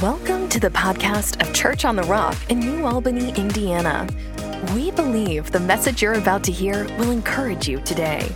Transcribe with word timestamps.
Welcome 0.00 0.48
to 0.48 0.58
the 0.58 0.70
podcast 0.70 1.46
of 1.46 1.52
Church 1.52 1.84
on 1.84 1.94
the 1.94 2.04
Rock 2.04 2.34
in 2.48 2.58
New 2.58 2.86
Albany, 2.86 3.34
Indiana. 3.34 4.08
We 4.74 4.90
believe 4.92 5.50
the 5.50 5.60
message 5.60 6.00
you're 6.00 6.14
about 6.14 6.42
to 6.44 6.52
hear 6.52 6.84
will 6.96 7.10
encourage 7.10 7.68
you 7.68 7.80
today. 7.82 8.26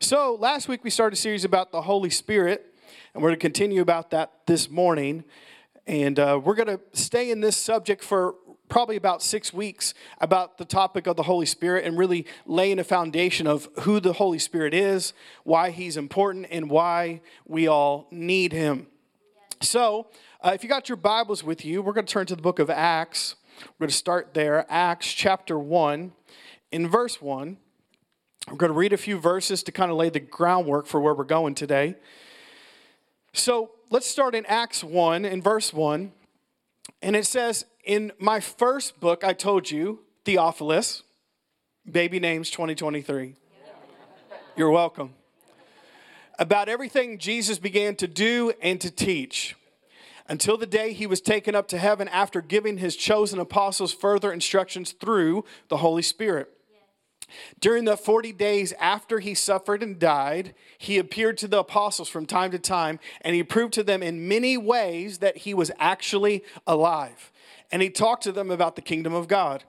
So, 0.00 0.36
last 0.38 0.68
week 0.68 0.84
we 0.84 0.90
started 0.90 1.14
a 1.14 1.20
series 1.20 1.46
about 1.46 1.72
the 1.72 1.80
Holy 1.80 2.10
Spirit, 2.10 2.74
and 3.14 3.22
we're 3.22 3.30
going 3.30 3.38
to 3.38 3.42
continue 3.42 3.80
about 3.80 4.10
that 4.10 4.32
this 4.46 4.68
morning. 4.68 5.24
And 5.86 6.18
uh, 6.18 6.42
we're 6.44 6.56
going 6.56 6.76
to 6.76 6.80
stay 6.92 7.30
in 7.30 7.40
this 7.40 7.56
subject 7.56 8.04
for 8.04 8.34
probably 8.72 8.96
about 8.96 9.22
six 9.22 9.52
weeks 9.52 9.92
about 10.18 10.56
the 10.56 10.64
topic 10.64 11.06
of 11.06 11.14
the 11.14 11.24
Holy 11.24 11.44
Spirit 11.44 11.84
and 11.84 11.98
really 11.98 12.24
laying 12.46 12.78
a 12.78 12.84
foundation 12.84 13.46
of 13.46 13.68
who 13.80 14.00
the 14.00 14.14
Holy 14.14 14.38
Spirit 14.38 14.72
is, 14.72 15.12
why 15.44 15.68
he's 15.68 15.98
important, 15.98 16.46
and 16.50 16.70
why 16.70 17.20
we 17.46 17.68
all 17.68 18.08
need 18.10 18.50
him. 18.50 18.86
So, 19.60 20.06
uh, 20.40 20.52
if 20.54 20.62
you 20.62 20.70
got 20.70 20.88
your 20.88 20.96
Bibles 20.96 21.44
with 21.44 21.66
you, 21.66 21.82
we're 21.82 21.92
going 21.92 22.06
to 22.06 22.12
turn 22.12 22.24
to 22.24 22.34
the 22.34 22.40
book 22.40 22.58
of 22.58 22.70
Acts. 22.70 23.34
We're 23.60 23.84
going 23.84 23.90
to 23.90 23.94
start 23.94 24.32
there, 24.32 24.64
Acts 24.70 25.12
chapter 25.12 25.58
1, 25.58 26.10
in 26.70 26.88
verse 26.88 27.20
1. 27.20 27.58
We're 28.48 28.56
going 28.56 28.72
to 28.72 28.78
read 28.78 28.94
a 28.94 28.96
few 28.96 29.18
verses 29.18 29.62
to 29.64 29.72
kind 29.72 29.90
of 29.90 29.98
lay 29.98 30.08
the 30.08 30.20
groundwork 30.20 30.86
for 30.86 30.98
where 30.98 31.12
we're 31.12 31.24
going 31.24 31.54
today. 31.54 31.96
So, 33.34 33.72
let's 33.90 34.06
start 34.06 34.34
in 34.34 34.46
Acts 34.46 34.82
1, 34.82 35.26
in 35.26 35.42
verse 35.42 35.74
1. 35.74 36.10
And 37.02 37.16
it 37.16 37.26
says, 37.26 37.66
In 37.84 38.12
my 38.20 38.38
first 38.38 39.00
book, 39.00 39.24
I 39.24 39.32
told 39.32 39.68
you, 39.68 40.00
Theophilus, 40.24 41.02
baby 41.90 42.20
names 42.20 42.48
2023. 42.50 43.34
You're 44.56 44.70
welcome. 44.70 45.14
About 46.38 46.68
everything 46.68 47.18
Jesus 47.18 47.58
began 47.58 47.96
to 47.96 48.06
do 48.06 48.52
and 48.62 48.80
to 48.80 48.90
teach 48.90 49.56
until 50.28 50.56
the 50.56 50.66
day 50.66 50.92
he 50.92 51.08
was 51.08 51.20
taken 51.20 51.56
up 51.56 51.66
to 51.68 51.78
heaven 51.78 52.06
after 52.06 52.40
giving 52.40 52.78
his 52.78 52.94
chosen 52.94 53.40
apostles 53.40 53.92
further 53.92 54.32
instructions 54.32 54.92
through 54.92 55.44
the 55.66 55.78
Holy 55.78 56.02
Spirit. 56.02 56.50
During 57.58 57.84
the 57.84 57.96
40 57.96 58.32
days 58.32 58.72
after 58.74 59.18
he 59.18 59.34
suffered 59.34 59.82
and 59.82 59.98
died, 59.98 60.54
he 60.78 60.98
appeared 60.98 61.36
to 61.38 61.48
the 61.48 61.60
apostles 61.60 62.08
from 62.08 62.26
time 62.26 62.52
to 62.52 62.58
time, 62.58 63.00
and 63.22 63.34
he 63.34 63.42
proved 63.42 63.72
to 63.74 63.82
them 63.82 64.04
in 64.04 64.28
many 64.28 64.56
ways 64.56 65.18
that 65.18 65.38
he 65.38 65.52
was 65.54 65.72
actually 65.80 66.44
alive. 66.66 67.31
And 67.72 67.82
he 67.82 67.90
talked 67.90 68.22
to 68.24 68.32
them 68.32 68.50
about 68.50 68.76
the 68.76 68.82
kingdom 68.82 69.14
of 69.14 69.26
God. 69.26 69.64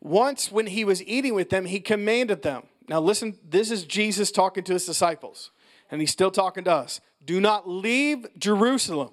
Once, 0.00 0.52
when 0.52 0.68
he 0.68 0.84
was 0.84 1.02
eating 1.02 1.34
with 1.34 1.50
them, 1.50 1.66
he 1.66 1.80
commanded 1.80 2.42
them. 2.42 2.62
Now, 2.88 3.00
listen, 3.00 3.36
this 3.46 3.70
is 3.72 3.84
Jesus 3.84 4.30
talking 4.30 4.62
to 4.64 4.74
his 4.74 4.86
disciples, 4.86 5.50
and 5.90 6.00
he's 6.00 6.12
still 6.12 6.30
talking 6.30 6.64
to 6.64 6.72
us. 6.72 7.00
Do 7.24 7.40
not 7.40 7.68
leave 7.68 8.26
Jerusalem 8.38 9.10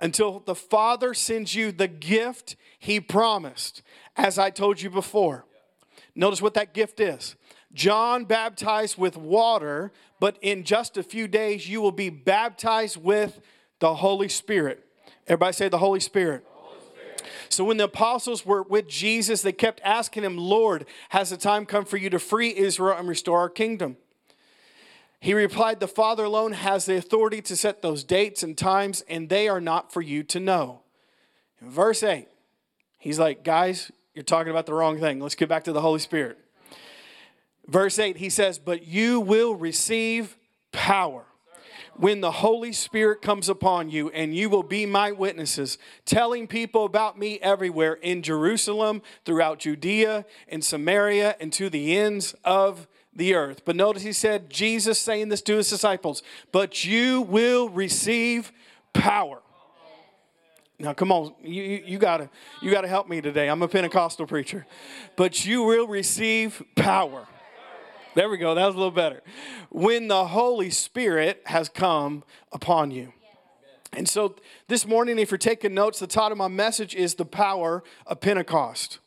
until 0.00 0.40
the 0.40 0.54
Father 0.54 1.12
sends 1.12 1.54
you 1.54 1.70
the 1.70 1.88
gift 1.88 2.56
he 2.78 2.98
promised, 2.98 3.82
as 4.16 4.38
I 4.38 4.48
told 4.48 4.80
you 4.80 4.88
before. 4.88 5.44
Notice 6.14 6.40
what 6.40 6.54
that 6.54 6.72
gift 6.72 6.98
is. 6.98 7.36
John 7.74 8.24
baptized 8.24 8.96
with 8.96 9.16
water, 9.16 9.92
but 10.18 10.38
in 10.40 10.64
just 10.64 10.96
a 10.96 11.02
few 11.02 11.28
days 11.28 11.68
you 11.68 11.82
will 11.82 11.92
be 11.92 12.08
baptized 12.08 12.96
with 12.96 13.40
the 13.78 13.96
Holy 13.96 14.28
Spirit. 14.28 14.84
Everybody 15.26 15.52
say 15.52 15.68
the 15.68 15.78
Holy 15.78 16.00
Spirit. 16.00 16.44
So 17.48 17.64
when 17.64 17.76
the 17.76 17.84
apostles 17.84 18.44
were 18.44 18.62
with 18.62 18.88
Jesus, 18.88 19.42
they 19.42 19.52
kept 19.52 19.80
asking 19.84 20.24
him, 20.24 20.36
Lord, 20.36 20.86
has 21.10 21.30
the 21.30 21.36
time 21.36 21.66
come 21.66 21.84
for 21.84 21.96
you 21.96 22.10
to 22.10 22.18
free 22.18 22.56
Israel 22.56 22.96
and 22.98 23.08
restore 23.08 23.40
our 23.40 23.48
kingdom? 23.48 23.96
He 25.20 25.34
replied, 25.34 25.80
The 25.80 25.88
Father 25.88 26.24
alone 26.24 26.52
has 26.52 26.86
the 26.86 26.96
authority 26.96 27.42
to 27.42 27.56
set 27.56 27.82
those 27.82 28.04
dates 28.04 28.42
and 28.42 28.56
times, 28.56 29.02
and 29.02 29.28
they 29.28 29.48
are 29.48 29.60
not 29.60 29.92
for 29.92 30.00
you 30.00 30.22
to 30.24 30.40
know. 30.40 30.80
In 31.60 31.70
verse 31.70 32.02
8, 32.02 32.26
he's 32.98 33.18
like, 33.18 33.44
Guys, 33.44 33.92
you're 34.14 34.22
talking 34.24 34.50
about 34.50 34.66
the 34.66 34.74
wrong 34.74 34.98
thing. 34.98 35.20
Let's 35.20 35.34
get 35.34 35.48
back 35.48 35.64
to 35.64 35.72
the 35.72 35.82
Holy 35.82 36.00
Spirit. 36.00 36.38
Verse 37.66 37.98
8, 37.98 38.16
he 38.16 38.30
says, 38.30 38.58
But 38.58 38.86
you 38.86 39.20
will 39.20 39.54
receive 39.54 40.36
power 40.72 41.24
when 41.96 42.20
the 42.20 42.30
Holy 42.30 42.72
Spirit 42.72 43.22
comes 43.22 43.48
upon 43.48 43.90
you, 43.90 44.10
and 44.10 44.34
you 44.34 44.48
will 44.48 44.62
be 44.62 44.86
my 44.86 45.12
witnesses, 45.12 45.78
telling 46.04 46.46
people 46.46 46.84
about 46.84 47.18
me 47.18 47.38
everywhere 47.40 47.94
in 47.94 48.22
Jerusalem, 48.22 49.02
throughout 49.24 49.58
Judea, 49.58 50.24
in 50.48 50.62
Samaria, 50.62 51.36
and 51.40 51.52
to 51.52 51.68
the 51.68 51.96
ends 51.96 52.34
of 52.44 52.86
the 53.14 53.34
earth. 53.34 53.62
But 53.64 53.76
notice 53.76 54.02
he 54.02 54.12
said, 54.12 54.50
Jesus 54.50 54.98
saying 54.98 55.28
this 55.28 55.42
to 55.42 55.56
his 55.56 55.68
disciples, 55.68 56.22
But 56.52 56.84
you 56.84 57.22
will 57.22 57.68
receive 57.68 58.52
power. 58.92 59.40
Now, 60.78 60.94
come 60.94 61.12
on, 61.12 61.34
you, 61.42 61.62
you, 61.62 61.82
you, 61.84 61.98
gotta 61.98 62.30
you 62.62 62.70
gotta 62.70 62.88
help 62.88 63.06
me 63.06 63.20
today. 63.20 63.48
I'm 63.48 63.60
a 63.60 63.68
Pentecostal 63.68 64.26
preacher, 64.26 64.66
but 65.14 65.44
you 65.44 65.62
will 65.62 65.86
receive 65.86 66.62
power. 66.74 67.26
There 68.16 68.28
we 68.28 68.38
go. 68.38 68.56
That 68.56 68.66
was 68.66 68.74
a 68.74 68.78
little 68.78 68.90
better. 68.90 69.22
When 69.70 70.08
the 70.08 70.26
Holy 70.26 70.70
Spirit 70.70 71.42
has 71.46 71.68
come 71.68 72.24
upon 72.50 72.90
you. 72.90 73.12
And 73.92 74.08
so 74.08 74.34
this 74.66 74.84
morning, 74.84 75.16
if 75.20 75.30
you're 75.30 75.38
taking 75.38 75.74
notes, 75.74 76.00
the 76.00 76.08
title 76.08 76.32
of 76.32 76.38
my 76.38 76.48
message 76.48 76.96
is 76.96 77.14
The 77.14 77.24
Power 77.24 77.84
of 78.06 78.20
Pentecost. 78.20 78.98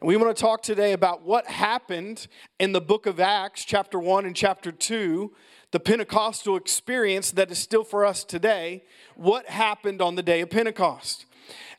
And 0.00 0.06
we 0.06 0.16
want 0.16 0.36
to 0.36 0.40
talk 0.40 0.62
today 0.62 0.92
about 0.92 1.22
what 1.22 1.48
happened 1.48 2.28
in 2.60 2.70
the 2.70 2.80
book 2.80 3.06
of 3.06 3.18
Acts, 3.18 3.64
chapter 3.64 3.98
1 3.98 4.24
and 4.24 4.36
chapter 4.36 4.70
2, 4.70 5.32
the 5.72 5.80
Pentecostal 5.80 6.56
experience 6.56 7.32
that 7.32 7.50
is 7.50 7.58
still 7.58 7.82
for 7.82 8.06
us 8.06 8.22
today. 8.22 8.84
What 9.16 9.46
happened 9.46 10.00
on 10.00 10.14
the 10.14 10.22
day 10.22 10.42
of 10.42 10.50
Pentecost? 10.50 11.26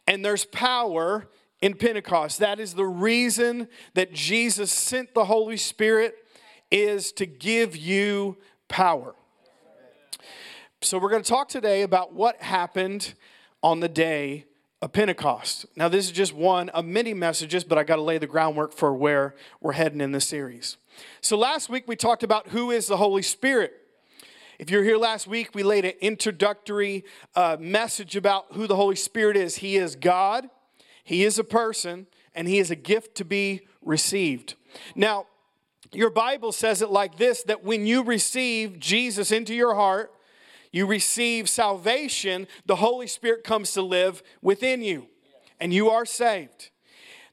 And 0.07 0.25
there's 0.25 0.43
power 0.43 1.29
in 1.61 1.75
Pentecost. 1.75 2.39
That 2.39 2.59
is 2.59 2.73
the 2.73 2.85
reason 2.85 3.69
that 3.93 4.11
Jesus 4.11 4.73
sent 4.73 5.13
the 5.13 5.25
Holy 5.25 5.55
Spirit 5.55 6.17
is 6.73 7.11
to 7.13 7.28
give 7.28 7.78
you 7.78 8.35
power. 8.67 9.13
So 10.81 10.97
we're 10.97 11.11
going 11.11 11.22
to 11.22 11.29
talk 11.29 11.47
today 11.47 11.84
about 11.84 12.13
what 12.13 12.41
happened 12.41 13.13
on 13.61 13.79
the 13.79 13.88
day 13.88 14.45
of 14.81 14.91
Pentecost. 14.91 15.67
Now 15.78 15.88
this 15.88 16.06
is 16.06 16.12
just 16.12 16.33
one 16.33 16.69
of 16.69 16.83
many 16.83 17.13
messages, 17.13 17.63
but 17.63 17.78
I 17.78 17.83
got 17.83 17.97
to 17.97 18.01
lay 18.01 18.17
the 18.17 18.28
groundwork 18.28 18.73
for 18.73 18.91
where 18.94 19.35
we're 19.62 19.73
heading 19.73 20.01
in 20.01 20.12
this 20.12 20.25
series. 20.25 20.78
So 21.22 21.38
last 21.38 21.69
week 21.69 21.88
we 21.88 21.95
talked 21.95 22.23
about 22.23 22.50
who 22.50 22.72
is 22.72 22.88
the 22.88 22.97
Holy 22.97 23.22
Spirit. 23.22 23.73
If 24.57 24.72
you're 24.72 24.83
here 24.83 24.97
last 24.97 25.28
week, 25.28 25.53
we 25.53 25.62
laid 25.62 25.85
an 25.85 25.94
introductory 26.01 27.06
uh, 27.35 27.57
message 27.59 28.16
about 28.16 28.47
who 28.53 28.66
the 28.66 28.75
Holy 28.75 28.95
Spirit 28.95 29.38
is. 29.38 29.57
He 29.57 29.78
is 29.78 29.95
God, 29.95 30.50
He 31.03 31.23
is 31.23 31.38
a 31.38 31.44
person, 31.44 32.07
and 32.33 32.47
He 32.47 32.57
is 32.59 32.72
a 32.72 32.75
gift 32.75 33.16
to 33.16 33.25
be 33.25 33.67
received. 33.83 34.56
Now, 34.95 35.28
your 35.95 36.09
Bible 36.09 36.51
says 36.51 36.81
it 36.81 36.89
like 36.89 37.17
this 37.17 37.43
that 37.43 37.63
when 37.63 37.85
you 37.85 38.03
receive 38.03 38.79
Jesus 38.79 39.31
into 39.31 39.53
your 39.53 39.75
heart, 39.75 40.13
you 40.71 40.87
receive 40.87 41.47
salvation, 41.47 42.47
the 42.65 42.77
Holy 42.77 43.07
Spirit 43.07 43.43
comes 43.43 43.73
to 43.73 43.81
live 43.81 44.23
within 44.41 44.81
you, 44.81 45.07
and 45.59 45.71
you 45.73 45.89
are 45.89 46.05
saved. 46.05 46.71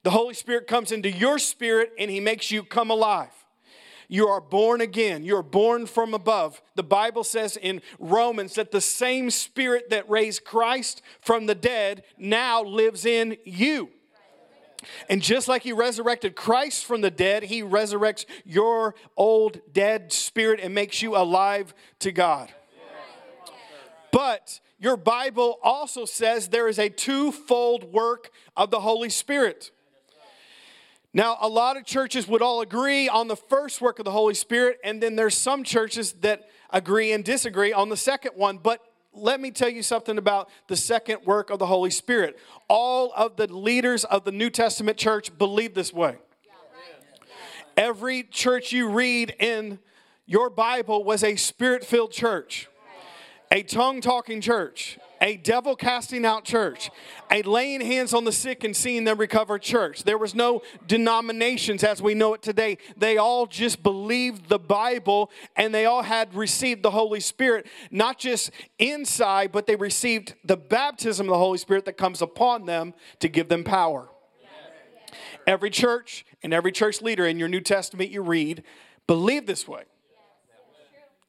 The 0.02 0.10
Holy 0.10 0.34
Spirit 0.34 0.66
comes 0.66 0.92
into 0.92 1.10
your 1.10 1.38
spirit 1.38 1.92
and 1.98 2.10
He 2.10 2.20
makes 2.20 2.50
you 2.50 2.62
come 2.62 2.90
alive. 2.90 3.32
You 4.08 4.26
are 4.26 4.40
born 4.40 4.80
again. 4.80 5.24
You're 5.24 5.42
born 5.42 5.86
from 5.86 6.14
above. 6.14 6.60
The 6.74 6.82
Bible 6.82 7.22
says 7.22 7.56
in 7.56 7.80
Romans 8.00 8.54
that 8.54 8.72
the 8.72 8.80
same 8.80 9.30
spirit 9.30 9.90
that 9.90 10.10
raised 10.10 10.44
Christ 10.44 11.00
from 11.20 11.46
the 11.46 11.54
dead 11.54 12.02
now 12.18 12.62
lives 12.62 13.04
in 13.04 13.36
you. 13.44 13.90
And 15.08 15.22
just 15.22 15.48
like 15.48 15.62
he 15.62 15.72
resurrected 15.72 16.36
Christ 16.36 16.84
from 16.84 17.00
the 17.00 17.10
dead, 17.10 17.44
he 17.44 17.62
resurrects 17.62 18.24
your 18.44 18.94
old 19.16 19.60
dead 19.72 20.12
spirit 20.12 20.60
and 20.62 20.74
makes 20.74 21.02
you 21.02 21.16
alive 21.16 21.74
to 22.00 22.12
God. 22.12 22.52
But 24.12 24.60
your 24.78 24.96
Bible 24.96 25.58
also 25.62 26.04
says 26.04 26.48
there 26.48 26.68
is 26.68 26.78
a 26.78 26.88
twofold 26.88 27.92
work 27.92 28.30
of 28.56 28.70
the 28.70 28.80
Holy 28.80 29.10
Spirit. 29.10 29.70
Now, 31.12 31.36
a 31.40 31.48
lot 31.48 31.76
of 31.76 31.84
churches 31.84 32.28
would 32.28 32.40
all 32.40 32.60
agree 32.60 33.08
on 33.08 33.26
the 33.26 33.36
first 33.36 33.80
work 33.80 33.98
of 33.98 34.04
the 34.04 34.12
Holy 34.12 34.34
Spirit, 34.34 34.78
and 34.84 35.02
then 35.02 35.16
there's 35.16 35.36
some 35.36 35.64
churches 35.64 36.12
that 36.20 36.48
agree 36.70 37.12
and 37.12 37.24
disagree 37.24 37.72
on 37.72 37.88
the 37.88 37.96
second 37.96 38.32
one. 38.36 38.58
But 38.58 38.80
let 39.12 39.40
me 39.40 39.50
tell 39.50 39.68
you 39.68 39.82
something 39.82 40.18
about 40.18 40.48
the 40.68 40.76
second 40.76 41.24
work 41.24 41.50
of 41.50 41.58
the 41.58 41.66
Holy 41.66 41.90
Spirit. 41.90 42.38
All 42.68 43.12
of 43.16 43.36
the 43.36 43.52
leaders 43.52 44.04
of 44.04 44.24
the 44.24 44.32
New 44.32 44.50
Testament 44.50 44.96
church 44.96 45.36
believe 45.36 45.74
this 45.74 45.92
way. 45.92 46.16
Every 47.76 48.22
church 48.24 48.72
you 48.72 48.88
read 48.88 49.34
in 49.38 49.78
your 50.26 50.50
Bible 50.50 51.02
was 51.02 51.24
a 51.24 51.36
spirit 51.36 51.84
filled 51.84 52.12
church, 52.12 52.68
a 53.50 53.62
tongue 53.62 54.00
talking 54.00 54.40
church. 54.40 54.98
A 55.20 55.36
devil 55.36 55.76
casting 55.76 56.24
out 56.24 56.44
church, 56.44 56.90
a 57.30 57.42
laying 57.42 57.80
hands 57.80 58.14
on 58.14 58.24
the 58.24 58.32
sick 58.32 58.64
and 58.64 58.74
seeing 58.74 59.04
them 59.04 59.18
recover 59.18 59.58
church. 59.58 60.04
There 60.04 60.18
was 60.18 60.34
no 60.34 60.62
denominations 60.86 61.84
as 61.84 62.00
we 62.00 62.14
know 62.14 62.34
it 62.34 62.42
today. 62.42 62.78
They 62.96 63.18
all 63.18 63.46
just 63.46 63.82
believed 63.82 64.48
the 64.48 64.58
Bible 64.58 65.30
and 65.56 65.74
they 65.74 65.84
all 65.84 66.02
had 66.02 66.34
received 66.34 66.82
the 66.82 66.90
Holy 66.90 67.20
Spirit, 67.20 67.66
not 67.90 68.18
just 68.18 68.50
inside, 68.78 69.52
but 69.52 69.66
they 69.66 69.76
received 69.76 70.34
the 70.44 70.56
baptism 70.56 71.26
of 71.26 71.30
the 71.30 71.38
Holy 71.38 71.58
Spirit 71.58 71.84
that 71.84 71.96
comes 71.96 72.22
upon 72.22 72.66
them 72.66 72.94
to 73.18 73.28
give 73.28 73.48
them 73.48 73.64
power. 73.64 74.08
Every 75.46 75.70
church 75.70 76.24
and 76.42 76.54
every 76.54 76.72
church 76.72 77.02
leader 77.02 77.26
in 77.26 77.38
your 77.38 77.48
New 77.48 77.60
Testament 77.60 78.10
you 78.10 78.22
read 78.22 78.62
believe 79.06 79.46
this 79.46 79.66
way. 79.66 79.84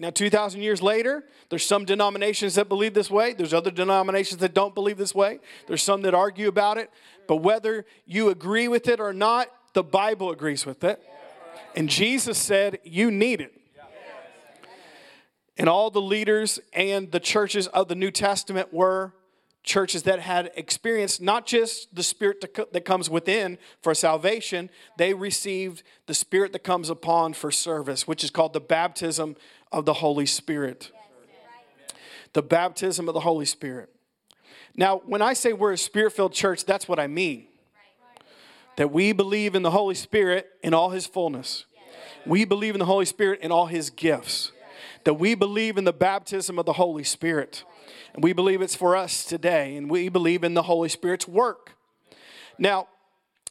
Now, 0.01 0.09
2,000 0.09 0.63
years 0.63 0.81
later, 0.81 1.23
there's 1.49 1.63
some 1.63 1.85
denominations 1.85 2.55
that 2.55 2.67
believe 2.67 2.95
this 2.95 3.11
way. 3.11 3.33
There's 3.33 3.53
other 3.53 3.69
denominations 3.69 4.41
that 4.41 4.55
don't 4.55 4.73
believe 4.73 4.97
this 4.97 5.13
way. 5.13 5.39
There's 5.67 5.83
some 5.83 6.01
that 6.01 6.15
argue 6.15 6.47
about 6.47 6.79
it. 6.79 6.89
But 7.27 7.35
whether 7.37 7.85
you 8.07 8.29
agree 8.29 8.67
with 8.67 8.87
it 8.87 8.99
or 8.99 9.13
not, 9.13 9.49
the 9.73 9.83
Bible 9.83 10.31
agrees 10.31 10.65
with 10.65 10.83
it. 10.83 10.99
And 11.75 11.87
Jesus 11.87 12.39
said, 12.39 12.79
You 12.83 13.11
need 13.11 13.41
it. 13.41 13.53
And 15.55 15.69
all 15.69 15.91
the 15.91 16.01
leaders 16.01 16.59
and 16.73 17.11
the 17.11 17.19
churches 17.19 17.67
of 17.67 17.87
the 17.87 17.93
New 17.93 18.09
Testament 18.09 18.73
were 18.73 19.13
churches 19.63 20.03
that 20.03 20.19
had 20.19 20.51
experienced 20.55 21.21
not 21.21 21.45
just 21.45 21.93
the 21.93 22.01
spirit 22.01 22.43
that 22.73 22.85
comes 22.85 23.09
within 23.09 23.59
for 23.81 23.93
salvation, 23.93 24.69
they 24.97 25.13
received 25.13 25.83
the 26.07 26.13
spirit 26.13 26.51
that 26.53 26.63
comes 26.63 26.89
upon 26.89 27.33
for 27.33 27.51
service, 27.51 28.07
which 28.07 28.23
is 28.23 28.31
called 28.31 28.53
the 28.53 28.59
baptism 28.59 29.35
of 29.71 29.85
the 29.85 29.93
Holy 29.93 30.25
Spirit. 30.25 30.91
The 32.33 32.41
baptism 32.41 33.07
of 33.07 33.13
the 33.13 33.19
Holy 33.21 33.45
Spirit. 33.45 33.89
Now, 34.75 35.01
when 35.05 35.21
I 35.21 35.33
say 35.33 35.53
we're 35.53 35.73
a 35.73 35.77
spirit 35.77 36.13
filled 36.13 36.33
church, 36.33 36.65
that's 36.65 36.87
what 36.87 36.99
I 36.99 37.07
mean. 37.07 37.47
That 38.77 38.91
we 38.91 39.11
believe 39.11 39.53
in 39.53 39.63
the 39.63 39.71
Holy 39.71 39.95
Spirit 39.95 40.47
in 40.63 40.73
all 40.73 40.91
his 40.91 41.05
fullness. 41.05 41.65
We 42.25 42.45
believe 42.45 42.73
in 42.73 42.79
the 42.79 42.85
Holy 42.85 43.05
Spirit 43.05 43.41
in 43.41 43.51
all 43.51 43.65
his 43.65 43.89
gifts. 43.89 44.51
That 45.03 45.15
we 45.15 45.35
believe 45.35 45.77
in 45.77 45.83
the 45.83 45.93
baptism 45.93 46.57
of 46.57 46.65
the 46.65 46.73
Holy 46.73 47.03
Spirit 47.03 47.65
and 48.13 48.23
we 48.23 48.33
believe 48.33 48.61
it's 48.61 48.75
for 48.75 48.95
us 48.95 49.23
today, 49.23 49.75
and 49.75 49.89
we 49.89 50.09
believe 50.09 50.43
in 50.43 50.53
the 50.53 50.63
Holy 50.63 50.89
Spirit's 50.89 51.27
work. 51.27 51.73
Now, 52.57 52.87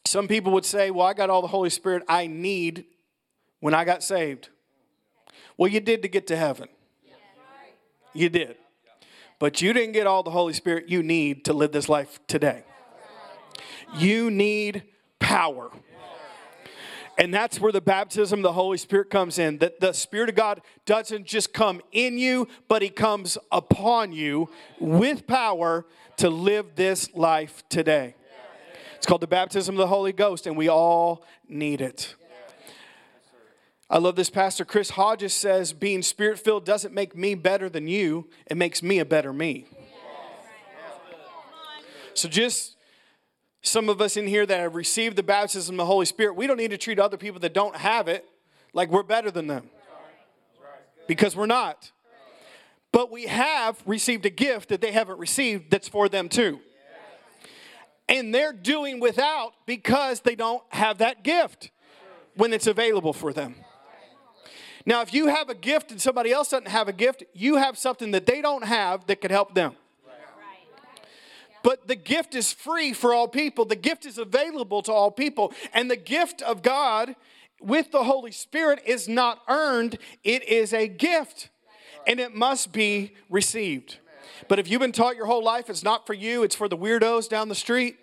some 0.04 0.28
people 0.28 0.52
would 0.52 0.64
say, 0.64 0.90
Well, 0.90 1.06
I 1.06 1.14
got 1.14 1.30
all 1.30 1.42
the 1.42 1.48
Holy 1.48 1.70
Spirit 1.70 2.02
I 2.08 2.26
need 2.26 2.84
when 3.60 3.74
I 3.74 3.84
got 3.84 4.02
saved. 4.02 4.50
Well, 5.60 5.68
you 5.68 5.80
did 5.80 6.00
to 6.00 6.08
get 6.08 6.26
to 6.28 6.38
heaven. 6.38 6.70
You 8.14 8.30
did. 8.30 8.56
But 9.38 9.60
you 9.60 9.74
didn't 9.74 9.92
get 9.92 10.06
all 10.06 10.22
the 10.22 10.30
Holy 10.30 10.54
Spirit 10.54 10.88
you 10.88 11.02
need 11.02 11.44
to 11.44 11.52
live 11.52 11.70
this 11.70 11.86
life 11.86 12.18
today. 12.26 12.64
You 13.94 14.30
need 14.30 14.84
power. 15.18 15.70
And 17.18 17.34
that's 17.34 17.60
where 17.60 17.72
the 17.72 17.82
baptism 17.82 18.38
of 18.38 18.42
the 18.42 18.54
Holy 18.54 18.78
Spirit 18.78 19.10
comes 19.10 19.38
in. 19.38 19.58
That 19.58 19.80
the 19.80 19.92
Spirit 19.92 20.30
of 20.30 20.34
God 20.34 20.62
doesn't 20.86 21.26
just 21.26 21.52
come 21.52 21.82
in 21.92 22.16
you, 22.16 22.48
but 22.66 22.80
He 22.80 22.88
comes 22.88 23.36
upon 23.52 24.14
you 24.14 24.48
with 24.78 25.26
power 25.26 25.84
to 26.16 26.30
live 26.30 26.74
this 26.74 27.12
life 27.12 27.62
today. 27.68 28.14
It's 28.96 29.06
called 29.06 29.20
the 29.20 29.26
baptism 29.26 29.74
of 29.74 29.78
the 29.78 29.88
Holy 29.88 30.14
Ghost, 30.14 30.46
and 30.46 30.56
we 30.56 30.70
all 30.70 31.22
need 31.50 31.82
it. 31.82 32.14
I 33.90 33.98
love 33.98 34.14
this. 34.14 34.30
Pastor 34.30 34.64
Chris 34.64 34.90
Hodges 34.90 35.34
says, 35.34 35.72
being 35.72 36.02
spirit 36.02 36.38
filled 36.38 36.64
doesn't 36.64 36.94
make 36.94 37.16
me 37.16 37.34
better 37.34 37.68
than 37.68 37.88
you, 37.88 38.28
it 38.46 38.56
makes 38.56 38.84
me 38.84 39.00
a 39.00 39.04
better 39.04 39.32
me. 39.32 39.66
So 42.14 42.28
just 42.28 42.76
some 43.62 43.88
of 43.88 44.00
us 44.00 44.16
in 44.16 44.28
here 44.28 44.46
that 44.46 44.60
have 44.60 44.76
received 44.76 45.16
the 45.16 45.24
baptism 45.24 45.74
of 45.74 45.78
the 45.78 45.86
Holy 45.86 46.06
Spirit, 46.06 46.36
we 46.36 46.46
don't 46.46 46.56
need 46.56 46.70
to 46.70 46.78
treat 46.78 47.00
other 47.00 47.16
people 47.16 47.40
that 47.40 47.52
don't 47.52 47.74
have 47.74 48.06
it 48.06 48.24
like 48.72 48.90
we're 48.90 49.02
better 49.02 49.30
than 49.30 49.48
them. 49.48 49.68
Because 51.08 51.34
we're 51.34 51.46
not. 51.46 51.90
But 52.92 53.10
we 53.10 53.26
have 53.26 53.82
received 53.86 54.24
a 54.24 54.30
gift 54.30 54.68
that 54.68 54.80
they 54.80 54.92
haven't 54.92 55.18
received 55.18 55.70
that's 55.70 55.88
for 55.88 56.08
them 56.08 56.28
too. 56.28 56.60
And 58.08 58.32
they're 58.32 58.52
doing 58.52 59.00
without 59.00 59.52
because 59.66 60.20
they 60.20 60.36
don't 60.36 60.62
have 60.68 60.98
that 60.98 61.24
gift 61.24 61.70
when 62.36 62.52
it's 62.52 62.68
available 62.68 63.12
for 63.12 63.32
them. 63.32 63.56
Now, 64.90 65.02
if 65.02 65.14
you 65.14 65.28
have 65.28 65.48
a 65.48 65.54
gift 65.54 65.92
and 65.92 66.02
somebody 66.02 66.32
else 66.32 66.48
doesn't 66.48 66.66
have 66.66 66.88
a 66.88 66.92
gift, 66.92 67.22
you 67.32 67.58
have 67.58 67.78
something 67.78 68.10
that 68.10 68.26
they 68.26 68.42
don't 68.42 68.64
have 68.64 69.06
that 69.06 69.20
could 69.20 69.30
help 69.30 69.54
them. 69.54 69.76
But 71.62 71.86
the 71.86 71.94
gift 71.94 72.34
is 72.34 72.52
free 72.52 72.92
for 72.92 73.14
all 73.14 73.28
people. 73.28 73.64
The 73.64 73.76
gift 73.76 74.04
is 74.04 74.18
available 74.18 74.82
to 74.82 74.92
all 74.92 75.12
people. 75.12 75.52
And 75.72 75.88
the 75.88 75.96
gift 75.96 76.42
of 76.42 76.62
God 76.62 77.14
with 77.60 77.92
the 77.92 78.02
Holy 78.02 78.32
Spirit 78.32 78.82
is 78.84 79.06
not 79.06 79.40
earned, 79.46 79.96
it 80.24 80.42
is 80.48 80.72
a 80.72 80.88
gift. 80.88 81.50
And 82.04 82.18
it 82.18 82.34
must 82.34 82.72
be 82.72 83.14
received. 83.28 83.98
But 84.48 84.58
if 84.58 84.68
you've 84.68 84.80
been 84.80 84.90
taught 84.90 85.14
your 85.14 85.26
whole 85.26 85.44
life 85.44 85.70
it's 85.70 85.84
not 85.84 86.04
for 86.04 86.14
you, 86.14 86.42
it's 86.42 86.56
for 86.56 86.68
the 86.68 86.76
weirdos 86.76 87.28
down 87.28 87.48
the 87.48 87.54
street, 87.54 87.96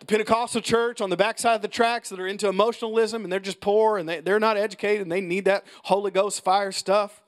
the 0.00 0.06
Pentecostal 0.06 0.60
church 0.60 1.00
on 1.00 1.10
the 1.10 1.16
backside 1.16 1.56
of 1.56 1.62
the 1.62 1.68
tracks 1.68 2.08
that 2.10 2.20
are 2.20 2.26
into 2.26 2.48
emotionalism 2.48 3.24
and 3.24 3.32
they're 3.32 3.40
just 3.40 3.60
poor 3.60 3.98
and 3.98 4.08
they, 4.08 4.20
they're 4.20 4.40
not 4.40 4.56
educated 4.56 5.02
and 5.02 5.12
they 5.12 5.20
need 5.20 5.44
that 5.46 5.66
Holy 5.84 6.10
Ghost 6.10 6.42
fire 6.44 6.72
stuff. 6.72 7.22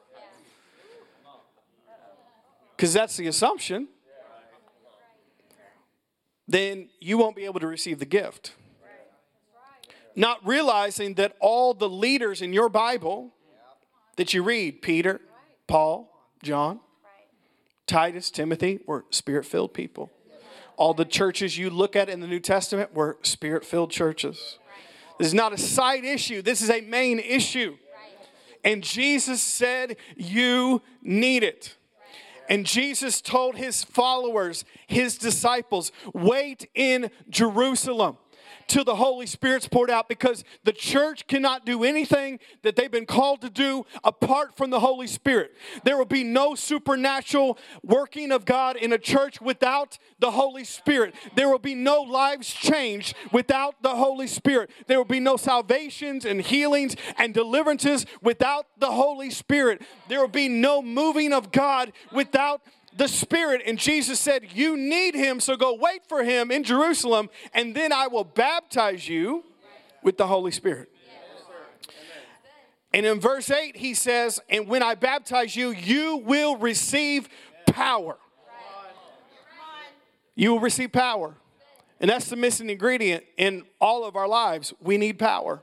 Because 2.77 2.93
that's 2.93 3.17
the 3.17 3.27
assumption 3.27 3.89
then 6.51 6.89
you 6.99 7.17
won't 7.17 7.37
be 7.37 7.45
able 7.45 7.61
to 7.61 7.67
receive 7.67 8.01
the 8.01 8.05
gift. 8.05 8.55
Not 10.17 10.45
realizing 10.45 11.15
that 11.15 11.37
all 11.39 11.73
the 11.75 11.89
leaders 11.89 12.43
in 12.43 12.53
your 12.53 12.69
Bible 12.69 13.33
that 14.17 14.35
you 14.35 14.43
read, 14.43 14.83
Peter, 14.83 15.21
Paul, 15.69 16.13
John, 16.43 16.81
Titus, 17.87 18.31
Timothy, 18.31 18.81
were 18.87 19.05
spirit 19.11 19.47
filled 19.47 19.73
people. 19.73 20.11
All 20.81 20.95
the 20.95 21.05
churches 21.05 21.59
you 21.59 21.69
look 21.69 21.95
at 21.95 22.09
in 22.09 22.21
the 22.21 22.27
New 22.27 22.41
Testament 22.41 22.95
were 22.95 23.19
spirit 23.21 23.67
filled 23.67 23.91
churches. 23.91 24.59
This 25.19 25.27
is 25.29 25.35
not 25.35 25.53
a 25.53 25.59
side 25.59 26.07
issue, 26.07 26.41
this 26.41 26.63
is 26.63 26.71
a 26.71 26.81
main 26.81 27.19
issue. 27.19 27.77
And 28.65 28.83
Jesus 28.83 29.43
said, 29.43 29.99
You 30.17 30.81
need 31.03 31.43
it. 31.43 31.77
And 32.49 32.65
Jesus 32.65 33.21
told 33.21 33.57
his 33.57 33.85
followers, 33.85 34.65
his 34.87 35.19
disciples, 35.19 35.93
wait 36.15 36.69
in 36.75 37.11
Jerusalem 37.29 38.17
till 38.71 38.85
the 38.85 38.95
Holy 38.95 39.27
Spirit's 39.27 39.69
poured 39.69 39.91
out 39.91 40.09
because 40.09 40.45
the 40.65 40.73
church 40.73 41.27
cannot 41.27 41.67
do 41.67 41.83
anything 41.83 42.39
that 42.63 42.77
they've 42.77 42.91
been 42.91 43.05
called 43.05 43.41
to 43.43 43.51
do 43.51 43.85
apart 44.05 44.57
from 44.57 44.71
the 44.71 44.81
Holy 44.81 45.09
Spirit. 45.09 45.53
There 45.85 45.99
will 45.99 46.05
be 46.05 46.23
no 46.23 46.55
supernatural 46.55 47.59
working 47.83 48.31
of 48.31 48.45
God 48.45 48.77
in 48.77 48.93
a 48.93 48.99
church 48.99 49.41
without 49.41 49.99
the 50.21 50.31
Holy 50.31 50.63
Spirit. 50.63 51.15
There 51.35 51.49
will 51.49 51.59
be 51.59 51.75
no 51.75 52.03
lives 52.03 52.49
changed 52.49 53.15
without 53.33 53.83
the 53.83 53.97
Holy 53.97 54.29
Spirit. 54.29 54.71
There 54.87 54.99
will 54.99 55.05
be 55.05 55.21
no 55.21 55.37
salvations 55.37 56.25
and 56.25 56.41
healings 56.41 56.95
and 57.19 57.35
deliverances 57.35 58.07
without 58.23 58.67
the 58.79 58.93
Holy 58.93 59.31
Spirit. 59.31 59.83
There 60.09 60.21
will 60.21 60.29
be 60.29 60.49
no 60.49 60.81
moving 60.81 61.33
of 61.33 61.51
God 61.51 61.93
without 62.13 62.63
the 62.97 63.09
Spirit. 63.09 63.63
And 63.67 63.79
Jesus 63.79 64.21
said, 64.21 64.49
You 64.53 64.77
need 64.77 65.15
him, 65.15 65.41
so 65.41 65.57
go 65.57 65.75
wait 65.75 66.07
for 66.09 66.25
him 66.25 66.51
in 66.51 66.65
Jerusalem, 66.65 67.31
and 67.53 67.75
then 67.75 67.93
I 67.93 68.07
will 68.07 68.25
baptize 68.25 69.09
you 69.09 69.45
with 70.03 70.17
the 70.17 70.27
Holy 70.27 70.51
Spirit. 70.51 70.89
And 72.93 73.07
in 73.07 73.21
verse 73.21 73.51
8, 73.51 73.77
he 73.77 73.95
says, 73.95 74.41
And 74.49 74.67
when 74.67 74.83
I 74.83 74.95
baptize 74.95 75.55
you, 75.55 75.71
you 75.71 76.17
will 76.17 76.57
receive 76.57 77.29
power. 77.67 78.19
You 80.35 80.53
will 80.53 80.61
receive 80.61 80.91
power. 80.93 81.37
And 82.01 82.09
that's 82.11 82.29
the 82.29 82.37
missing 82.37 82.71
ingredient 82.71 83.25
in 83.37 83.65
all 83.81 84.05
of 84.05 84.17
our 84.17 84.27
lives. 84.27 84.73
We 84.81 84.97
need 84.97 85.19
power. 85.19 85.63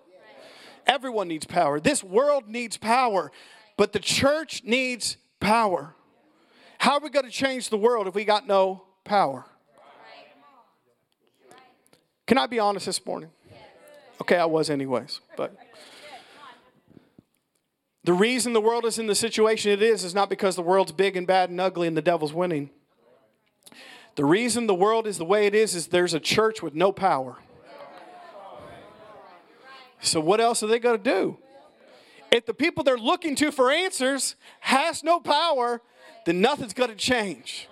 Everyone 0.86 1.28
needs 1.28 1.46
power. 1.46 1.80
This 1.80 2.04
world 2.04 2.48
needs 2.48 2.78
power, 2.78 3.32
but 3.76 3.92
the 3.92 4.00
church 4.00 4.64
needs 4.64 5.18
power. 5.42 5.96
How 6.78 6.94
are 6.94 7.00
we 7.00 7.10
going 7.10 7.26
to 7.26 7.32
change 7.32 7.70
the 7.70 7.78
world 7.78 8.08
if 8.08 8.16
we 8.16 8.26
got 8.26 8.48
no 8.48 8.84
power? 9.04 9.46
Can 12.26 12.38
I 12.38 12.46
be 12.46 12.60
honest 12.60 12.86
this 12.86 13.04
morning? 13.06 13.30
Okay, 14.22 14.36
I 14.36 14.46
was 14.46 14.70
anyways, 14.70 15.22
but 15.38 15.56
the 18.04 18.14
reason 18.14 18.54
the 18.54 18.62
world 18.62 18.86
is 18.86 19.00
in 19.00 19.08
the 19.08 19.16
situation 19.16 19.72
it 19.72 19.82
is 19.82 20.04
is 20.04 20.16
not 20.16 20.30
because 20.30 20.56
the 20.56 20.62
world's 20.62 20.92
big 20.92 21.16
and 21.16 21.28
bad 21.28 21.50
and 21.50 21.60
ugly 21.62 21.88
and 21.88 21.96
the 21.96 22.02
devil's 22.02 22.34
winning. 22.34 22.70
The 24.16 24.26
reason 24.26 24.66
the 24.66 24.76
world 24.76 25.08
is 25.08 25.18
the 25.18 25.26
way 25.26 25.46
it 25.46 25.54
is 25.54 25.76
is 25.76 25.88
there's 25.88 26.14
a 26.14 26.20
church 26.20 26.64
with 26.64 26.74
no 26.74 26.92
power. 26.92 27.38
So 30.02 30.20
what 30.20 30.40
else 30.42 30.64
are 30.64 30.68
they 30.68 30.80
going 30.80 30.98
to 30.98 31.04
do? 31.04 31.38
If 32.32 32.46
the 32.46 32.54
people 32.54 32.84
they're 32.84 32.98
looking 32.98 33.36
to 33.36 33.52
for 33.52 33.72
answers 33.72 34.36
has 34.62 35.04
no 35.04 35.20
power, 35.20 35.82
then 36.28 36.42
nothing's 36.42 36.74
going 36.74 36.90
to 36.90 36.96
change. 36.96 37.70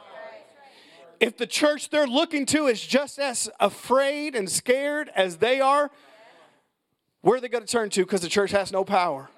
If 1.19 1.35
the 1.35 1.45
church 1.45 1.89
they're 1.89 2.07
looking 2.07 2.45
to 2.47 2.67
is 2.67 2.79
just 2.79 3.19
as 3.19 3.49
afraid 3.59 4.33
and 4.33 4.49
scared 4.49 5.11
as 5.13 5.37
they 5.37 5.59
are, 5.59 5.91
where 7.19 7.37
are 7.37 7.41
they 7.41 7.49
going 7.49 7.65
to 7.65 7.71
turn 7.71 7.89
to? 7.89 8.05
Because 8.05 8.21
the 8.21 8.29
church 8.29 8.51
has 8.51 8.71
no 8.71 8.85
power. 8.85 9.29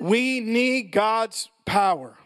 We 0.00 0.40
need 0.40 0.90
God's 0.90 1.50
power 1.64 2.16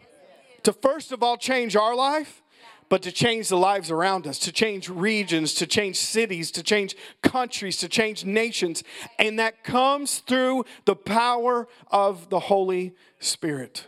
to 0.63 0.73
first 0.73 1.11
of 1.11 1.21
all 1.21 1.37
change 1.37 1.75
our 1.75 1.95
life, 1.95 2.41
but 2.89 3.03
to 3.03 3.11
change 3.11 3.49
the 3.49 3.57
lives 3.57 3.91
around 3.91 4.25
us, 4.25 4.39
to 4.39 4.51
change 4.51 4.89
regions, 4.89 5.53
to 5.55 5.67
change 5.67 5.97
cities, 5.97 6.49
to 6.51 6.63
change 6.63 6.95
countries, 7.21 7.77
to 7.77 7.87
change 7.87 8.25
nations. 8.25 8.83
And 9.19 9.37
that 9.37 9.63
comes 9.63 10.19
through 10.19 10.65
the 10.85 10.95
power 10.95 11.67
of 11.91 12.29
the 12.29 12.39
Holy 12.39 12.95
Spirit, 13.19 13.85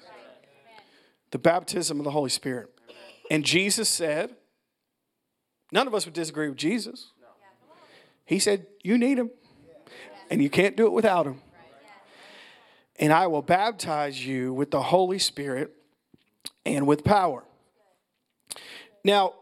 the 1.32 1.38
baptism 1.38 2.00
of 2.00 2.04
the 2.04 2.12
Holy 2.12 2.30
Spirit. 2.30 2.70
And 3.30 3.44
Jesus 3.44 3.90
said, 3.90 4.36
none 5.72 5.88
of 5.88 5.94
us 5.94 6.06
would 6.06 6.14
disagree 6.14 6.50
with 6.50 6.58
Jesus. 6.58 7.12
He 8.26 8.40
said, 8.40 8.68
You 8.84 8.98
need 8.98 9.18
him, 9.18 9.32
and 10.30 10.44
you 10.44 10.50
can't 10.50 10.76
do 10.76 10.86
it 10.86 10.92
without 10.92 11.26
him. 11.26 11.42
And 13.00 13.14
I 13.14 13.28
will 13.28 13.42
baptize 13.42 14.26
you 14.26 14.54
with 14.54 14.72
the 14.72 14.82
Holy 14.82 15.20
Spirit 15.20 15.72
and 16.66 16.86
with 16.88 17.04
power. 17.04 17.44
Now, 19.04 19.36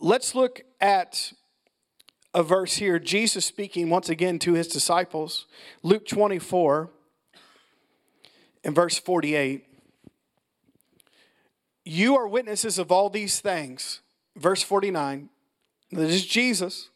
let's 0.00 0.34
look 0.34 0.62
at 0.80 1.32
a 2.34 2.42
verse 2.42 2.74
here. 2.74 2.98
Jesus 2.98 3.46
speaking 3.46 3.88
once 3.88 4.08
again 4.08 4.38
to 4.40 4.52
his 4.52 4.68
disciples, 4.68 5.46
Luke 5.82 6.06
24 6.06 6.90
and 8.64 8.74
verse 8.74 8.98
48. 8.98 9.67
You 11.88 12.16
are 12.16 12.28
witnesses 12.28 12.78
of 12.78 12.92
all 12.92 13.08
these 13.08 13.40
things. 13.40 14.02
Verse 14.36 14.62
49. 14.62 15.30
This 15.90 16.12
is 16.12 16.26
Jesus. 16.26 16.90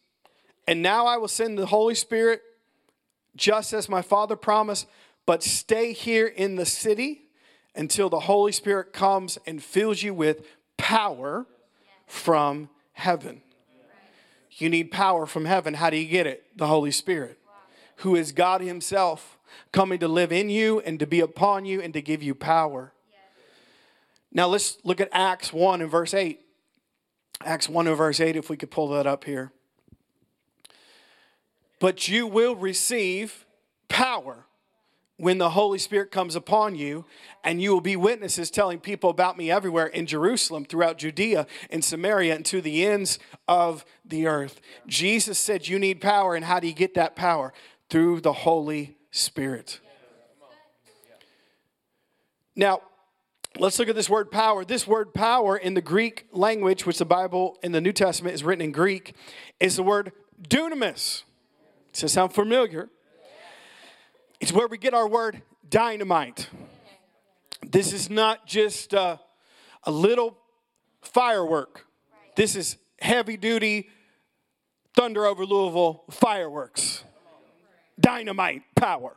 And 0.69 0.83
now 0.83 1.07
I 1.07 1.17
will 1.17 1.29
send 1.29 1.57
the 1.57 1.65
Holy 1.65 1.95
Spirit 1.95 2.43
just 3.35 3.73
as 3.73 3.89
my 3.89 4.03
Father 4.03 4.37
promised, 4.37 4.87
but 5.25 5.43
stay 5.43 5.95
here 5.95 6.27
in 6.27 6.57
the 6.57 6.67
city 6.67 7.23
until 7.75 8.11
the 8.11 8.21
Holy 8.21 8.53
Spirit 8.53 8.93
comes 8.93 9.39
and 9.47 9.63
fills 9.63 10.03
you 10.03 10.13
with 10.13 10.47
power 10.77 11.47
from 12.07 12.69
heaven. 12.93 13.41
You 14.51 14.69
need 14.69 14.91
power 14.91 15.25
from 15.25 15.47
heaven. 15.47 15.73
How 15.73 15.89
do 15.89 15.97
you 15.97 16.07
get 16.07 16.27
it? 16.27 16.45
The 16.55 16.67
Holy 16.67 16.91
Spirit, 16.91 17.39
who 17.97 18.15
is 18.15 18.33
God 18.33 18.61
Himself 18.61 19.39
coming 19.73 19.99
to 20.01 20.09
live 20.09 20.33
in 20.33 20.51
you 20.51 20.81
and 20.81 20.99
to 20.99 21.07
be 21.07 21.21
upon 21.21 21.65
you 21.65 21.81
and 21.81 21.95
to 21.95 22.03
give 22.03 22.23
you 22.23 22.35
power. 22.35 22.93
Now 24.33 24.47
let's 24.49 24.79
look 24.83 25.01
at 25.01 25.09
Acts 25.13 25.53
1 25.53 25.83
and 25.83 25.91
verse 25.91 26.15
8. 26.15 26.41
Acts 27.45 27.69
1 27.69 27.87
and 27.87 27.97
verse 27.97 28.21
8, 28.21 28.37
if 28.37 28.49
we 28.49 28.57
could 28.57 28.71
pull 28.71 28.89
that 28.89 29.07
up 29.07 29.25
here. 29.25 29.53
But 31.81 32.09
you 32.09 32.27
will 32.27 32.55
receive 32.55 33.45
power 33.89 34.47
when 35.19 35.39
the 35.39 35.51
Holy 35.51 35.79
Spirit 35.79 36.11
comes 36.11 36.35
upon 36.35 36.75
you, 36.75 37.05
and 37.45 37.61
you 37.61 37.73
will 37.73 37.81
be 37.81 37.97
witnesses 37.97 38.51
telling 38.51 38.81
people 38.81 39.11
about 39.11 39.37
me 39.37 39.51
everywhere 39.51 39.87
in 39.87 40.07
Jerusalem, 40.07 40.65
throughout 40.65 40.99
Judea, 40.99 41.47
and 41.71 41.85
Samaria, 41.85 42.35
and 42.35 42.45
to 42.47 42.61
the 42.61 42.85
ends 42.87 43.19
of 43.47 43.85
the 44.05 44.27
earth. 44.27 44.61
Jesus 44.87 45.39
said, 45.39 45.69
You 45.69 45.79
need 45.79 46.01
power, 46.01 46.35
and 46.35 46.45
how 46.45 46.59
do 46.59 46.67
you 46.67 46.73
get 46.73 46.95
that 46.95 47.15
power? 47.15 47.53
Through 47.91 48.23
the 48.23 48.33
Holy 48.33 48.97
Spirit. 49.11 49.81
Now, 52.57 52.83
let's 53.59 53.79
look 53.79 53.89
at 53.89 53.95
this 53.95 54.09
word 54.09 54.31
power. 54.31 54.65
This 54.65 54.87
word 54.87 55.15
power 55.15 55.57
in 55.57 55.75
the 55.75 55.81
Greek 55.81 56.27
language, 56.33 56.87
which 56.87 56.99
the 56.99 57.05
Bible 57.05 57.59
in 57.63 57.73
the 57.73 57.81
New 57.81 57.93
Testament 57.93 58.35
is 58.35 58.43
written 58.43 58.65
in 58.65 58.73
Greek, 58.73 59.15
is 59.61 59.77
the 59.77 59.83
word 59.83 60.13
dunamis. 60.49 61.23
Does 61.93 62.03
that 62.03 62.09
sound 62.09 62.33
familiar? 62.33 62.89
It's 64.41 64.53
where 64.53 64.67
we 64.67 64.79
get 64.79 64.95
our 64.95 65.09
word 65.09 65.43
dynamite. 65.69 66.49
This 67.65 67.93
is 67.93 68.11
not 68.11 68.47
just 68.47 68.93
a 68.93 69.21
little 69.87 70.39
firework. 71.01 71.87
This 72.35 72.57
is 72.57 72.77
heavy 73.01 73.37
duty 73.37 73.89
thunder 74.97 75.27
over 75.27 75.45
Louisville 75.45 76.05
fireworks. 76.11 77.05
Dynamite 78.01 78.63
power. 78.75 79.17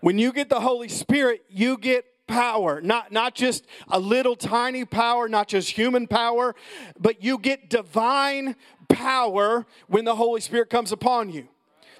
When 0.00 0.18
you 0.18 0.32
get 0.32 0.48
the 0.48 0.60
Holy 0.60 0.88
Spirit, 0.88 1.44
you 1.48 1.76
get 1.76 2.04
power. 2.30 2.80
Not, 2.80 3.10
not 3.10 3.34
just 3.34 3.66
a 3.88 3.98
little 3.98 4.36
tiny 4.36 4.84
power, 4.84 5.28
not 5.28 5.48
just 5.48 5.70
human 5.70 6.06
power, 6.06 6.54
but 6.98 7.22
you 7.22 7.38
get 7.38 7.68
divine 7.68 8.54
power 8.88 9.66
when 9.88 10.04
the 10.04 10.14
Holy 10.14 10.40
Spirit 10.40 10.70
comes 10.70 10.92
upon 10.92 11.30
you. 11.30 11.48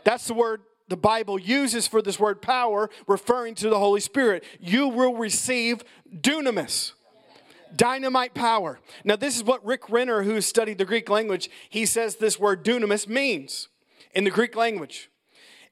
That's 0.04 0.26
the 0.26 0.34
word 0.34 0.62
the 0.88 0.96
Bible 0.96 1.38
uses 1.38 1.87
for 1.87 2.00
this 2.00 2.18
word 2.18 2.42
power, 2.42 2.90
referring 3.06 3.54
to 3.56 3.68
the 3.68 3.78
Holy 3.78 4.00
Spirit. 4.00 4.44
You 4.60 4.88
will 4.88 5.14
receive 5.16 5.82
dunamis. 6.12 6.92
Dynamite 7.76 8.34
power. 8.34 8.80
Now, 9.04 9.14
this 9.14 9.37
is 9.37 9.44
what 9.44 9.64
Rick 9.64 9.88
Renner, 9.90 10.22
who 10.25 10.40
studied 10.40 10.78
the 10.78 10.84
Greek 10.84 11.08
language, 11.08 11.49
he 11.68 11.87
says 11.87 12.16
this 12.16 12.40
word 12.40 12.64
dunamis 12.64 13.06
means 13.06 13.68
in 14.12 14.25
the 14.25 14.30
Greek 14.30 14.56
language. 14.56 15.10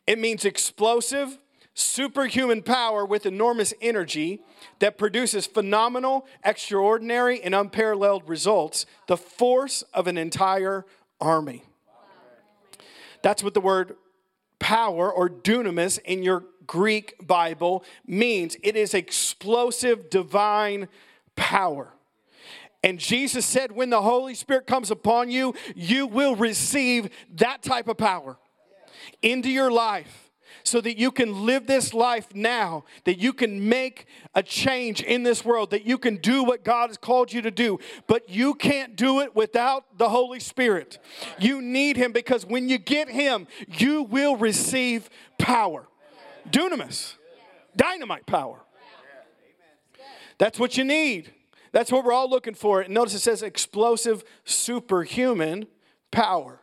It 0.07 0.19
means 0.21 0.45
explosive, 0.45 1.39
superhuman 1.79 2.63
power 2.63 3.05
with 3.05 3.25
enormous 3.25 3.73
energy 3.81 4.41
that 4.81 4.99
produces 4.99 5.47
phenomenal, 5.47 6.27
extraordinary, 6.45 7.41
and 7.41 7.55
unparalleled 7.55 8.29
results, 8.29 8.85
the 9.07 9.17
force 9.17 9.83
of 9.95 10.07
an 10.07 10.19
entire 10.19 10.85
army. 11.21 11.65
That's 13.23 13.43
what 13.43 13.55
the 13.55 13.61
word 13.61 13.97
power 14.59 15.13
or 15.13 15.29
dunamis 15.29 15.99
in 16.05 16.23
your 16.23 16.45
Greek 16.67 17.15
Bible 17.25 17.85
means 18.07 18.57
it 18.63 18.77
is 18.77 18.93
explosive 18.93 20.11
divine 20.11 20.89
power. 21.37 21.93
And 22.85 22.99
Jesus 22.99 23.47
said, 23.47 23.73
when 23.73 23.91
the 23.91 24.03
Holy 24.03 24.35
Spirit 24.35 24.67
comes 24.67 24.91
upon 24.91 25.31
you, 25.31 25.55
you 25.75 26.07
will 26.07 26.37
receive 26.37 27.11
that 27.37 27.63
type 27.63 27.89
of 27.89 27.97
power 27.97 28.39
into 29.23 29.51
your 29.51 29.71
life 29.71 30.28
so 30.65 30.81
that 30.81 30.99
you 30.99 31.11
can 31.11 31.45
live 31.47 31.67
this 31.67 31.95
life 31.95 32.35
now, 32.35 32.85
that 33.05 33.19
you 33.19 33.33
can 33.33 33.69
make 33.69 34.07
a 34.35 34.43
change 34.43 35.03
in 35.03 35.23
this 35.23 35.45
world, 35.45 35.71
that 35.71 35.85
you 35.85 35.99
can 35.99 36.17
do 36.17 36.45
what 36.45 36.65
God 36.65 36.91
has 36.91 36.97
called 36.97 37.33
you 37.33 37.43
to 37.43 37.51
do. 37.51 37.79
But 38.07 38.29
you 38.29 38.55
can't 38.55 38.97
do 38.97 39.21
it 39.21 39.35
without 39.35 39.99
the 39.99 40.09
Holy 40.09 40.41
Spirit. 40.41 40.99
You 41.39 41.61
need 41.61 41.97
Him 41.97 42.13
because 42.13 42.45
when 42.45 42.69
you 42.69 42.79
get 42.79 43.09
Him, 43.09 43.47
you 43.67 44.03
will 44.03 44.37
receive 44.37 45.09
power. 45.39 45.87
Dunamis, 46.51 47.15
dynamite 47.77 48.27
power. 48.27 48.61
That's 50.39 50.59
what 50.59 50.77
you 50.77 50.85
need. 50.85 51.33
That's 51.73 51.93
what 51.93 52.05
we're 52.05 52.13
all 52.13 52.31
looking 52.31 52.55
for. 52.55 52.81
And 52.81 52.95
notice 52.95 53.15
it 53.15 53.21
says 53.21 53.43
explosive, 53.43 54.25
superhuman 54.45 55.67
power 56.11 56.61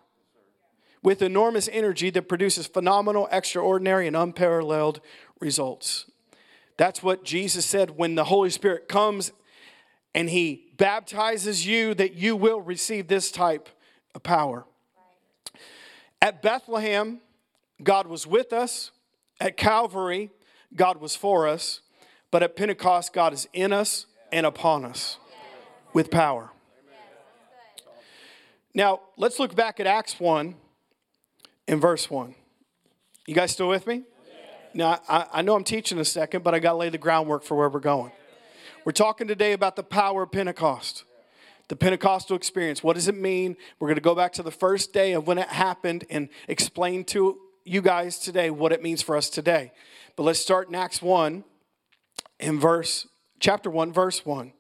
with 1.06 1.22
enormous 1.22 1.70
energy 1.72 2.10
that 2.10 2.24
produces 2.24 2.66
phenomenal, 2.66 3.30
extraordinary, 3.32 4.08
and 4.08 4.16
unparalleled 4.16 5.00
results. 5.40 6.10
That's 6.78 7.04
what 7.04 7.24
Jesus 7.24 7.64
said 7.64 7.92
when 7.92 8.16
the 8.16 8.24
Holy 8.24 8.50
Spirit 8.50 8.90
comes 8.90 9.32
and 10.16 10.32
He 10.32 10.72
baptizes 10.78 11.68
you, 11.68 11.94
that 11.94 12.16
you 12.16 12.36
will 12.36 12.60
receive 12.60 13.08
this 13.08 13.30
type 13.32 13.70
of 14.16 14.24
power. 14.24 14.66
At 16.24 16.42
Bethlehem, 16.42 17.22
God 17.84 18.08
was 18.08 18.26
with 18.26 18.52
us. 18.52 18.90
At 19.40 19.58
Calvary, 19.58 20.32
God 20.76 20.98
was 20.98 21.16
for 21.16 21.48
us. 21.48 21.82
But 22.32 22.42
at 22.42 22.56
Pentecost, 22.56 23.14
God 23.14 23.32
is 23.32 23.48
in 23.54 23.72
us 23.72 24.08
and 24.32 24.44
upon 24.44 24.84
us 24.84 25.20
with 25.94 26.10
power. 26.10 26.50
Now, 28.74 29.02
let's 29.18 29.38
look 29.38 29.56
back 29.56 29.80
at 29.80 29.86
Acts 29.86 30.20
1 30.20 30.56
in 31.68 31.80
verse 31.80 32.10
1. 32.10 32.36
You 33.26 33.36
guys 33.36 33.52
still 33.52 33.70
with 33.70 33.88
me? 33.88 34.04
Now, 34.74 35.00
I, 35.08 35.26
I 35.34 35.42
know 35.42 35.56
I'm 35.56 35.64
teaching 35.64 36.00
a 36.00 36.06
second, 36.06 36.44
but 36.44 36.54
I 36.54 36.60
got 36.60 36.72
to 36.72 36.78
lay 36.78 36.90
the 36.90 36.98
groundwork 36.98 37.44
for 37.44 37.56
where 37.56 37.70
we're 37.70 37.80
going. 37.80 38.12
We're 38.84 38.92
talking 38.92 39.28
today 39.28 39.54
about 39.54 39.76
the 39.76 39.84
power 39.84 40.24
of 40.24 40.32
Pentecost, 40.32 41.06
the 41.70 41.76
Pentecostal 41.76 42.36
experience. 42.36 42.84
What 42.84 42.96
does 42.96 43.08
it 43.08 43.16
mean? 43.16 43.56
We're 43.80 43.88
going 43.88 43.96
to 43.96 44.02
go 44.02 44.14
back 44.14 44.34
to 44.34 44.44
the 44.44 44.52
first 44.52 44.94
day 44.94 45.14
of 45.14 45.26
when 45.28 45.38
it 45.38 45.48
happened 45.48 46.06
and 46.10 46.30
explain 46.48 47.04
to 47.06 47.40
you 47.64 47.82
guys 47.82 48.20
today 48.20 48.52
what 48.52 48.72
it 48.72 48.84
means 48.84 49.02
for 49.02 49.18
us 49.18 49.30
today. 49.30 49.72
But 50.16 50.24
let's 50.24 50.40
start 50.40 50.70
in 50.70 50.76
Acts 50.76 51.02
1 51.02 51.44
in 52.40 52.60
verse 52.60 53.08
chapter 53.40 53.70
1 53.70 53.92
verse 53.92 54.26
1. 54.26 54.54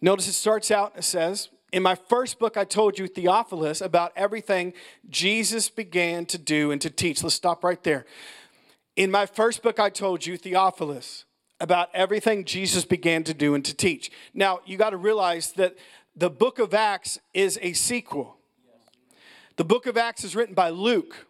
Notice 0.00 0.26
it 0.28 0.32
starts 0.32 0.70
out 0.70 0.94
it 0.96 1.04
says, 1.04 1.48
in 1.72 1.82
my 1.82 1.94
first 1.94 2.38
book, 2.38 2.56
I 2.56 2.64
told 2.64 2.98
you, 2.98 3.06
Theophilus, 3.06 3.80
about 3.80 4.12
everything 4.16 4.72
Jesus 5.10 5.68
began 5.68 6.24
to 6.26 6.38
do 6.38 6.70
and 6.70 6.80
to 6.80 6.90
teach. 6.90 7.22
Let's 7.22 7.34
stop 7.34 7.62
right 7.62 7.82
there. 7.84 8.06
In 8.96 9.10
my 9.10 9.26
first 9.26 9.62
book, 9.62 9.78
I 9.78 9.90
told 9.90 10.24
you, 10.24 10.36
Theophilus, 10.36 11.24
about 11.60 11.88
everything 11.92 12.44
Jesus 12.44 12.84
began 12.84 13.22
to 13.24 13.34
do 13.34 13.54
and 13.54 13.64
to 13.64 13.74
teach. 13.74 14.10
Now, 14.32 14.60
you 14.64 14.76
got 14.76 14.90
to 14.90 14.96
realize 14.96 15.52
that 15.52 15.76
the 16.16 16.30
book 16.30 16.58
of 16.58 16.72
Acts 16.72 17.18
is 17.34 17.58
a 17.60 17.74
sequel. 17.74 18.36
The 19.56 19.64
book 19.64 19.86
of 19.86 19.96
Acts 19.96 20.24
is 20.24 20.34
written 20.34 20.54
by 20.54 20.70
Luke. 20.70 21.26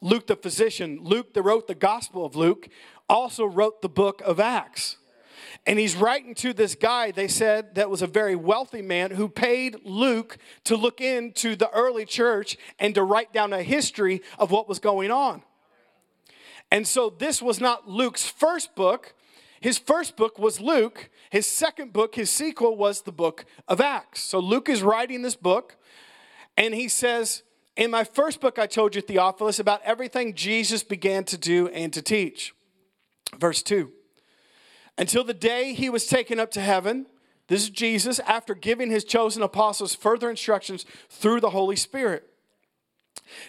Luke, 0.00 0.26
the 0.26 0.36
physician, 0.36 0.98
Luke, 1.02 1.34
that 1.34 1.42
wrote 1.42 1.66
the 1.66 1.74
Gospel 1.74 2.24
of 2.24 2.36
Luke, 2.36 2.68
also 3.08 3.44
wrote 3.44 3.82
the 3.82 3.88
book 3.88 4.22
of 4.24 4.40
Acts. 4.40 4.96
And 5.66 5.78
he's 5.78 5.96
writing 5.96 6.34
to 6.36 6.52
this 6.52 6.74
guy, 6.74 7.10
they 7.10 7.28
said, 7.28 7.74
that 7.74 7.90
was 7.90 8.02
a 8.02 8.06
very 8.06 8.36
wealthy 8.36 8.82
man 8.82 9.10
who 9.10 9.28
paid 9.28 9.76
Luke 9.84 10.38
to 10.64 10.76
look 10.76 11.00
into 11.00 11.56
the 11.56 11.70
early 11.70 12.04
church 12.04 12.56
and 12.78 12.94
to 12.94 13.02
write 13.02 13.32
down 13.32 13.52
a 13.52 13.62
history 13.62 14.22
of 14.38 14.50
what 14.50 14.68
was 14.68 14.78
going 14.78 15.10
on. 15.10 15.42
And 16.70 16.86
so 16.86 17.10
this 17.10 17.42
was 17.42 17.60
not 17.60 17.88
Luke's 17.88 18.26
first 18.26 18.74
book. 18.74 19.14
His 19.60 19.78
first 19.78 20.16
book 20.16 20.38
was 20.38 20.60
Luke. 20.60 21.10
His 21.30 21.46
second 21.46 21.92
book, 21.92 22.14
his 22.14 22.30
sequel, 22.30 22.76
was 22.76 23.02
the 23.02 23.12
book 23.12 23.44
of 23.68 23.80
Acts. 23.80 24.22
So 24.22 24.38
Luke 24.38 24.68
is 24.68 24.82
writing 24.82 25.22
this 25.22 25.36
book, 25.36 25.76
and 26.56 26.74
he 26.74 26.88
says, 26.88 27.42
In 27.76 27.90
my 27.90 28.04
first 28.04 28.40
book, 28.40 28.58
I 28.58 28.66
told 28.66 28.96
you, 28.96 29.02
Theophilus, 29.02 29.58
about 29.58 29.82
everything 29.84 30.34
Jesus 30.34 30.82
began 30.82 31.24
to 31.24 31.38
do 31.38 31.68
and 31.68 31.92
to 31.92 32.02
teach. 32.02 32.54
Verse 33.38 33.62
2 33.62 33.92
Until 34.98 35.24
the 35.24 35.34
day 35.34 35.74
he 35.74 35.88
was 35.88 36.06
taken 36.06 36.38
up 36.38 36.50
to 36.52 36.60
heaven, 36.60 37.06
this 37.48 37.62
is 37.62 37.70
Jesus, 37.70 38.18
after 38.20 38.54
giving 38.54 38.90
his 38.90 39.04
chosen 39.04 39.42
apostles 39.42 39.94
further 39.94 40.30
instructions 40.30 40.84
through 41.08 41.40
the 41.40 41.50
Holy 41.50 41.76
Spirit. 41.76 42.28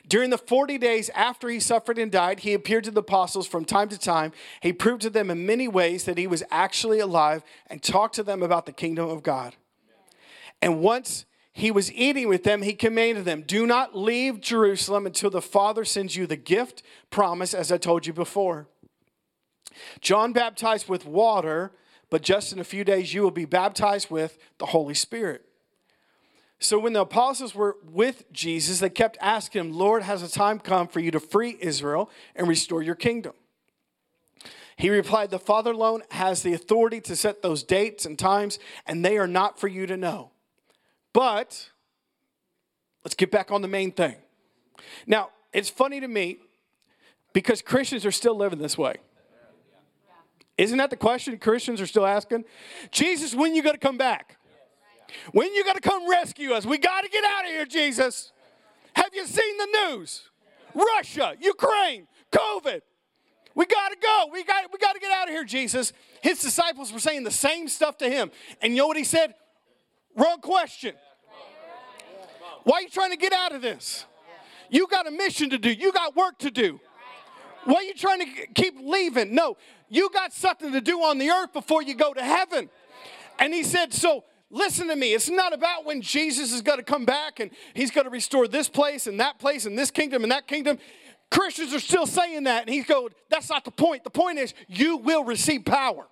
During 0.07 0.29
the 0.29 0.37
40 0.37 0.77
days 0.77 1.09
after 1.09 1.49
he 1.49 1.59
suffered 1.59 1.97
and 1.97 2.11
died, 2.11 2.41
he 2.41 2.53
appeared 2.53 2.85
to 2.85 2.91
the 2.91 3.01
apostles 3.01 3.47
from 3.47 3.65
time 3.65 3.89
to 3.89 3.97
time. 3.97 4.31
He 4.61 4.71
proved 4.71 5.01
to 5.01 5.09
them 5.09 5.29
in 5.29 5.45
many 5.45 5.67
ways 5.67 6.05
that 6.05 6.17
he 6.17 6.27
was 6.27 6.43
actually 6.51 6.99
alive 6.99 7.43
and 7.67 7.81
talked 7.81 8.15
to 8.15 8.23
them 8.23 8.41
about 8.41 8.65
the 8.65 8.71
kingdom 8.71 9.09
of 9.09 9.23
God. 9.23 9.55
And 10.61 10.81
once 10.81 11.25
he 11.51 11.71
was 11.71 11.91
eating 11.91 12.27
with 12.29 12.43
them, 12.43 12.61
he 12.61 12.73
commanded 12.73 13.25
them, 13.25 13.43
Do 13.45 13.67
not 13.67 13.95
leave 13.95 14.41
Jerusalem 14.41 15.05
until 15.05 15.29
the 15.29 15.41
Father 15.41 15.85
sends 15.85 16.15
you 16.15 16.25
the 16.25 16.35
gift 16.35 16.81
promised, 17.09 17.53
as 17.53 17.71
I 17.71 17.77
told 17.77 18.07
you 18.07 18.13
before. 18.13 18.67
John 20.01 20.33
baptized 20.33 20.89
with 20.89 21.05
water, 21.05 21.71
but 22.09 22.21
just 22.21 22.53
in 22.53 22.59
a 22.59 22.63
few 22.63 22.83
days 22.83 23.13
you 23.13 23.21
will 23.21 23.31
be 23.31 23.45
baptized 23.45 24.09
with 24.09 24.37
the 24.57 24.67
Holy 24.67 24.93
Spirit. 24.93 25.45
So 26.59 26.79
when 26.79 26.93
the 26.93 27.01
apostles 27.01 27.53
were 27.53 27.75
with 27.83 28.31
Jesus, 28.31 28.79
they 28.79 28.89
kept 28.89 29.17
asking 29.19 29.59
him, 29.59 29.73
Lord, 29.73 30.03
has 30.03 30.23
a 30.23 30.31
time 30.31 30.59
come 30.59 30.87
for 30.87 31.01
you 31.01 31.11
to 31.11 31.19
free 31.19 31.57
Israel 31.59 32.09
and 32.35 32.47
restore 32.47 32.81
your 32.81 32.95
kingdom? 32.95 33.33
He 34.77 34.89
replied, 34.89 35.29
The 35.29 35.39
Father 35.39 35.71
alone 35.71 36.03
has 36.11 36.41
the 36.41 36.53
authority 36.53 37.01
to 37.01 37.15
set 37.15 37.41
those 37.41 37.63
dates 37.63 38.05
and 38.05 38.17
times, 38.17 38.59
and 38.85 39.03
they 39.03 39.17
are 39.17 39.27
not 39.27 39.59
for 39.59 39.67
you 39.67 39.85
to 39.85 39.97
know. 39.97 40.31
But 41.11 41.69
let's 43.03 43.15
get 43.15 43.29
back 43.29 43.51
on 43.51 43.61
the 43.61 43.67
main 43.67 43.91
thing. 43.91 44.15
Now, 45.05 45.29
it's 45.51 45.69
funny 45.69 45.99
to 45.99 46.07
me 46.07 46.37
because 47.33 47.61
Christians 47.61 48.05
are 48.05 48.11
still 48.11 48.35
living 48.35 48.59
this 48.59 48.77
way. 48.77 48.95
Isn't 50.57 50.77
that 50.77 50.89
the 50.89 50.97
question 50.97 51.37
Christians 51.37 51.81
are 51.81 51.87
still 51.87 52.05
asking? 52.05 52.45
Jesus, 52.91 53.33
when 53.33 53.55
you 53.55 53.63
going 53.63 53.75
to 53.75 53.79
come 53.79 53.97
back? 53.97 54.37
When 55.31 55.53
you 55.53 55.63
going 55.63 55.75
to 55.75 55.81
come 55.81 56.09
rescue 56.09 56.53
us? 56.53 56.65
We 56.65 56.77
got 56.77 57.01
to 57.01 57.09
get 57.09 57.23
out 57.23 57.45
of 57.45 57.51
here, 57.51 57.65
Jesus. 57.65 58.31
Have 58.93 59.09
you 59.13 59.25
seen 59.25 59.57
the 59.57 59.67
news? 59.87 60.29
Russia, 60.73 61.35
Ukraine, 61.39 62.07
COVID. 62.31 62.81
We 63.55 63.65
got 63.65 63.89
to 63.89 63.97
go. 64.01 64.29
We 64.31 64.43
got, 64.43 64.71
we 64.71 64.79
got 64.79 64.93
to 64.93 64.99
get 64.99 65.11
out 65.11 65.27
of 65.27 65.33
here, 65.33 65.43
Jesus. 65.43 65.93
His 66.21 66.39
disciples 66.39 66.91
were 66.91 66.99
saying 66.99 67.23
the 67.23 67.31
same 67.31 67.67
stuff 67.67 67.97
to 67.99 68.09
him. 68.09 68.31
And 68.61 68.73
you 68.73 68.79
know 68.79 68.87
what 68.87 68.97
he 68.97 69.03
said? 69.03 69.35
Wrong 70.15 70.39
question. 70.41 70.93
Why 72.63 72.77
are 72.77 72.81
you 72.81 72.89
trying 72.89 73.11
to 73.11 73.17
get 73.17 73.33
out 73.33 73.53
of 73.53 73.61
this? 73.61 74.05
You 74.69 74.87
got 74.87 75.07
a 75.07 75.11
mission 75.11 75.51
to 75.51 75.57
do, 75.57 75.71
you 75.71 75.91
got 75.91 76.15
work 76.15 76.39
to 76.39 76.49
do. 76.49 76.79
Why 77.65 77.75
are 77.75 77.83
you 77.83 77.93
trying 77.93 78.19
to 78.19 78.47
keep 78.53 78.75
leaving? 78.79 79.33
No, 79.33 79.57
you 79.89 80.09
got 80.13 80.33
something 80.33 80.71
to 80.73 80.81
do 80.81 81.01
on 81.01 81.17
the 81.17 81.29
earth 81.29 81.53
before 81.53 81.81
you 81.81 81.95
go 81.95 82.13
to 82.13 82.23
heaven. 82.23 82.69
And 83.39 83.53
he 83.53 83.63
said, 83.63 83.93
So 83.93 84.23
Listen 84.53 84.87
to 84.89 84.95
me. 84.95 85.15
It's 85.15 85.31
not 85.31 85.51
about 85.51 85.83
when 85.83 85.99
Jesus 85.99 86.53
is 86.53 86.61
going 86.61 86.77
to 86.77 86.83
come 86.83 87.05
back 87.05 87.39
and 87.39 87.49
he's 87.73 87.89
going 87.89 88.05
to 88.05 88.11
restore 88.11 88.47
this 88.47 88.69
place 88.69 89.07
and 89.07 89.19
that 89.19 89.39
place 89.39 89.65
and 89.65 89.77
this 89.77 89.89
kingdom 89.89 90.21
and 90.21 90.31
that 90.31 90.45
kingdom. 90.45 90.77
Christians 91.31 91.73
are 91.73 91.79
still 91.79 92.05
saying 92.05 92.43
that. 92.43 92.61
And 92.61 92.69
he's 92.69 92.85
going, 92.85 93.09
that's 93.31 93.49
not 93.49 93.65
the 93.65 93.71
point. 93.71 94.03
The 94.03 94.11
point 94.11 94.37
is, 94.37 94.53
you 94.67 94.97
will 94.97 95.23
receive 95.23 95.65
power 95.65 96.05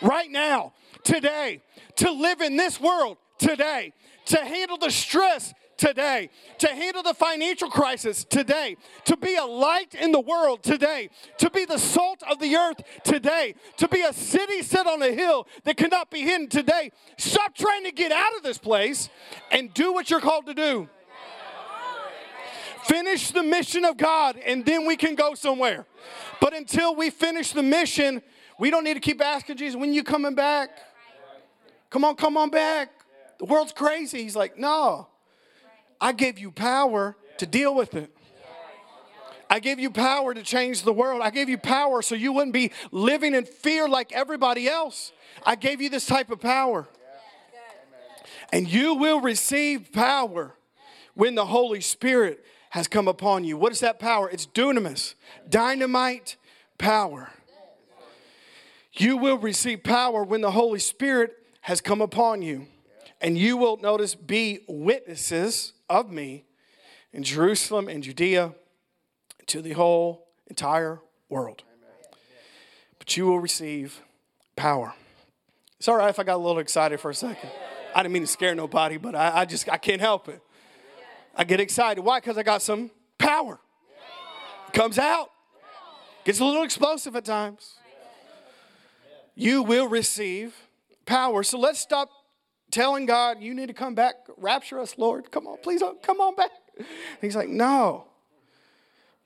right 0.00 0.30
now, 0.30 0.72
today, 1.02 1.60
to 1.96 2.10
live 2.10 2.40
in 2.40 2.56
this 2.56 2.80
world 2.80 3.18
today, 3.36 3.92
to 4.26 4.38
handle 4.38 4.78
the 4.78 4.90
stress 4.90 5.52
today, 5.76 6.30
to 6.58 6.68
handle 6.68 7.02
the 7.02 7.14
financial 7.14 7.70
crisis 7.70 8.24
today, 8.24 8.76
to 9.04 9.16
be 9.16 9.36
a 9.36 9.44
light 9.44 9.94
in 9.94 10.12
the 10.12 10.20
world 10.20 10.62
today, 10.62 11.10
to 11.38 11.50
be 11.50 11.64
the 11.64 11.78
salt 11.78 12.22
of 12.30 12.38
the 12.38 12.56
earth 12.56 12.80
today, 13.04 13.54
to 13.76 13.88
be 13.88 14.02
a 14.02 14.12
city 14.12 14.62
set 14.62 14.86
on 14.86 15.02
a 15.02 15.12
hill 15.12 15.46
that 15.64 15.76
cannot 15.76 16.10
be 16.10 16.20
hidden 16.20 16.48
today. 16.48 16.90
Stop 17.16 17.54
trying 17.54 17.84
to 17.84 17.92
get 17.92 18.12
out 18.12 18.36
of 18.36 18.42
this 18.42 18.58
place 18.58 19.08
and 19.50 19.72
do 19.74 19.92
what 19.92 20.10
you're 20.10 20.20
called 20.20 20.46
to 20.46 20.54
do. 20.54 20.88
Finish 22.84 23.30
the 23.30 23.42
mission 23.42 23.84
of 23.84 23.96
God 23.96 24.36
and 24.44 24.64
then 24.66 24.86
we 24.86 24.96
can 24.96 25.14
go 25.14 25.34
somewhere. 25.34 25.86
But 26.40 26.54
until 26.54 26.94
we 26.94 27.08
finish 27.08 27.52
the 27.52 27.62
mission, 27.62 28.20
we 28.58 28.70
don't 28.70 28.84
need 28.84 28.94
to 28.94 29.00
keep 29.00 29.22
asking 29.22 29.56
Jesus, 29.56 29.76
when 29.76 29.94
you 29.94 30.04
coming 30.04 30.34
back? 30.34 30.70
Come 31.90 32.04
on, 32.04 32.16
come 32.16 32.36
on 32.36 32.50
back. 32.50 32.90
The 33.38 33.46
world's 33.46 33.72
crazy. 33.72 34.22
He's 34.22 34.36
like, 34.36 34.58
no. 34.58 35.08
I 36.04 36.12
gave 36.12 36.38
you 36.38 36.50
power 36.50 37.16
to 37.38 37.46
deal 37.46 37.74
with 37.74 37.94
it. 37.94 38.14
I 39.48 39.58
gave 39.58 39.78
you 39.78 39.90
power 39.90 40.34
to 40.34 40.42
change 40.42 40.82
the 40.82 40.92
world. 40.92 41.22
I 41.22 41.30
gave 41.30 41.48
you 41.48 41.56
power 41.56 42.02
so 42.02 42.14
you 42.14 42.30
wouldn't 42.30 42.52
be 42.52 42.72
living 42.90 43.34
in 43.34 43.46
fear 43.46 43.88
like 43.88 44.12
everybody 44.12 44.68
else. 44.68 45.12
I 45.46 45.56
gave 45.56 45.80
you 45.80 45.88
this 45.88 46.04
type 46.04 46.30
of 46.30 46.42
power. 46.42 46.86
And 48.52 48.70
you 48.70 48.96
will 48.96 49.22
receive 49.22 49.92
power 49.92 50.54
when 51.14 51.36
the 51.36 51.46
Holy 51.46 51.80
Spirit 51.80 52.44
has 52.68 52.86
come 52.86 53.08
upon 53.08 53.44
you. 53.44 53.56
What 53.56 53.72
is 53.72 53.80
that 53.80 53.98
power? 53.98 54.28
It's 54.28 54.46
dunamis, 54.46 55.14
dynamite 55.48 56.36
power. 56.76 57.30
You 58.92 59.16
will 59.16 59.38
receive 59.38 59.82
power 59.82 60.22
when 60.22 60.42
the 60.42 60.50
Holy 60.50 60.80
Spirit 60.80 61.34
has 61.62 61.80
come 61.80 62.02
upon 62.02 62.42
you. 62.42 62.66
And 63.22 63.38
you 63.38 63.56
will, 63.56 63.78
notice, 63.78 64.14
be 64.14 64.60
witnesses 64.68 65.72
of 65.88 66.10
me 66.10 66.44
in 67.12 67.22
Jerusalem 67.22 67.88
and 67.88 68.02
Judea 68.02 68.54
to 69.46 69.62
the 69.62 69.72
whole 69.72 70.26
entire 70.48 71.00
world. 71.28 71.62
But 72.98 73.16
you 73.16 73.26
will 73.26 73.40
receive 73.40 74.00
power. 74.56 74.94
It's 75.78 75.88
all 75.88 75.96
right 75.96 76.08
if 76.08 76.18
I 76.18 76.22
got 76.22 76.36
a 76.36 76.38
little 76.38 76.58
excited 76.58 77.00
for 77.00 77.10
a 77.10 77.14
second. 77.14 77.50
I 77.94 78.02
didn't 78.02 78.14
mean 78.14 78.22
to 78.22 78.28
scare 78.28 78.54
nobody, 78.54 78.96
but 78.96 79.14
I, 79.14 79.40
I 79.40 79.44
just 79.44 79.68
I 79.68 79.76
can't 79.76 80.00
help 80.00 80.28
it. 80.28 80.40
I 81.36 81.44
get 81.44 81.60
excited. 81.60 82.02
Why? 82.02 82.20
Because 82.20 82.38
I 82.38 82.42
got 82.42 82.62
some 82.62 82.90
power. 83.18 83.60
It 84.68 84.72
comes 84.72 84.98
out. 84.98 85.30
Gets 86.24 86.40
a 86.40 86.44
little 86.44 86.62
explosive 86.62 87.14
at 87.16 87.24
times. 87.24 87.76
You 89.34 89.62
will 89.62 89.88
receive 89.88 90.54
power. 91.06 91.42
So 91.42 91.58
let's 91.58 91.80
stop 91.80 92.08
telling 92.74 93.06
God, 93.06 93.40
you 93.40 93.54
need 93.54 93.68
to 93.68 93.72
come 93.72 93.94
back, 93.94 94.16
rapture 94.36 94.80
us, 94.80 94.98
Lord. 94.98 95.30
Come 95.30 95.46
on, 95.46 95.58
please, 95.62 95.80
uh, 95.80 95.92
come 96.02 96.20
on 96.20 96.34
back. 96.34 96.50
And 96.76 96.86
he's 97.20 97.36
like, 97.36 97.48
no, 97.48 98.06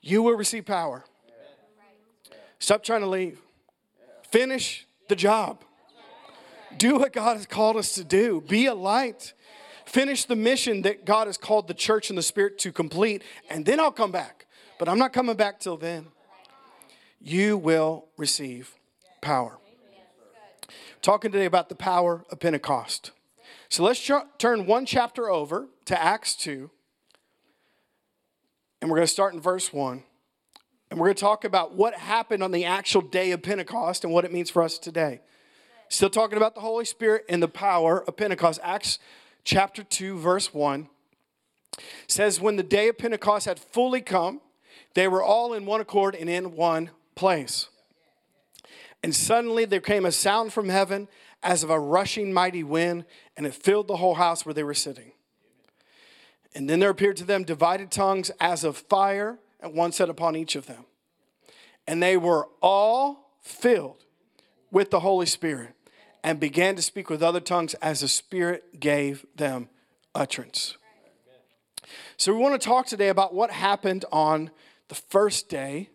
you 0.03 0.23
will 0.23 0.35
receive 0.35 0.67
power. 0.67 1.03
Stop 2.59 2.85
trying 2.85 3.01
to 3.01 3.07
leave. 3.07 3.41
Finish 4.31 4.87
the 5.09 5.17
job. 5.17 5.63
Do 6.77 6.99
what 6.99 7.15
God 7.15 7.39
has 7.39 7.47
called 7.47 7.79
us 7.79 7.95
to 7.95 8.05
do. 8.05 8.43
Be 8.47 8.67
a 8.67 8.75
light. 8.75 9.33
Finish 9.87 10.27
the 10.27 10.37
mission 10.37 10.83
that 10.83 11.07
God 11.07 11.27
has 11.27 11.39
called 11.39 11.69
the 11.69 11.75
church 11.75 12.11
and 12.11 12.19
the 12.19 12.23
Spirit 12.23 12.59
to 12.59 12.71
complete, 12.71 13.23
and 13.49 13.65
then 13.65 13.81
I'll 13.81 13.91
come 13.91 14.13
back. 14.13 14.47
But 14.79 14.91
I'm 14.91 14.99
not 14.99 15.15
coming 15.15 15.37
back 15.37 15.59
till 15.59 15.79
then. 15.79 16.09
You 17.19 17.57
will 17.57 18.09
receive 18.19 18.75
power. 19.23 19.57
Talking 21.01 21.33
today 21.33 21.47
about 21.47 21.71
the 21.71 21.75
power 21.75 22.27
of 22.31 22.41
Pentecost. 22.41 23.13
So 23.71 23.85
let's 23.85 24.11
turn 24.39 24.67
one 24.67 24.87
chapter 24.87 25.31
over 25.31 25.69
to 25.87 26.01
Acts 26.01 26.35
2. 26.37 26.71
And 28.81 28.91
we're 28.91 28.97
going 28.97 29.07
to 29.07 29.13
start 29.13 29.35
in 29.35 29.41
verse 29.41 29.73
1. 29.73 30.03
And 30.91 30.99
we're 30.99 31.07
going 31.07 31.17
to 31.17 31.21
talk 31.21 31.45
about 31.45 31.75
what 31.75 31.95
happened 31.95 32.43
on 32.43 32.51
the 32.51 32.65
actual 32.65 33.03
day 33.03 33.33
of 33.33 33.43
Pentecost 33.43 34.05
and 34.05 34.13
what 34.13 34.25
it 34.25 34.33
means 34.33 34.49
for 34.49 34.63
us 34.63 34.79
today. 34.79 35.21
Still 35.91 36.09
talking 36.09 36.39
about 36.39 36.55
the 36.55 36.61
Holy 36.63 36.85
Spirit 36.85 37.25
and 37.29 37.43
the 37.43 37.49
power 37.49 38.03
of 38.07 38.17
Pentecost. 38.17 38.61
Acts 38.63 38.99
chapter 39.45 39.83
2, 39.83 40.19
verse 40.19 40.55
1 40.55 40.89
says, 42.07 42.41
When 42.41 42.57
the 42.57 42.63
day 42.63 42.89
of 42.89 42.97
Pentecost 42.97 43.47
had 43.47 43.59
fully 43.59 44.01
come, 44.01 44.41
they 44.95 45.09
were 45.09 45.23
all 45.23 45.53
in 45.53 45.67
one 45.67 45.81
accord 45.81 46.15
and 46.15 46.31
in 46.31 46.57
one 46.57 46.91
place. 47.15 47.69
And 49.03 49.15
suddenly 49.15 49.65
there 49.65 49.81
came 49.81 50.05
a 50.05 50.13
sound 50.13 50.53
from 50.53 50.71
heaven 50.71 51.09
as 51.43 51.63
of 51.63 51.71
a 51.71 51.79
rushing 51.79 52.33
mighty 52.33 52.65
wind, 52.65 53.05
and 53.37 53.47
it 53.47 53.55
filled 53.55 53.89
the 53.89 53.97
whole 53.97 54.15
house 54.15 54.45
where 54.45 54.55
they 54.55 54.65
were 54.65 54.75
sitting. 54.75 55.13
And 56.55 56.69
then 56.69 56.81
there 56.81 56.91
appeared 56.91 57.17
to 57.19 57.25
them 57.25 57.45
divided 57.45 57.91
tongues 57.91 58.31
as 58.41 58.65
of 58.65 58.77
fire, 58.77 59.39
and 59.61 59.75
one 59.75 59.93
set 59.93 60.09
upon 60.09 60.37
each 60.37 60.57
of 60.57 60.67
them. 60.67 60.85
And 61.87 62.03
they 62.03 62.17
were 62.17 62.49
all 62.61 63.33
filled 63.43 64.05
with 64.71 64.91
the 64.91 65.01
Holy 65.01 65.27
Spirit 65.27 65.75
and 66.23 66.41
began 66.41 66.77
to 66.77 66.83
speak 66.83 67.09
with 67.09 67.23
other 67.23 67.41
tongues 67.41 67.75
as 67.75 68.01
the 68.01 68.09
Spirit 68.09 68.81
gave 68.81 69.25
them 69.37 69.69
utterance. 70.15 70.77
So, 72.17 72.35
we 72.35 72.41
want 72.41 72.61
to 72.61 72.67
talk 72.67 72.87
today 72.87 73.09
about 73.09 73.33
what 73.33 73.51
happened 73.51 74.05
on 74.13 74.51
the 74.89 74.95
first 74.95 75.49
day 75.49 75.91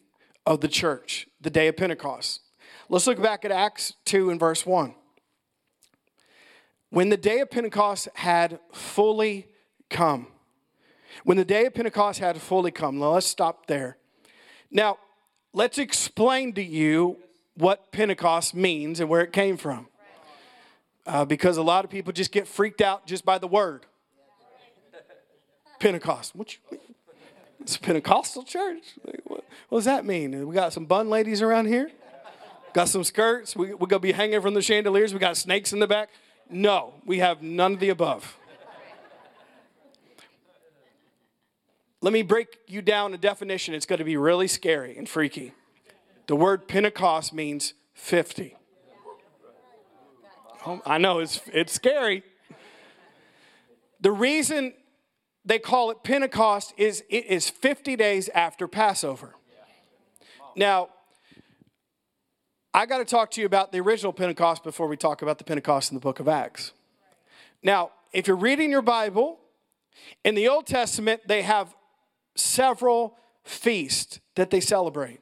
of 0.45 0.61
the 0.61 0.67
church, 0.67 1.27
the 1.41 1.49
day 1.49 1.67
of 1.67 1.77
Pentecost. 1.77 2.41
Let's 2.89 3.05
look 3.05 3.21
back 3.21 3.45
at 3.45 3.51
Acts 3.51 3.93
2 4.05 4.29
and 4.29 4.39
verse 4.39 4.65
1. 4.65 4.95
When 6.93 7.09
the 7.09 7.17
day 7.17 7.39
of 7.39 7.49
Pentecost 7.49 8.07
had 8.13 8.59
fully 8.71 9.47
come, 9.89 10.27
when 11.23 11.37
the 11.37 11.43
day 11.43 11.65
of 11.65 11.73
Pentecost 11.73 12.19
had 12.19 12.39
fully 12.39 12.69
come, 12.69 12.99
now 12.99 13.13
let's 13.13 13.25
stop 13.25 13.65
there. 13.65 13.97
Now, 14.69 14.99
let's 15.53 15.79
explain 15.79 16.53
to 16.53 16.61
you 16.61 17.17
what 17.55 17.91
Pentecost 17.91 18.53
means 18.53 18.99
and 18.99 19.09
where 19.09 19.21
it 19.21 19.33
came 19.33 19.57
from. 19.57 19.87
Uh, 21.07 21.25
because 21.25 21.57
a 21.57 21.63
lot 21.63 21.83
of 21.83 21.89
people 21.89 22.13
just 22.13 22.31
get 22.31 22.47
freaked 22.47 22.79
out 22.79 23.07
just 23.07 23.25
by 23.25 23.39
the 23.39 23.47
word. 23.47 23.87
Pentecost. 25.79 26.35
What 26.35 26.53
you, 26.53 26.77
it's 27.59 27.75
a 27.75 27.79
Pentecostal 27.79 28.43
church. 28.43 28.83
What, 29.01 29.43
what, 29.69 29.77
does 29.79 29.85
that 29.85 30.05
mean? 30.05 30.47
We 30.47 30.53
got 30.53 30.73
some 30.73 30.85
bun 30.85 31.09
ladies 31.09 31.41
around 31.41 31.65
here. 31.65 31.89
Got 32.73 32.87
some 32.87 33.03
skirts. 33.03 33.55
We, 33.55 33.73
we're 33.73 33.87
gonna 33.87 33.99
be 33.99 34.11
hanging 34.11 34.41
from 34.43 34.53
the 34.53 34.61
chandeliers. 34.61 35.11
We 35.11 35.19
got 35.19 35.37
snakes 35.37 35.73
in 35.73 35.79
the 35.79 35.87
back. 35.87 36.09
No, 36.49 36.93
we 37.05 37.19
have 37.19 37.41
none 37.41 37.73
of 37.73 37.79
the 37.79 37.89
above. 37.89 38.37
Let 42.01 42.11
me 42.11 42.21
break 42.21 42.57
you 42.67 42.81
down 42.81 43.13
a 43.13 43.17
definition. 43.17 43.73
It's 43.73 43.85
going 43.85 43.99
to 43.99 44.05
be 44.05 44.17
really 44.17 44.47
scary 44.47 44.97
and 44.97 45.07
freaky. 45.07 45.53
The 46.27 46.35
word 46.35 46.67
Pentecost 46.67 47.33
means 47.33 47.73
50. 47.93 48.55
Oh, 50.65 50.81
I 50.85 50.97
know 50.97 51.19
it's, 51.19 51.41
it's 51.53 51.73
scary. 51.73 52.23
The 54.01 54.11
reason 54.11 54.73
they 55.45 55.59
call 55.59 55.91
it 55.91 56.03
Pentecost 56.03 56.73
is 56.77 57.03
it 57.09 57.25
is 57.25 57.49
50 57.49 57.95
days 57.95 58.29
after 58.29 58.67
Passover. 58.67 59.35
Now, 60.55 60.89
I 62.75 62.87
got 62.87 62.97
to 62.97 63.05
talk 63.05 63.29
to 63.31 63.41
you 63.41 63.45
about 63.45 63.71
the 63.71 63.79
original 63.81 64.11
Pentecost 64.11 64.63
before 64.63 64.87
we 64.87 64.97
talk 64.97 65.21
about 65.21 65.37
the 65.37 65.43
Pentecost 65.43 65.91
in 65.91 65.95
the 65.95 66.01
book 66.01 66.19
of 66.19 66.27
Acts. 66.27 66.71
Now, 67.61 67.91
if 68.11 68.27
you're 68.27 68.35
reading 68.35 68.71
your 68.71 68.81
Bible, 68.81 69.39
in 70.23 70.33
the 70.33 70.47
Old 70.47 70.65
Testament, 70.65 71.21
they 71.27 71.43
have 71.43 71.75
several 72.35 73.15
feasts 73.43 74.19
that 74.35 74.49
they 74.49 74.59
celebrate. 74.59 75.19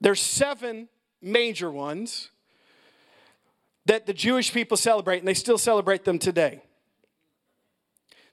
There's 0.00 0.20
seven 0.20 0.88
major 1.20 1.70
ones 1.70 2.30
that 3.84 4.06
the 4.06 4.14
Jewish 4.14 4.54
people 4.54 4.78
celebrate, 4.78 5.18
and 5.18 5.28
they 5.28 5.34
still 5.34 5.58
celebrate 5.58 6.04
them 6.04 6.18
today. 6.18 6.62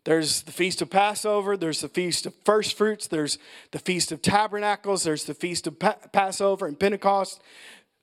There's 0.05 0.43
the 0.43 0.51
Feast 0.53 0.81
of 0.81 0.89
Passover, 0.89 1.57
there's 1.57 1.81
the 1.81 1.89
Feast 1.89 2.25
of 2.25 2.33
First 2.45 2.77
Fruits, 2.77 3.07
there's 3.07 3.37
the 3.71 3.79
Feast 3.79 4.11
of 4.11 4.21
Tabernacles, 4.21 5.03
there's 5.03 5.25
the 5.25 5.33
Feast 5.33 5.67
of 5.67 5.77
pa- 5.77 5.97
Passover 6.13 6.65
and 6.65 6.79
Pentecost. 6.79 7.41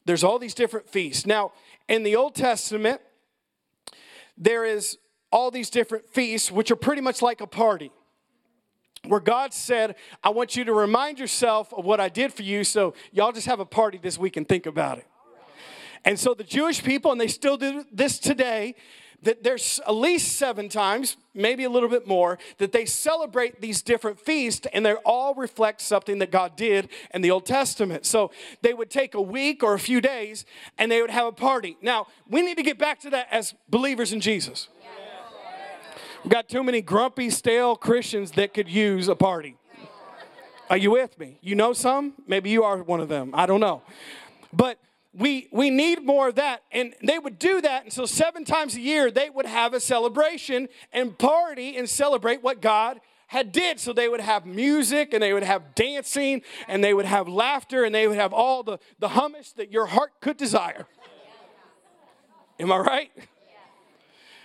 There's 0.06 0.24
all 0.24 0.38
these 0.38 0.54
different 0.54 0.88
feasts. 0.88 1.26
Now, 1.26 1.52
in 1.88 2.02
the 2.02 2.16
Old 2.16 2.34
Testament, 2.34 3.00
there 4.38 4.64
is 4.64 4.98
all 5.30 5.50
these 5.50 5.68
different 5.68 6.08
feasts, 6.08 6.50
which 6.50 6.70
are 6.70 6.76
pretty 6.76 7.02
much 7.02 7.20
like 7.20 7.40
a 7.40 7.46
party 7.46 7.90
where 9.04 9.20
God 9.20 9.52
said, 9.52 9.96
I 10.22 10.30
want 10.30 10.56
you 10.56 10.64
to 10.64 10.72
remind 10.72 11.18
yourself 11.18 11.72
of 11.74 11.84
what 11.84 12.00
I 12.00 12.08
did 12.08 12.32
for 12.32 12.42
you, 12.42 12.64
so 12.64 12.94
y'all 13.12 13.32
just 13.32 13.46
have 13.46 13.60
a 13.60 13.66
party 13.66 13.98
this 13.98 14.18
week 14.18 14.36
and 14.36 14.48
think 14.48 14.66
about 14.66 14.98
it. 14.98 15.06
And 16.04 16.18
so 16.18 16.34
the 16.34 16.44
Jewish 16.44 16.82
people, 16.82 17.12
and 17.12 17.20
they 17.20 17.28
still 17.28 17.56
do 17.56 17.84
this 17.92 18.18
today, 18.18 18.76
that 19.22 19.42
there's 19.42 19.80
at 19.86 19.94
least 19.94 20.36
seven 20.36 20.68
times, 20.68 21.16
maybe 21.34 21.64
a 21.64 21.70
little 21.70 21.88
bit 21.88 22.06
more, 22.06 22.38
that 22.58 22.72
they 22.72 22.84
celebrate 22.84 23.60
these 23.60 23.82
different 23.82 24.20
feasts 24.20 24.66
and 24.72 24.84
they 24.84 24.94
all 25.04 25.34
reflect 25.34 25.80
something 25.80 26.18
that 26.18 26.30
God 26.30 26.56
did 26.56 26.88
in 27.12 27.22
the 27.22 27.30
Old 27.30 27.46
Testament. 27.46 28.06
So 28.06 28.30
they 28.62 28.74
would 28.74 28.90
take 28.90 29.14
a 29.14 29.20
week 29.20 29.62
or 29.62 29.74
a 29.74 29.78
few 29.78 30.00
days 30.00 30.44
and 30.78 30.90
they 30.90 31.00
would 31.00 31.10
have 31.10 31.26
a 31.26 31.32
party. 31.32 31.76
Now, 31.82 32.06
we 32.28 32.42
need 32.42 32.56
to 32.56 32.62
get 32.62 32.78
back 32.78 33.00
to 33.00 33.10
that 33.10 33.28
as 33.30 33.54
believers 33.68 34.12
in 34.12 34.20
Jesus. 34.20 34.68
We've 36.24 36.32
got 36.32 36.48
too 36.48 36.64
many 36.64 36.80
grumpy, 36.80 37.30
stale 37.30 37.76
Christians 37.76 38.32
that 38.32 38.52
could 38.52 38.68
use 38.68 39.06
a 39.08 39.14
party. 39.14 39.56
Are 40.68 40.76
you 40.76 40.90
with 40.90 41.18
me? 41.18 41.38
You 41.40 41.54
know 41.54 41.72
some? 41.72 42.14
Maybe 42.26 42.50
you 42.50 42.64
are 42.64 42.82
one 42.82 43.00
of 43.00 43.08
them. 43.08 43.30
I 43.32 43.46
don't 43.46 43.60
know. 43.60 43.82
But 44.52 44.78
we 45.16 45.48
we 45.50 45.70
need 45.70 46.04
more 46.04 46.28
of 46.28 46.34
that. 46.36 46.62
And 46.72 46.94
they 47.02 47.18
would 47.18 47.38
do 47.38 47.60
that. 47.60 47.84
And 47.84 47.92
so 47.92 48.06
seven 48.06 48.44
times 48.44 48.76
a 48.76 48.80
year 48.80 49.10
they 49.10 49.30
would 49.30 49.46
have 49.46 49.74
a 49.74 49.80
celebration 49.80 50.68
and 50.92 51.16
party 51.16 51.76
and 51.76 51.88
celebrate 51.88 52.42
what 52.42 52.60
god 52.60 53.00
had 53.28 53.50
did. 53.50 53.80
So 53.80 53.92
they 53.92 54.08
would 54.08 54.20
have 54.20 54.46
music 54.46 55.12
and 55.12 55.22
they 55.22 55.32
would 55.32 55.42
have 55.42 55.74
dancing 55.74 56.42
and 56.68 56.84
they 56.84 56.94
would 56.94 57.06
have 57.06 57.28
laughter 57.28 57.84
and 57.84 57.94
they 57.94 58.06
would 58.06 58.18
have 58.18 58.32
all 58.32 58.62
the 58.62 58.78
the 58.98 59.08
hummus 59.08 59.54
that 59.54 59.72
your 59.72 59.86
heart 59.86 60.12
could 60.20 60.36
desire. 60.36 60.86
Am 62.58 62.72
i 62.72 62.78
right? 62.78 63.10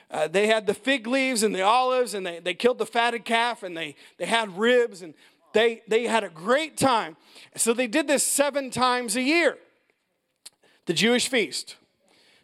Uh, 0.09 0.27
they 0.27 0.47
had 0.47 0.67
the 0.67 0.73
fig 0.73 1.07
leaves 1.07 1.41
and 1.41 1.55
the 1.55 1.61
olives 1.61 2.13
and 2.13 2.25
they, 2.25 2.39
they 2.39 2.53
killed 2.53 2.77
the 2.77 2.85
fatted 2.85 3.23
calf 3.23 3.63
and 3.63 3.77
they, 3.77 3.95
they 4.17 4.25
had 4.25 4.57
ribs 4.57 5.01
and 5.01 5.13
they, 5.53 5.81
they 5.87 6.05
had 6.05 6.25
a 6.25 6.29
great 6.29 6.75
time. 6.75 7.15
So 7.55 7.73
they 7.73 7.87
did 7.87 8.09
this 8.09 8.21
seven 8.21 8.71
times 8.71 9.15
a 9.15 9.21
year 9.21 9.57
the 10.91 10.97
Jewish 10.97 11.29
feast. 11.29 11.77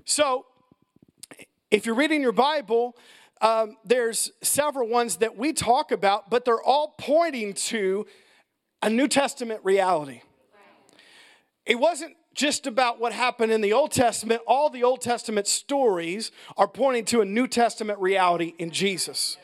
So, 0.05 0.45
if 1.69 1.85
you're 1.85 1.95
reading 1.95 2.21
your 2.21 2.31
Bible, 2.31 2.95
um, 3.41 3.75
there's 3.83 4.31
several 4.41 4.87
ones 4.87 5.17
that 5.17 5.35
we 5.35 5.51
talk 5.51 5.91
about, 5.91 6.29
but 6.29 6.45
they're 6.45 6.63
all 6.63 6.95
pointing 6.97 7.53
to 7.55 8.05
a 8.81 8.89
New 8.89 9.09
Testament 9.09 9.59
reality. 9.65 10.21
It 11.65 11.77
wasn't 11.77 12.15
just 12.33 12.67
about 12.67 13.01
what 13.01 13.11
happened 13.11 13.51
in 13.51 13.59
the 13.59 13.73
Old 13.73 13.91
Testament, 13.91 14.41
all 14.47 14.69
the 14.69 14.85
Old 14.85 15.01
Testament 15.01 15.45
stories 15.45 16.31
are 16.55 16.69
pointing 16.69 17.03
to 17.03 17.19
a 17.19 17.25
New 17.25 17.49
Testament 17.49 17.99
reality 17.99 18.53
in 18.57 18.71
Jesus. 18.71 19.35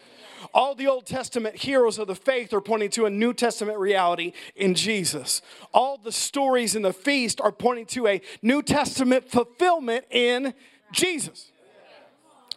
All 0.53 0.75
the 0.75 0.87
Old 0.87 1.05
Testament 1.05 1.55
heroes 1.57 1.99
of 1.99 2.07
the 2.07 2.15
faith 2.15 2.53
are 2.53 2.61
pointing 2.61 2.89
to 2.91 3.05
a 3.05 3.09
New 3.09 3.33
Testament 3.33 3.77
reality 3.77 4.33
in 4.55 4.75
Jesus. 4.75 5.41
All 5.73 5.97
the 5.97 6.11
stories 6.11 6.75
in 6.75 6.81
the 6.81 6.93
feast 6.93 7.39
are 7.41 7.51
pointing 7.51 7.85
to 7.87 8.07
a 8.07 8.21
New 8.41 8.61
Testament 8.61 9.29
fulfillment 9.29 10.05
in 10.09 10.53
Jesus. 10.91 11.51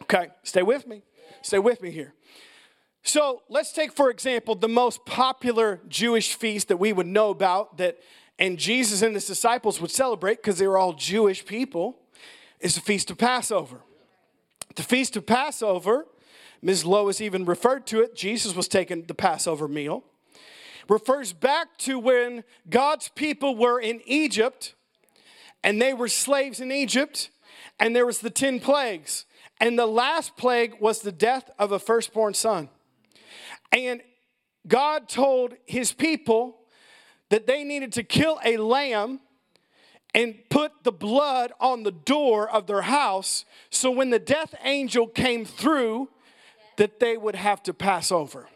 Okay, 0.03 0.29
stay 0.42 0.62
with 0.62 0.87
me. 0.87 1.03
Stay 1.42 1.59
with 1.59 1.83
me 1.83 1.90
here. 1.90 2.14
So 3.03 3.42
let's 3.49 3.72
take, 3.72 3.92
for 3.92 4.11
example, 4.11 4.57
the 4.57 4.68
most 4.68 5.05
popular 5.07 5.81
Jewish 5.88 6.35
feast 6.35 6.68
that 6.68 6.79
we 6.79 6.92
would 6.92 7.07
know 7.07 7.31
about 7.31 7.77
that 7.79 7.99
and 8.38 8.59
Jesus 8.59 9.03
and 9.03 9.14
his 9.14 9.27
disciples 9.27 9.81
would 9.81 9.90
celebrate 9.90 10.37
because 10.37 10.59
they 10.59 10.66
were 10.66 10.77
all 10.77 10.92
Jewish 10.92 11.44
people 11.44 11.96
is 12.61 12.75
the 12.75 12.81
Feast 12.81 13.11
of 13.11 13.18
Passover. 13.18 13.81
The 14.75 14.83
Feast 14.83 15.16
of 15.16 15.25
Passover 15.25 16.07
Ms. 16.62 16.85
Lois 16.85 17.21
even 17.21 17.45
referred 17.45 17.87
to 17.88 18.01
it. 18.01 18.16
Jesus 18.16 18.55
was 18.55 18.69
taking 18.69 19.05
the 19.05 19.14
Passover 19.14 19.69
meal. 19.69 20.05
Refers 20.88 21.33
back 21.33 21.77
to 21.79 21.99
when 21.99 22.45
God's 22.69 23.09
people 23.09 23.57
were 23.57 23.81
in 23.81 24.01
Egypt 24.07 24.75
and 25.64 25.83
they 25.83 25.92
were 25.92 26.09
slaves 26.09 26.61
in 26.61 26.71
Egypt, 26.71 27.31
and 27.81 27.95
there 27.95 28.07
was 28.07 28.21
the 28.21 28.31
10 28.31 28.61
plagues. 28.61 29.25
And 29.61 29.77
the 29.77 29.87
last 29.87 30.37
plague 30.37 30.75
was 30.81 31.01
the 31.01 31.11
death 31.11 31.51
of 31.59 31.73
a 31.73 31.79
firstborn 31.79 32.35
son. 32.35 32.69
And 33.73 34.01
God 34.69 35.09
told 35.09 35.55
his 35.66 35.92
people 35.92 36.59
that 37.31 37.47
they 37.47 37.64
needed 37.64 37.92
to 37.95 38.03
kill 38.03 38.38
a 38.45 38.59
lamb 38.59 39.21
and 40.14 40.37
put 40.51 40.73
the 40.85 40.92
blood 40.92 41.53
on 41.61 41.83
the 41.83 41.90
door 41.90 42.49
of 42.49 42.66
their 42.66 42.83
house 42.83 43.45
so 43.71 43.90
when 43.90 44.11
the 44.11 44.19
death 44.19 44.55
angel 44.62 45.07
came 45.07 45.45
through 45.45 46.09
that 46.76 47.00
they 47.00 47.16
would 47.16 47.34
have 47.34 47.62
to 47.64 47.74
pass 47.74 48.10
over. 48.12 48.48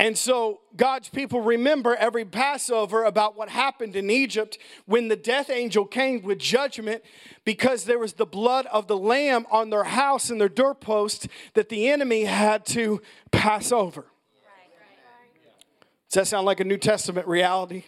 And 0.00 0.16
so 0.16 0.60
God's 0.76 1.10
people 1.10 1.42
remember 1.42 1.94
every 1.94 2.24
Passover 2.24 3.04
about 3.04 3.36
what 3.36 3.50
happened 3.50 3.94
in 3.94 4.08
Egypt 4.08 4.56
when 4.86 5.08
the 5.08 5.16
death 5.16 5.50
angel 5.50 5.84
came 5.84 6.22
with 6.22 6.38
judgment 6.38 7.02
because 7.44 7.84
there 7.84 7.98
was 7.98 8.14
the 8.14 8.24
blood 8.24 8.64
of 8.72 8.86
the 8.86 8.96
lamb 8.96 9.44
on 9.50 9.68
their 9.68 9.84
house 9.84 10.30
and 10.30 10.40
their 10.40 10.48
doorpost 10.48 11.28
that 11.52 11.68
the 11.68 11.90
enemy 11.90 12.24
had 12.24 12.64
to 12.66 13.02
pass 13.30 13.72
over. 13.72 14.06
Does 16.08 16.14
that 16.14 16.26
sound 16.26 16.46
like 16.46 16.60
a 16.60 16.64
New 16.64 16.78
Testament 16.78 17.28
reality? 17.28 17.84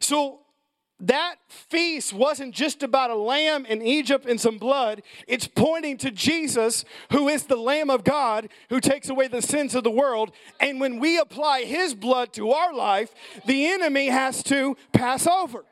So 0.00 0.40
that 1.00 1.36
feast 1.48 2.12
wasn't 2.12 2.54
just 2.54 2.82
about 2.82 3.10
a 3.10 3.14
lamb 3.14 3.64
in 3.66 3.82
Egypt 3.82 4.26
and 4.26 4.40
some 4.40 4.58
blood. 4.58 5.02
It's 5.26 5.46
pointing 5.46 5.96
to 5.98 6.10
Jesus, 6.10 6.84
who 7.12 7.28
is 7.28 7.44
the 7.44 7.56
Lamb 7.56 7.90
of 7.90 8.04
God, 8.04 8.48
who 8.68 8.80
takes 8.80 9.08
away 9.08 9.28
the 9.28 9.42
sins 9.42 9.74
of 9.74 9.84
the 9.84 9.90
world. 9.90 10.32
And 10.60 10.80
when 10.80 11.00
we 11.00 11.18
apply 11.18 11.62
his 11.62 11.94
blood 11.94 12.32
to 12.34 12.50
our 12.50 12.74
life, 12.74 13.14
the 13.46 13.66
enemy 13.66 14.08
has 14.08 14.42
to 14.44 14.76
pass 14.92 15.26
over. 15.26 15.64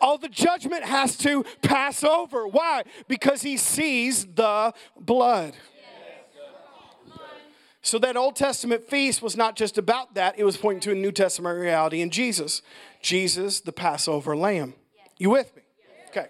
All 0.00 0.18
the 0.18 0.28
judgment 0.28 0.84
has 0.84 1.16
to 1.18 1.44
pass 1.62 2.04
over. 2.04 2.46
Why? 2.46 2.82
Because 3.08 3.42
he 3.42 3.56
sees 3.56 4.26
the 4.26 4.74
blood. 5.00 5.54
So 7.84 7.98
that 7.98 8.16
Old 8.16 8.34
Testament 8.34 8.88
feast 8.88 9.20
was 9.20 9.36
not 9.36 9.56
just 9.56 9.76
about 9.76 10.14
that, 10.14 10.38
it 10.38 10.44
was 10.44 10.56
pointing 10.56 10.80
to 10.80 10.92
a 10.92 10.94
New 10.94 11.12
Testament 11.12 11.60
reality 11.60 12.00
in 12.00 12.08
Jesus. 12.08 12.62
Jesus, 13.02 13.60
the 13.60 13.72
Passover 13.72 14.34
lamb. 14.34 14.72
You 15.18 15.28
with 15.28 15.54
me? 15.54 15.62
Okay. 16.08 16.28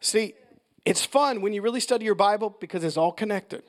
See, 0.00 0.34
it's 0.84 1.02
fun 1.02 1.40
when 1.40 1.54
you 1.54 1.62
really 1.62 1.80
study 1.80 2.04
your 2.04 2.14
Bible 2.14 2.54
because 2.60 2.84
it's 2.84 2.98
all 2.98 3.10
connected. 3.10 3.62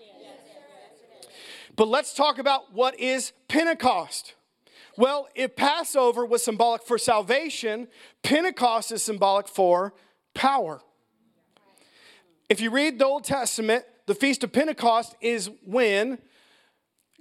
But 1.78 1.88
let's 1.88 2.14
talk 2.14 2.40
about 2.40 2.74
what 2.74 3.00
is 3.00 3.32
Pentecost. 3.48 4.34
Well, 4.98 5.30
if 5.34 5.56
Passover 5.56 6.26
was 6.26 6.44
symbolic 6.44 6.84
for 6.84 6.98
salvation, 6.98 7.88
Pentecost 8.22 8.92
is 8.92 9.02
symbolic 9.02 9.48
for 9.48 9.94
power. 10.34 10.82
If 12.50 12.60
you 12.60 12.70
read 12.70 13.00
the 13.00 13.06
Old 13.06 13.24
Testament, 13.24 13.86
the 14.08 14.14
Feast 14.14 14.44
of 14.44 14.52
Pentecost 14.52 15.16
is 15.22 15.50
when 15.66 16.18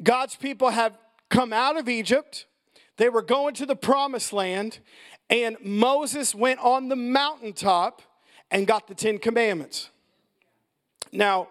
God's 0.03 0.37
people 0.37 0.71
have 0.71 0.97
come 1.29 1.53
out 1.53 1.77
of 1.77 1.89
Egypt, 1.89 2.47
they 2.99 3.09
were 3.09 3.23
going 3.23 3.55
to 3.55 3.67
the 3.67 3.75
promised 3.75 4.33
land, 4.33 4.79
and 5.31 5.57
Moses 5.65 6.35
went 6.35 6.61
on 6.61 6.89
the 6.89 6.97
mountaintop 6.97 8.03
and 8.51 8.67
got 8.67 8.87
the 8.87 8.95
Ten 8.95 9.19
Commandments. 9.19 9.89
Now, 11.11 11.49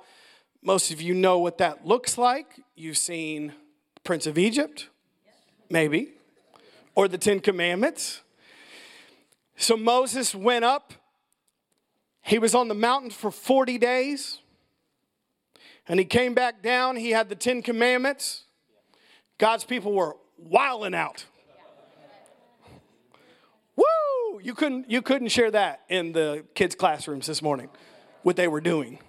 most 0.61 0.91
of 0.91 1.01
you 1.01 1.15
know 1.15 1.39
what 1.39 1.57
that 1.57 1.85
looks 1.85 2.17
like. 2.17 2.59
You've 2.75 2.97
seen 2.97 3.53
Prince 4.03 4.27
of 4.27 4.37
Egypt, 4.37 4.89
maybe, 5.69 6.09
or 6.93 7.07
the 7.07 7.17
Ten 7.17 7.39
Commandments. 7.39 8.21
So 9.57 9.75
Moses 9.75 10.35
went 10.35 10.65
up. 10.65 10.93
He 12.21 12.37
was 12.37 12.53
on 12.53 12.67
the 12.67 12.75
mountain 12.75 13.09
for 13.09 13.31
40 13.31 13.79
days. 13.79 14.40
And 15.91 15.99
he 15.99 16.05
came 16.05 16.33
back 16.33 16.63
down. 16.63 16.95
He 16.95 17.09
had 17.09 17.27
the 17.27 17.35
Ten 17.35 17.61
Commandments. 17.61 18.45
God's 19.37 19.65
people 19.65 19.91
were 19.91 20.15
wilding 20.37 20.95
out. 20.95 21.25
Woo! 23.75 24.39
You 24.41 24.53
couldn't, 24.53 24.89
you 24.89 25.01
couldn't 25.01 25.27
share 25.27 25.51
that 25.51 25.81
in 25.89 26.13
the 26.13 26.45
kids' 26.55 26.75
classrooms 26.75 27.27
this 27.27 27.41
morning, 27.41 27.67
what 28.23 28.37
they 28.37 28.47
were 28.47 28.61
doing. 28.61 28.99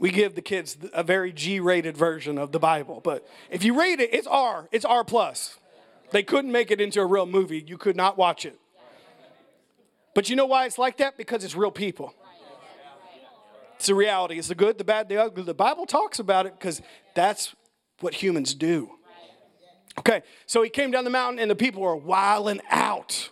We 0.00 0.10
give 0.10 0.34
the 0.34 0.42
kids 0.42 0.76
a 0.92 1.04
very 1.04 1.32
G-rated 1.32 1.96
version 1.96 2.38
of 2.38 2.50
the 2.50 2.58
Bible, 2.58 3.00
but 3.00 3.24
if 3.48 3.62
you 3.62 3.78
read 3.80 4.00
it, 4.00 4.12
it's 4.12 4.26
R. 4.26 4.68
It's 4.72 4.84
R 4.84 5.04
plus. 5.04 5.58
They 6.10 6.24
couldn't 6.24 6.50
make 6.50 6.72
it 6.72 6.80
into 6.80 7.00
a 7.02 7.06
real 7.06 7.26
movie. 7.26 7.64
You 7.64 7.78
could 7.78 7.94
not 7.94 8.18
watch 8.18 8.44
it. 8.44 8.58
But 10.12 10.28
you 10.28 10.34
know 10.34 10.46
why 10.46 10.66
it's 10.66 10.76
like 10.76 10.96
that? 10.96 11.16
Because 11.16 11.44
it's 11.44 11.54
real 11.54 11.70
people. 11.70 12.14
It's 13.76 13.86
the 13.86 13.94
reality. 13.94 14.38
It's 14.38 14.48
the 14.48 14.54
good, 14.54 14.78
the 14.78 14.84
bad, 14.84 15.08
the 15.08 15.16
ugly. 15.16 15.42
The 15.42 15.54
Bible 15.54 15.86
talks 15.86 16.18
about 16.18 16.46
it 16.46 16.58
because 16.58 16.80
that's 17.14 17.54
what 18.00 18.14
humans 18.14 18.54
do. 18.54 18.90
Okay, 19.98 20.22
so 20.46 20.62
he 20.62 20.70
came 20.70 20.90
down 20.90 21.04
the 21.04 21.10
mountain 21.10 21.38
and 21.38 21.50
the 21.50 21.54
people 21.54 21.82
were 21.82 21.96
wiling 21.96 22.60
out. 22.70 23.30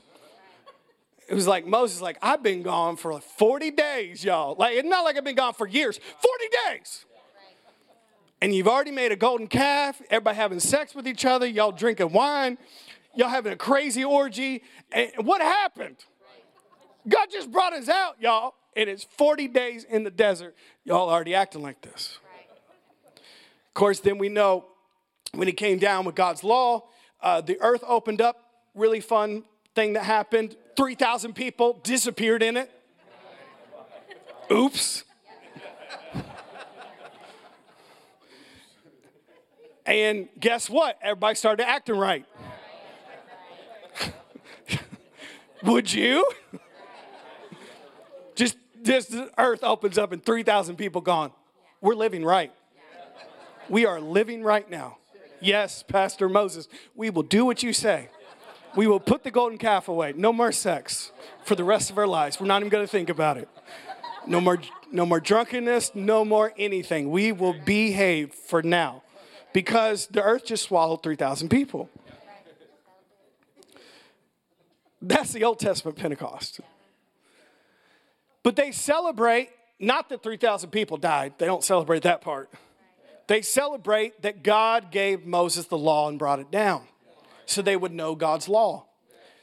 It 1.28 1.34
was 1.34 1.46
like 1.46 1.66
Moses, 1.66 2.00
like, 2.00 2.18
I've 2.20 2.42
been 2.42 2.62
gone 2.62 2.96
for 2.96 3.14
like 3.14 3.22
40 3.22 3.70
days, 3.70 4.22
y'all. 4.22 4.54
Like, 4.58 4.76
it's 4.76 4.88
not 4.88 5.04
like 5.04 5.16
I've 5.16 5.24
been 5.24 5.34
gone 5.34 5.54
for 5.54 5.66
years, 5.66 5.98
40 5.98 6.44
days. 6.68 7.04
And 8.40 8.54
you've 8.54 8.68
already 8.68 8.90
made 8.90 9.12
a 9.12 9.16
golden 9.16 9.46
calf, 9.46 10.02
everybody 10.10 10.36
having 10.36 10.60
sex 10.60 10.94
with 10.94 11.06
each 11.06 11.24
other, 11.24 11.46
y'all 11.46 11.72
drinking 11.72 12.12
wine, 12.12 12.58
y'all 13.14 13.28
having 13.28 13.52
a 13.52 13.56
crazy 13.56 14.04
orgy. 14.04 14.62
And 14.90 15.10
what 15.18 15.40
happened? 15.40 16.04
God 17.08 17.28
just 17.30 17.50
brought 17.50 17.72
us 17.72 17.88
out, 17.88 18.16
y'all, 18.20 18.54
and 18.76 18.88
it's 18.88 19.04
40 19.04 19.48
days 19.48 19.84
in 19.84 20.04
the 20.04 20.10
desert. 20.10 20.54
Y'all 20.84 21.08
already 21.08 21.34
acting 21.34 21.62
like 21.62 21.80
this. 21.82 22.18
Of 23.16 23.74
course, 23.74 24.00
then 24.00 24.18
we 24.18 24.28
know 24.28 24.66
when 25.34 25.48
he 25.48 25.52
came 25.52 25.78
down 25.78 26.04
with 26.04 26.14
God's 26.14 26.44
law, 26.44 26.88
uh, 27.20 27.40
the 27.40 27.58
earth 27.60 27.84
opened 27.86 28.20
up. 28.20 28.50
Really 28.74 29.00
fun 29.00 29.44
thing 29.74 29.94
that 29.94 30.04
happened. 30.04 30.56
3,000 30.76 31.34
people 31.34 31.80
disappeared 31.82 32.42
in 32.42 32.56
it. 32.56 32.70
Oops. 34.50 35.04
And 39.84 40.28
guess 40.38 40.70
what? 40.70 40.98
Everybody 41.02 41.34
started 41.34 41.66
acting 41.68 41.96
right. 41.96 42.24
Would 45.64 45.92
you? 45.92 46.24
This 48.82 49.14
earth 49.38 49.62
opens 49.62 49.98
up 49.98 50.12
and 50.12 50.24
3,000 50.24 50.76
people 50.76 51.00
gone. 51.00 51.32
We're 51.80 51.94
living 51.94 52.24
right. 52.24 52.52
We 53.68 53.86
are 53.86 54.00
living 54.00 54.42
right 54.42 54.68
now. 54.68 54.98
Yes, 55.40 55.82
Pastor 55.82 56.28
Moses, 56.28 56.68
we 56.94 57.10
will 57.10 57.22
do 57.22 57.44
what 57.44 57.62
you 57.62 57.72
say. 57.72 58.08
We 58.76 58.86
will 58.86 59.00
put 59.00 59.24
the 59.24 59.30
golden 59.30 59.58
calf 59.58 59.88
away. 59.88 60.14
No 60.16 60.32
more 60.32 60.52
sex 60.52 61.12
for 61.44 61.54
the 61.54 61.64
rest 61.64 61.90
of 61.90 61.98
our 61.98 62.06
lives. 62.06 62.40
We're 62.40 62.46
not 62.46 62.62
even 62.62 62.70
going 62.70 62.84
to 62.84 62.90
think 62.90 63.08
about 63.08 63.36
it. 63.36 63.48
No 64.26 64.40
more, 64.40 64.58
no 64.90 65.04
more 65.04 65.20
drunkenness, 65.20 65.94
no 65.94 66.24
more 66.24 66.52
anything. 66.56 67.10
We 67.10 67.32
will 67.32 67.54
behave 67.64 68.32
for 68.32 68.62
now 68.62 69.02
because 69.52 70.06
the 70.06 70.22
earth 70.22 70.46
just 70.46 70.64
swallowed 70.64 71.02
3,000 71.02 71.48
people. 71.48 71.90
That's 75.00 75.32
the 75.32 75.42
Old 75.42 75.58
Testament 75.58 75.98
Pentecost. 75.98 76.60
But 78.42 78.56
they 78.56 78.72
celebrate 78.72 79.50
not 79.78 80.08
that 80.10 80.22
3,000 80.22 80.70
people 80.70 80.96
died, 80.96 81.34
they 81.38 81.46
don't 81.46 81.64
celebrate 81.64 82.02
that 82.04 82.20
part. 82.20 82.50
They 83.26 83.42
celebrate 83.42 84.22
that 84.22 84.42
God 84.42 84.90
gave 84.90 85.26
Moses 85.26 85.66
the 85.66 85.78
law 85.78 86.08
and 86.08 86.18
brought 86.18 86.38
it 86.38 86.50
down 86.50 86.82
so 87.46 87.62
they 87.62 87.76
would 87.76 87.92
know 87.92 88.14
God's 88.14 88.48
law. 88.48 88.86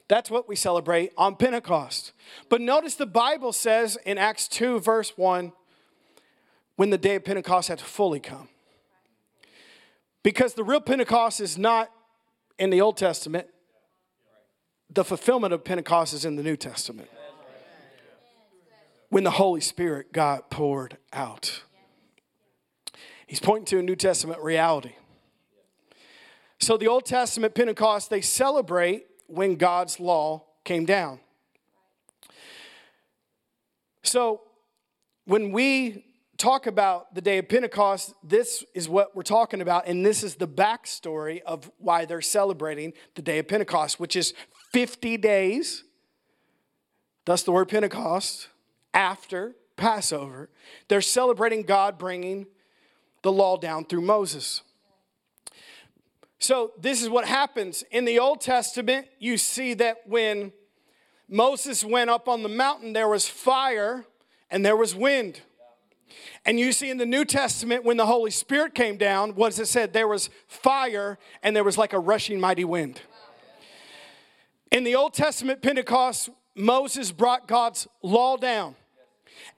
That's 0.07 0.31
what 0.31 0.49
we 0.49 0.55
celebrate 0.55 1.11
on 1.17 1.35
Pentecost. 1.35 2.13
But 2.49 2.61
notice 2.61 2.95
the 2.95 3.05
Bible 3.05 3.53
says 3.53 3.97
in 4.05 4.17
Acts 4.17 4.47
2, 4.47 4.79
verse 4.79 5.13
1, 5.15 5.51
when 6.77 6.89
the 6.89 6.97
day 6.97 7.15
of 7.15 7.25
Pentecost 7.25 7.67
had 7.67 7.79
fully 7.79 8.19
come. 8.19 8.47
Because 10.23 10.53
the 10.53 10.63
real 10.63 10.81
Pentecost 10.81 11.41
is 11.41 11.57
not 11.57 11.91
in 12.57 12.69
the 12.69 12.81
Old 12.81 12.97
Testament, 12.97 13.47
the 14.89 15.03
fulfillment 15.03 15.53
of 15.53 15.63
Pentecost 15.63 16.13
is 16.13 16.25
in 16.25 16.35
the 16.35 16.43
New 16.43 16.55
Testament. 16.55 17.09
When 19.09 19.23
the 19.23 19.31
Holy 19.31 19.61
Spirit 19.61 20.13
got 20.13 20.49
poured 20.49 20.97
out. 21.11 21.63
He's 23.25 23.39
pointing 23.39 23.65
to 23.65 23.79
a 23.79 23.83
New 23.83 23.95
Testament 23.95 24.41
reality. 24.41 24.93
So 26.59 26.77
the 26.77 26.87
Old 26.87 27.05
Testament 27.05 27.55
Pentecost, 27.55 28.09
they 28.09 28.21
celebrate 28.21 29.05
when 29.27 29.55
God's 29.55 29.99
law 29.99 30.45
came 30.63 30.85
down. 30.85 31.19
So 34.03 34.41
when 35.25 35.51
we 35.51 36.05
talk 36.37 36.67
about 36.67 37.13
the 37.13 37.21
day 37.21 37.37
of 37.37 37.47
Pentecost, 37.47 38.13
this 38.23 38.63
is 38.73 38.89
what 38.89 39.15
we're 39.15 39.23
talking 39.23 39.61
about, 39.61 39.87
and 39.87 40.05
this 40.05 40.23
is 40.23 40.35
the 40.35 40.47
backstory 40.47 41.41
of 41.43 41.71
why 41.77 42.05
they're 42.05 42.21
celebrating 42.21 42.93
the 43.15 43.21
day 43.21 43.39
of 43.39 43.47
Pentecost, 43.47 43.99
which 43.99 44.15
is 44.15 44.33
50 44.73 45.17
days, 45.17 45.83
thus 47.25 47.43
the 47.43 47.51
word 47.51 47.69
Pentecost, 47.69 48.48
after 48.93 49.55
Passover. 49.75 50.49
They're 50.87 51.01
celebrating 51.01 51.63
God 51.63 51.97
bringing 51.97 52.47
the 53.21 53.31
law 53.31 53.57
down 53.57 53.85
through 53.85 54.01
Moses. 54.01 54.61
So, 56.41 56.71
this 56.79 57.01
is 57.03 57.09
what 57.09 57.25
happens. 57.25 57.83
In 57.91 58.05
the 58.05 58.19
Old 58.19 58.39
Testament, 58.39 59.07
you 59.19 59.37
see 59.37 59.73
that 59.75 60.07
when 60.07 60.53
Moses 61.27 61.83
went 61.83 62.09
up 62.09 62.29
on 62.29 62.43
the 62.43 62.49
mountain, 62.49 62.93
there 62.93 63.09
was 63.09 63.27
fire 63.27 64.05
and 64.49 64.65
there 64.65 64.77
was 64.77 64.95
wind. 64.95 65.41
And 66.45 66.59
you 66.59 66.71
see 66.71 66.89
in 66.89 66.97
the 66.97 67.05
New 67.05 67.25
Testament, 67.25 67.83
when 67.83 67.97
the 67.97 68.05
Holy 68.05 68.31
Spirit 68.31 68.73
came 68.73 68.97
down, 68.97 69.31
what 69.31 69.49
does 69.49 69.59
it 69.59 69.67
said? 69.67 69.93
There 69.93 70.07
was 70.07 70.29
fire 70.47 71.19
and 71.43 71.55
there 71.55 71.63
was 71.63 71.77
like 71.77 71.93
a 71.93 71.99
rushing 71.99 72.39
mighty 72.39 72.63
wind. 72.63 73.01
In 74.71 74.83
the 74.83 74.95
Old 74.95 75.13
Testament 75.13 75.61
Pentecost, 75.61 76.29
Moses 76.59 77.11
brought 77.11 77.47
God's 77.47 77.87
law 78.03 78.35
down. 78.37 78.75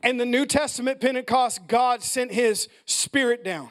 And 0.04 0.20
the 0.20 0.26
New 0.26 0.46
Testament 0.46 1.02
Pentecost, 1.02 1.68
God 1.68 2.04
sent 2.04 2.32
his 2.32 2.68
spirit 2.86 3.44
down. 3.44 3.70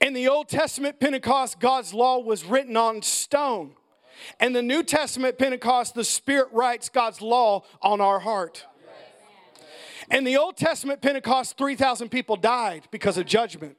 In 0.00 0.12
the 0.12 0.28
Old 0.28 0.48
Testament 0.48 1.00
Pentecost, 1.00 1.58
God's 1.58 1.94
law 1.94 2.18
was 2.18 2.44
written 2.44 2.76
on 2.76 3.00
stone. 3.00 3.72
And 4.38 4.54
the 4.54 4.62
New 4.62 4.82
Testament 4.82 5.38
Pentecost, 5.38 5.94
the 5.94 6.04
Spirit 6.04 6.48
writes 6.52 6.88
God's 6.88 7.22
law 7.22 7.62
on 7.80 8.00
our 8.00 8.18
heart. 8.18 8.66
In 10.10 10.24
the 10.24 10.36
Old 10.36 10.56
Testament 10.56 11.00
Pentecost, 11.00 11.56
3,000 11.56 12.10
people 12.10 12.36
died 12.36 12.88
because 12.90 13.16
of 13.16 13.26
judgment. 13.26 13.76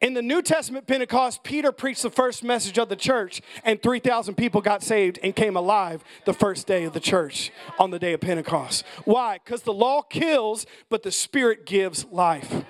In 0.00 0.14
the 0.14 0.22
New 0.22 0.42
Testament 0.42 0.86
Pentecost, 0.86 1.42
Peter 1.42 1.72
preached 1.72 2.02
the 2.02 2.10
first 2.10 2.44
message 2.44 2.78
of 2.78 2.88
the 2.88 2.96
church, 2.96 3.40
and 3.64 3.82
3,000 3.82 4.34
people 4.34 4.60
got 4.60 4.82
saved 4.82 5.18
and 5.22 5.34
came 5.34 5.56
alive 5.56 6.04
the 6.24 6.34
first 6.34 6.66
day 6.66 6.84
of 6.84 6.92
the 6.92 7.00
church 7.00 7.50
on 7.78 7.90
the 7.90 7.98
day 7.98 8.12
of 8.12 8.20
Pentecost. 8.20 8.84
Why? 9.04 9.38
Because 9.42 9.62
the 9.62 9.72
law 9.72 10.02
kills, 10.02 10.66
but 10.90 11.02
the 11.02 11.12
Spirit 11.12 11.66
gives 11.66 12.04
life. 12.06 12.64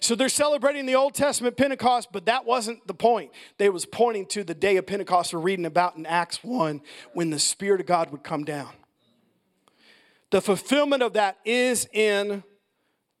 So 0.00 0.14
they're 0.14 0.28
celebrating 0.28 0.86
the 0.86 0.96
Old 0.96 1.14
Testament 1.14 1.56
Pentecost, 1.56 2.08
but 2.12 2.26
that 2.26 2.44
wasn't 2.44 2.86
the 2.86 2.94
point. 2.94 3.30
They 3.58 3.70
was 3.70 3.86
pointing 3.86 4.26
to 4.26 4.44
the 4.44 4.54
day 4.54 4.76
of 4.76 4.86
Pentecost 4.86 5.32
we're 5.32 5.40
reading 5.40 5.64
about 5.64 5.96
in 5.96 6.04
Acts 6.04 6.42
1 6.44 6.82
when 7.12 7.30
the 7.30 7.38
Spirit 7.38 7.80
of 7.80 7.86
God 7.86 8.10
would 8.10 8.22
come 8.22 8.44
down. 8.44 8.70
The 10.30 10.42
fulfillment 10.42 11.02
of 11.02 11.14
that 11.14 11.38
is 11.44 11.88
in 11.92 12.42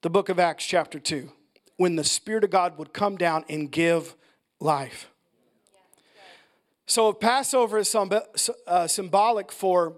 the 0.04 0.10
book 0.10 0.28
of 0.28 0.38
Acts, 0.38 0.66
chapter 0.66 0.98
2, 0.98 1.32
when 1.78 1.96
the 1.96 2.04
Spirit 2.04 2.44
of 2.44 2.50
God 2.50 2.76
would 2.76 2.92
come 2.92 3.16
down 3.16 3.42
and 3.48 3.72
give 3.72 4.14
life. 4.60 5.08
So, 6.84 7.08
if 7.08 7.18
Passover 7.18 7.78
is 7.78 7.96
uh, 8.66 8.86
symbolic 8.86 9.50
for 9.50 9.94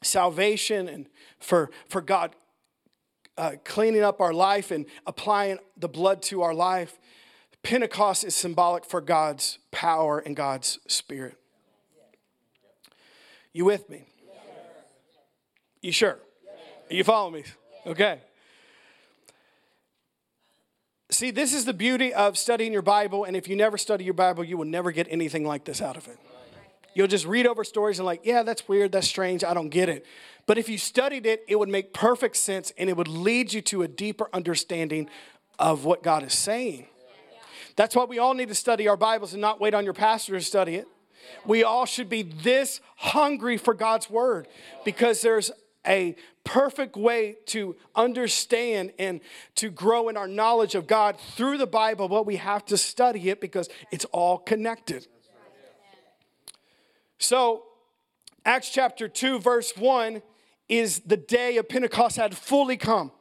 salvation 0.00 0.88
and 0.88 1.06
for, 1.40 1.72
for 1.88 2.00
God 2.00 2.36
uh, 3.36 3.54
cleaning 3.64 4.04
up 4.04 4.20
our 4.20 4.32
life 4.32 4.70
and 4.70 4.86
applying 5.08 5.58
the 5.76 5.88
blood 5.88 6.22
to 6.22 6.42
our 6.42 6.54
life, 6.54 7.00
Pentecost 7.64 8.22
is 8.22 8.36
symbolic 8.36 8.84
for 8.84 9.00
God's 9.00 9.58
power 9.72 10.20
and 10.20 10.36
God's 10.36 10.78
Spirit. 10.86 11.36
You 13.52 13.64
with 13.64 13.90
me? 13.90 14.04
You 15.80 15.90
sure? 15.90 16.20
You 16.88 17.02
follow 17.02 17.30
me? 17.30 17.42
Okay. 17.84 18.20
See, 21.12 21.30
this 21.30 21.52
is 21.52 21.66
the 21.66 21.74
beauty 21.74 22.14
of 22.14 22.38
studying 22.38 22.72
your 22.72 22.80
Bible, 22.80 23.24
and 23.24 23.36
if 23.36 23.46
you 23.46 23.54
never 23.54 23.76
study 23.76 24.02
your 24.02 24.14
Bible, 24.14 24.42
you 24.42 24.56
will 24.56 24.64
never 24.64 24.90
get 24.92 25.06
anything 25.10 25.44
like 25.44 25.64
this 25.64 25.82
out 25.82 25.98
of 25.98 26.08
it. 26.08 26.18
You'll 26.94 27.06
just 27.06 27.26
read 27.26 27.46
over 27.46 27.64
stories 27.64 27.98
and, 27.98 28.06
like, 28.06 28.22
yeah, 28.24 28.42
that's 28.42 28.66
weird, 28.66 28.92
that's 28.92 29.08
strange, 29.08 29.44
I 29.44 29.52
don't 29.52 29.68
get 29.68 29.90
it. 29.90 30.06
But 30.46 30.56
if 30.56 30.70
you 30.70 30.78
studied 30.78 31.26
it, 31.26 31.44
it 31.48 31.58
would 31.58 31.68
make 31.68 31.92
perfect 31.92 32.36
sense 32.38 32.72
and 32.78 32.88
it 32.88 32.96
would 32.96 33.08
lead 33.08 33.52
you 33.52 33.60
to 33.60 33.82
a 33.82 33.88
deeper 33.88 34.30
understanding 34.32 35.10
of 35.58 35.84
what 35.84 36.02
God 36.02 36.22
is 36.22 36.32
saying. 36.32 36.86
That's 37.76 37.94
why 37.94 38.04
we 38.04 38.18
all 38.18 38.32
need 38.32 38.48
to 38.48 38.54
study 38.54 38.88
our 38.88 38.96
Bibles 38.96 39.34
and 39.34 39.40
not 39.42 39.60
wait 39.60 39.74
on 39.74 39.84
your 39.84 39.94
pastor 39.94 40.32
to 40.32 40.40
study 40.40 40.76
it. 40.76 40.88
We 41.44 41.62
all 41.62 41.84
should 41.84 42.08
be 42.08 42.22
this 42.22 42.80
hungry 42.96 43.58
for 43.58 43.74
God's 43.74 44.08
word 44.08 44.48
because 44.84 45.20
there's 45.20 45.50
a 45.86 46.16
perfect 46.44 46.96
way 46.96 47.36
to 47.46 47.76
understand 47.94 48.92
and 48.98 49.20
to 49.56 49.70
grow 49.70 50.08
in 50.08 50.16
our 50.16 50.28
knowledge 50.28 50.74
of 50.74 50.86
God 50.86 51.18
through 51.18 51.58
the 51.58 51.66
Bible, 51.66 52.08
but 52.08 52.26
we 52.26 52.36
have 52.36 52.64
to 52.66 52.76
study 52.76 53.30
it 53.30 53.40
because 53.40 53.68
it's 53.90 54.04
all 54.06 54.38
connected. 54.38 55.06
So, 57.18 57.64
Acts 58.44 58.70
chapter 58.70 59.08
2, 59.08 59.38
verse 59.38 59.72
1 59.76 60.22
is 60.68 61.00
the 61.00 61.16
day 61.16 61.56
of 61.58 61.68
Pentecost 61.68 62.16
had 62.16 62.36
fully 62.36 62.76
come. 62.76 63.12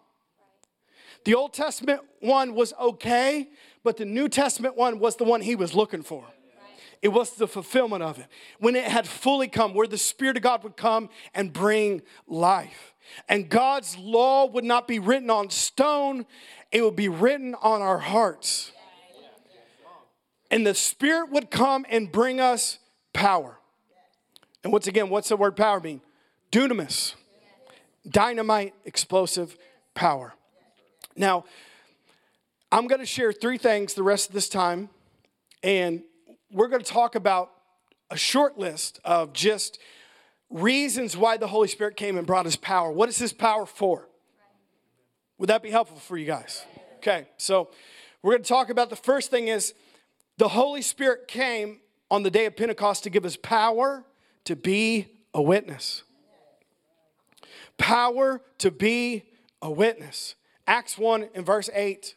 The 1.23 1.35
Old 1.35 1.53
Testament 1.53 2.01
one 2.19 2.55
was 2.55 2.73
okay, 2.79 3.49
but 3.83 3.97
the 3.97 4.05
New 4.05 4.27
Testament 4.27 4.75
one 4.75 4.99
was 4.99 5.17
the 5.17 5.23
one 5.23 5.41
he 5.41 5.55
was 5.55 5.75
looking 5.75 6.01
for. 6.01 6.25
It 7.01 7.09
was 7.09 7.31
the 7.31 7.47
fulfillment 7.47 8.03
of 8.03 8.19
it. 8.19 8.27
When 8.59 8.75
it 8.75 8.85
had 8.85 9.07
fully 9.07 9.47
come, 9.47 9.73
where 9.73 9.87
the 9.87 9.97
Spirit 9.97 10.37
of 10.37 10.43
God 10.43 10.63
would 10.63 10.77
come 10.77 11.09
and 11.33 11.51
bring 11.51 12.03
life. 12.27 12.93
And 13.27 13.49
God's 13.49 13.97
law 13.97 14.45
would 14.45 14.63
not 14.63 14.87
be 14.87 14.99
written 14.99 15.29
on 15.29 15.49
stone, 15.49 16.25
it 16.71 16.83
would 16.83 16.95
be 16.95 17.09
written 17.09 17.55
on 17.55 17.81
our 17.81 17.97
hearts. 17.97 18.71
And 20.51 20.65
the 20.65 20.75
Spirit 20.75 21.31
would 21.31 21.49
come 21.49 21.85
and 21.89 22.11
bring 22.11 22.39
us 22.39 22.77
power. 23.13 23.57
And 24.63 24.71
once 24.71 24.85
again, 24.85 25.09
what's 25.09 25.29
the 25.29 25.37
word 25.37 25.55
power 25.55 25.79
mean? 25.79 26.01
Dunamis, 26.51 27.15
dynamite, 28.07 28.75
explosive 28.85 29.57
power. 29.95 30.33
Now, 31.15 31.45
I'm 32.71 32.87
going 32.87 32.99
to 32.99 33.07
share 33.07 33.33
three 33.33 33.57
things 33.57 33.95
the 33.95 34.03
rest 34.03 34.29
of 34.29 34.35
this 34.35 34.47
time, 34.47 34.89
and 35.63 36.03
we're 36.53 36.67
going 36.67 36.81
to 36.81 36.91
talk 36.91 37.15
about 37.15 37.51
a 38.09 38.17
short 38.17 38.57
list 38.57 38.99
of 39.05 39.33
just 39.33 39.79
reasons 40.49 41.15
why 41.15 41.37
the 41.37 41.47
Holy 41.47 41.67
Spirit 41.67 41.95
came 41.95 42.17
and 42.17 42.27
brought 42.27 42.45
us 42.45 42.55
power. 42.55 42.91
What 42.91 43.09
is 43.09 43.17
His 43.17 43.33
power 43.33 43.65
for? 43.65 44.07
Would 45.37 45.49
that 45.49 45.63
be 45.63 45.71
helpful 45.71 45.97
for 45.97 46.17
you 46.17 46.25
guys? 46.25 46.65
Okay, 46.97 47.27
so 47.37 47.71
we're 48.21 48.33
going 48.33 48.43
to 48.43 48.49
talk 48.49 48.69
about 48.69 48.89
the 48.89 48.95
first 48.95 49.31
thing 49.31 49.47
is 49.47 49.73
the 50.37 50.49
Holy 50.49 50.81
Spirit 50.81 51.27
came 51.27 51.79
on 52.11 52.23
the 52.23 52.29
day 52.29 52.45
of 52.45 52.55
Pentecost 52.55 53.03
to 53.03 53.09
give 53.09 53.25
us 53.25 53.37
power 53.37 54.05
to 54.43 54.55
be 54.55 55.07
a 55.33 55.41
witness. 55.41 56.03
Power 57.77 58.41
to 58.59 58.69
be 58.69 59.23
a 59.61 59.71
witness. 59.71 60.35
Acts 60.67 60.97
1 60.97 61.29
and 61.33 61.45
verse 61.45 61.69
8 61.73 62.15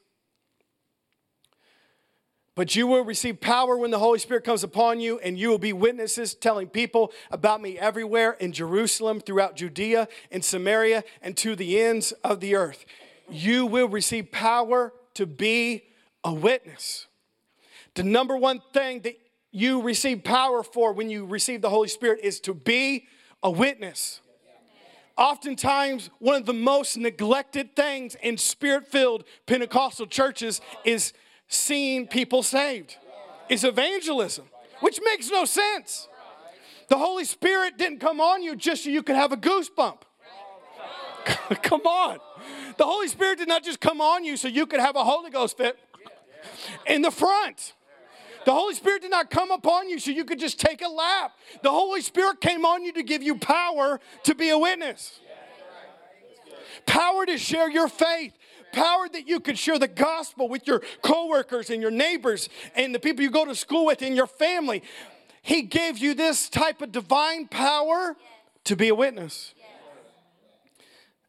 but 2.55 2.77
you 2.77 2.87
will 2.87 3.05
receive 3.05 3.41
power 3.41 3.77
when 3.77 3.91
the 3.91 3.99
Holy 3.99 4.19
Spirit 4.19 4.45
comes 4.45 4.63
upon 4.63 5.01
you, 5.01 5.19
and 5.19 5.39
you 5.39 5.49
will 5.49 5.59
be 5.59 5.73
witnesses 5.73 6.35
telling 6.35 6.69
people 6.69 7.13
about 7.31 7.61
me 7.61 7.79
everywhere 7.79 8.33
in 8.33 8.53
Jerusalem, 8.53 9.21
throughout 9.21 9.57
Judea 9.57 10.09
in 10.31 10.43
Samaria, 10.43 11.05
and 11.21 11.37
to 11.39 11.57
the 11.57 11.81
ends 11.81 12.13
of 12.23 12.41
the 12.41 12.55
earth. 12.55 12.85
You 13.29 13.67
will 13.67 13.89
receive 13.89 14.31
power 14.31 14.93
to 15.15 15.27
be 15.27 15.85
a 16.23 16.33
witness. 16.33 17.07
The 17.95 18.03
number 18.03 18.37
one 18.37 18.63
thing 18.73 19.01
that 19.01 19.19
you 19.51 19.83
receive 19.83 20.25
power 20.25 20.63
for 20.63 20.93
when 20.93 21.11
you 21.11 21.25
receive 21.25 21.63
the 21.63 21.71
Holy 21.71 21.89
Spirit 21.89 22.21
is 22.23 22.41
to 22.41 22.55
be 22.55 23.07
a 23.43 23.51
witness. 23.51 24.21
Oftentimes, 25.17 26.11
one 26.19 26.35
of 26.35 26.47
the 26.47 26.53
most 26.53 26.97
neglected 26.97 27.77
things 27.77 28.17
in 28.17 28.37
spirit 28.37 28.89
filled 28.89 29.23
Pentecostal 29.47 30.07
churches 30.07 30.61
is 30.85 31.13
seeing 31.49 32.07
people 32.07 32.43
saved. 32.43 32.97
is 33.49 33.65
evangelism, 33.65 34.47
which 34.81 35.01
makes 35.05 35.31
no 35.31 35.45
sense. 35.45 36.09
The 36.89 36.99
Holy 36.99 37.25
Spirit 37.25 37.79
didn't 37.79 37.99
come 37.99 38.21
on 38.21 38.43
you 38.43 38.57
just 38.57 38.85
so 38.85 38.91
you 38.91 39.03
could 39.03 39.17
have 39.17 39.33
a 39.33 39.37
goosebump. 39.37 39.99
come 41.63 41.83
on. 41.83 42.19
The 42.77 42.85
Holy 42.85 43.09
Spirit 43.09 43.39
did 43.39 43.49
not 43.49 43.65
just 43.65 43.81
come 43.81 44.01
on 44.01 44.25
you 44.25 44.37
so 44.37 44.49
you 44.49 44.67
could 44.67 44.81
have 44.81 44.97
a 44.97 45.05
Holy 45.05 45.31
Ghost 45.31 45.57
fit 45.57 45.79
in 46.87 47.03
the 47.03 47.11
front. 47.11 47.75
The 48.45 48.53
Holy 48.53 48.75
Spirit 48.75 49.03
did 49.03 49.11
not 49.11 49.31
come 49.31 49.51
upon 49.51 49.89
you 49.89 49.99
so 49.99 50.11
you 50.11 50.25
could 50.25 50.39
just 50.39 50.61
take 50.61 50.83
a 50.83 50.89
lap. 50.89 51.33
The 51.63 51.71
Holy 51.71 52.03
Spirit 52.03 52.41
came 52.41 52.67
on 52.67 52.85
you 52.85 52.93
to 52.93 53.03
give 53.03 53.23
you 53.23 53.37
power 53.39 54.01
to 54.25 54.35
be 54.35 54.51
a 54.51 54.59
witness, 54.59 55.19
power 56.85 57.25
to 57.25 57.39
share 57.39 57.71
your 57.71 57.89
faith, 57.89 58.35
power 58.75 59.09
that 59.13 59.29
you 59.29 59.41
could 59.41 59.59
share 59.59 59.79
the 59.79 59.89
gospel 59.89 60.49
with 60.49 60.67
your 60.67 60.83
coworkers 61.03 61.71
and 61.71 61.81
your 61.81 61.91
neighbors 61.91 62.49
and 62.75 62.95
the 62.95 62.99
people 62.99 63.23
you 63.23 63.31
go 63.31 63.45
to 63.45 63.55
school 63.55 63.87
with 63.87 64.03
and 64.03 64.17
your 64.17 64.27
family. 64.27 64.83
He 65.43 65.63
gave 65.63 65.99
you 65.99 66.15
this 66.15 66.49
type 66.49 66.83
of 66.83 66.91
divine 66.93 67.49
power 67.49 68.17
to 68.65 68.77
be 68.77 68.89
a 68.89 68.95
witness. 68.95 69.55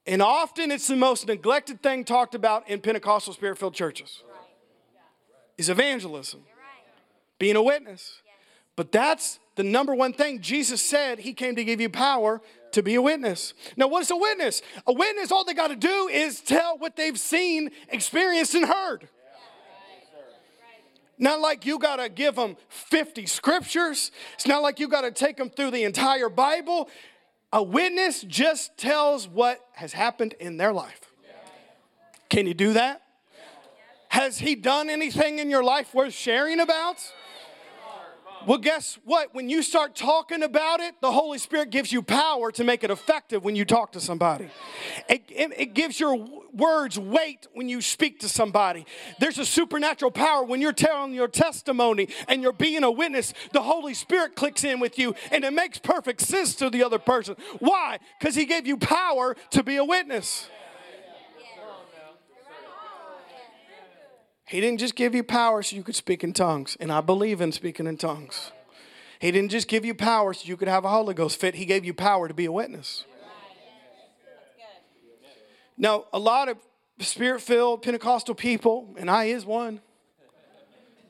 And 0.08 0.22
often 0.22 0.72
it's 0.72 0.88
the 0.88 0.96
most 0.96 1.28
neglected 1.28 1.82
thing 1.82 2.04
talked 2.04 2.36
about 2.36 2.70
in 2.70 2.80
Pentecostal 2.80 3.34
spirit 3.34 3.58
filled 3.58 3.74
churches 3.74 4.24
is 5.58 5.70
evangelism, 5.70 6.42
being 7.40 7.56
a 7.56 7.64
witness. 7.64 8.22
But 8.76 8.92
that's 8.92 9.40
the 9.56 9.64
number 9.64 9.96
one 9.96 10.14
thing 10.14 10.42
Jesus 10.42 10.82
said 10.82 11.20
he 11.20 11.34
came 11.34 11.56
to 11.56 11.64
give 11.64 11.80
you 11.80 11.90
power 11.90 12.42
to 12.76 12.84
be 12.84 12.96
a 12.96 13.02
witness. 13.02 13.54
Now, 13.76 13.88
what 13.88 14.04
is 14.04 14.12
a 14.12 14.16
witness? 14.16 14.62
A 14.86 14.94
witness, 14.94 15.32
all 15.32 15.44
they 15.44 15.54
got 15.54 15.70
to 15.70 15.76
do 15.76 16.08
is 16.08 16.40
tell 16.42 16.78
what 16.78 16.96
they've 16.96 17.20
seen, 17.20 17.72
experienced, 17.90 18.54
and 18.54 18.66
heard. 18.66 19.10
Not 21.18 21.40
like 21.40 21.66
you 21.66 21.80
got 21.80 21.96
to 21.98 22.10
give 22.10 22.36
them 22.36 22.58
50 22.68 23.26
scriptures. 23.26 24.12
It's 24.34 24.46
not 24.46 24.62
like 24.62 24.80
you 24.80 24.88
got 24.90 25.02
to 25.02 25.12
take 25.12 25.38
them 25.38 25.50
through 25.50 25.72
the 25.72 25.84
entire 25.84 26.30
Bible. 26.30 26.90
A 27.54 27.64
witness 27.64 28.22
just 28.22 28.78
tells 28.78 29.28
what 29.28 29.66
has 29.74 29.94
happened 29.94 30.36
in 30.40 30.58
their 30.58 30.74
life. 30.74 31.00
Can 32.30 32.48
you 32.48 32.54
do 32.54 32.74
that? 32.74 33.02
Has 34.10 34.40
he 34.40 34.56
done 34.56 34.90
anything 34.90 35.40
in 35.40 35.50
your 35.50 35.64
life 35.64 35.94
worth 35.94 36.14
sharing 36.14 36.60
about? 36.60 36.98
Well, 38.46 38.60
guess 38.60 39.00
what? 39.06 39.34
When 39.34 39.50
you 39.50 39.64
start 39.64 39.96
talking 39.96 40.44
about 40.44 40.80
it, 40.80 41.02
the 41.02 41.12
Holy 41.12 41.40
Spirit 41.40 41.72
gives 41.72 41.92
you 41.92 42.04
power 42.04 42.52
to 42.52 42.64
make 42.64 42.84
it 42.84 42.92
effective 42.92 43.44
when 43.44 43.56
you 43.56 43.66
talk 43.66 43.94
to 43.94 44.00
somebody. 44.00 44.50
It, 45.10 45.24
it, 45.30 45.52
it, 45.58 45.74
gives 45.74 46.00
your 46.00 46.16
words 46.54 47.00
weight 47.00 47.48
when 47.54 47.68
you 47.68 47.82
speak 47.82 48.20
to 48.20 48.30
somebody. 48.30 48.86
There's 49.20 49.40
a 49.40 49.46
supernatural 49.46 50.12
power 50.12 50.44
when 50.44 50.62
you're 50.62 50.74
telling 50.74 51.14
your 51.14 51.28
testimony 51.28 52.10
and 52.28 52.44
you're 52.44 52.54
being 52.54 52.84
a 52.84 52.92
witness. 52.92 53.34
The 53.52 53.64
Holy 53.64 53.96
Spirit 53.96 54.36
clicks 54.36 54.64
in 54.64 54.80
with 54.80 55.00
you 55.00 55.16
and 55.32 55.44
it 55.44 55.52
makes 55.52 55.80
perfect 55.80 56.22
sense 56.22 56.54
to 56.56 56.70
the 56.70 56.84
other 56.84 57.00
person. 57.00 57.36
Why? 57.60 57.98
Because 58.20 58.36
He 58.36 58.46
gave 58.46 58.68
you 58.68 58.78
power 58.78 59.36
to 59.52 59.64
be 59.64 59.78
a 59.78 59.84
witness. 59.84 60.48
He 64.48 64.62
didn't 64.62 64.80
just 64.80 64.96
give 64.96 65.16
you 65.16 65.24
power 65.24 65.64
so 65.64 65.76
you 65.76 65.84
could 65.84 65.96
speak 65.96 66.24
in 66.24 66.32
tongues, 66.32 66.78
and 66.80 66.92
I 66.92 67.02
believe 67.02 67.42
in 67.42 67.52
speaking 67.52 67.88
in 67.88 67.98
tongues. 67.98 68.52
He 69.20 69.32
didn't 69.32 69.50
just 69.50 69.68
give 69.68 69.84
you 69.84 69.96
power 69.96 70.34
so 70.34 70.46
you 70.46 70.56
could 70.56 70.68
have 70.68 70.86
a 70.86 70.90
Holy 70.90 71.16
Ghost 71.16 71.40
fit, 71.40 71.56
He 71.56 71.66
gave 71.66 71.84
you 71.84 71.94
power 71.94 72.28
to 72.28 72.34
be 72.34 72.46
a 72.46 72.52
witness. 72.52 73.06
Now, 75.78 76.06
a 76.14 76.20
lot 76.20 76.48
of 76.48 76.58
spirit 77.00 77.42
filled 77.42 77.82
Pentecostal 77.82 78.36
people, 78.36 78.94
and 78.98 79.10
I 79.10 79.26
is 79.26 79.46
one, 79.46 79.82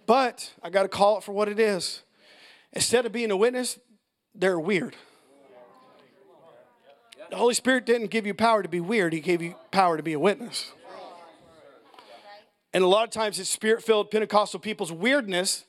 but 0.06 0.54
I 0.64 0.70
got 0.70 0.84
to 0.84 0.90
call 0.90 1.18
it 1.18 1.24
for 1.24 1.34
what 1.34 1.50
it 1.50 1.60
is. 1.60 2.04
Instead 2.72 3.06
of 3.06 3.12
being 3.12 3.32
a 3.32 3.38
witness, 3.38 3.80
they're 4.34 4.60
weird. 4.60 4.96
The 7.30 7.36
Holy 7.36 7.54
Spirit 7.54 7.86
didn't 7.86 8.12
give 8.12 8.26
you 8.26 8.34
power 8.34 8.64
to 8.64 8.70
be 8.70 8.80
weird, 8.80 9.12
He 9.12 9.20
gave 9.20 9.42
you 9.42 9.56
power 9.72 9.98
to 9.98 10.04
be 10.04 10.14
a 10.14 10.20
witness. 10.20 10.72
And 12.76 12.84
a 12.84 12.88
lot 12.88 13.06
of 13.06 13.10
times 13.10 13.40
it's 13.40 13.50
spirit 13.50 13.82
filled 13.82 14.12
Pentecostal 14.12 14.60
people's 14.60 14.92
weirdness 14.92 15.64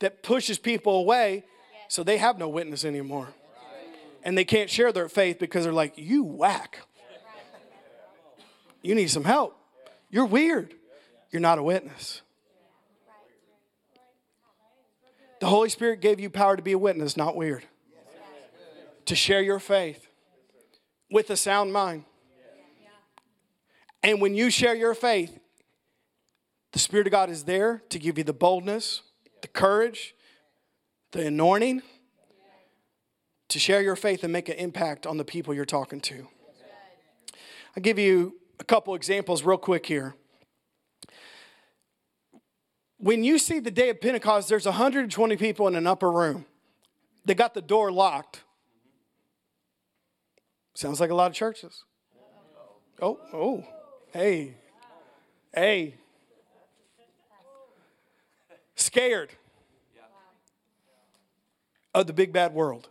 that 0.00 0.22
pushes 0.22 0.58
people 0.58 0.96
away 0.96 1.44
so 1.88 2.04
they 2.04 2.18
have 2.18 2.36
no 2.36 2.46
witness 2.46 2.84
anymore. 2.84 3.28
And 4.22 4.36
they 4.36 4.44
can't 4.44 4.68
share 4.68 4.92
their 4.92 5.08
faith 5.08 5.38
because 5.38 5.64
they're 5.64 5.72
like, 5.72 5.94
you 5.96 6.22
whack. 6.24 6.80
You 8.82 8.94
need 8.94 9.08
some 9.08 9.24
help. 9.24 9.56
You're 10.10 10.26
weird. 10.26 10.74
You're 11.30 11.40
not 11.40 11.56
a 11.56 11.62
witness. 11.62 12.20
The 15.40 15.46
Holy 15.46 15.70
Spirit 15.70 16.02
gave 16.02 16.20
you 16.20 16.28
power 16.28 16.54
to 16.54 16.62
be 16.62 16.72
a 16.72 16.78
witness, 16.78 17.16
not 17.16 17.34
weird. 17.34 17.64
To 19.06 19.16
share 19.16 19.40
your 19.40 19.58
faith 19.58 20.06
with 21.10 21.30
a 21.30 21.36
sound 21.38 21.72
mind. 21.72 22.04
And 24.02 24.20
when 24.20 24.34
you 24.34 24.50
share 24.50 24.74
your 24.74 24.92
faith, 24.92 25.38
the 26.72 26.78
Spirit 26.78 27.06
of 27.06 27.10
God 27.10 27.30
is 27.30 27.44
there 27.44 27.82
to 27.90 27.98
give 27.98 28.18
you 28.18 28.24
the 28.24 28.32
boldness, 28.32 29.02
the 29.42 29.48
courage, 29.48 30.14
the 31.12 31.26
anointing 31.26 31.82
to 33.48 33.58
share 33.58 33.82
your 33.82 33.96
faith 33.96 34.24
and 34.24 34.32
make 34.32 34.48
an 34.48 34.56
impact 34.56 35.06
on 35.06 35.18
the 35.18 35.24
people 35.24 35.52
you're 35.52 35.66
talking 35.66 36.00
to. 36.00 36.26
I'll 37.76 37.82
give 37.82 37.98
you 37.98 38.36
a 38.58 38.64
couple 38.64 38.94
examples 38.94 39.42
real 39.42 39.58
quick 39.58 39.84
here. 39.84 40.14
When 42.98 43.24
you 43.24 43.38
see 43.38 43.58
the 43.58 43.70
day 43.70 43.90
of 43.90 44.00
Pentecost, 44.00 44.48
there's 44.48 44.64
120 44.64 45.36
people 45.36 45.68
in 45.68 45.74
an 45.74 45.86
upper 45.86 46.10
room. 46.10 46.46
They 47.24 47.34
got 47.34 47.52
the 47.52 47.60
door 47.60 47.92
locked. 47.92 48.42
Sounds 50.74 51.00
like 51.00 51.10
a 51.10 51.14
lot 51.14 51.30
of 51.30 51.34
churches. 51.34 51.84
Oh, 53.00 53.18
oh, 53.32 53.64
hey, 54.12 54.54
hey 55.52 55.96
scared 58.76 59.30
of 61.94 62.06
the 62.06 62.12
big 62.12 62.32
bad 62.32 62.54
world. 62.54 62.88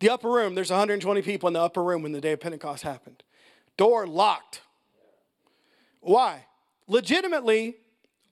The 0.00 0.10
upper 0.10 0.30
room, 0.30 0.54
there's 0.54 0.70
120 0.70 1.22
people 1.22 1.46
in 1.46 1.52
the 1.52 1.60
upper 1.60 1.84
room 1.84 2.02
when 2.02 2.12
the 2.12 2.20
day 2.20 2.32
of 2.32 2.40
Pentecost 2.40 2.82
happened. 2.82 3.22
Door 3.76 4.06
locked. 4.06 4.62
Why? 6.00 6.46
Legitimately, 6.88 7.76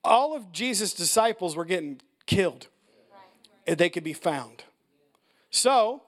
all 0.03 0.35
of 0.35 0.51
Jesus' 0.51 0.95
disciples 0.95 1.55
were 1.55 1.67
getting 1.67 2.01
killed 2.27 2.69
if 3.67 3.77
they 3.77 3.91
could 3.91 4.05
be 4.05 4.15
found. 4.15 4.65
So, 5.51 6.03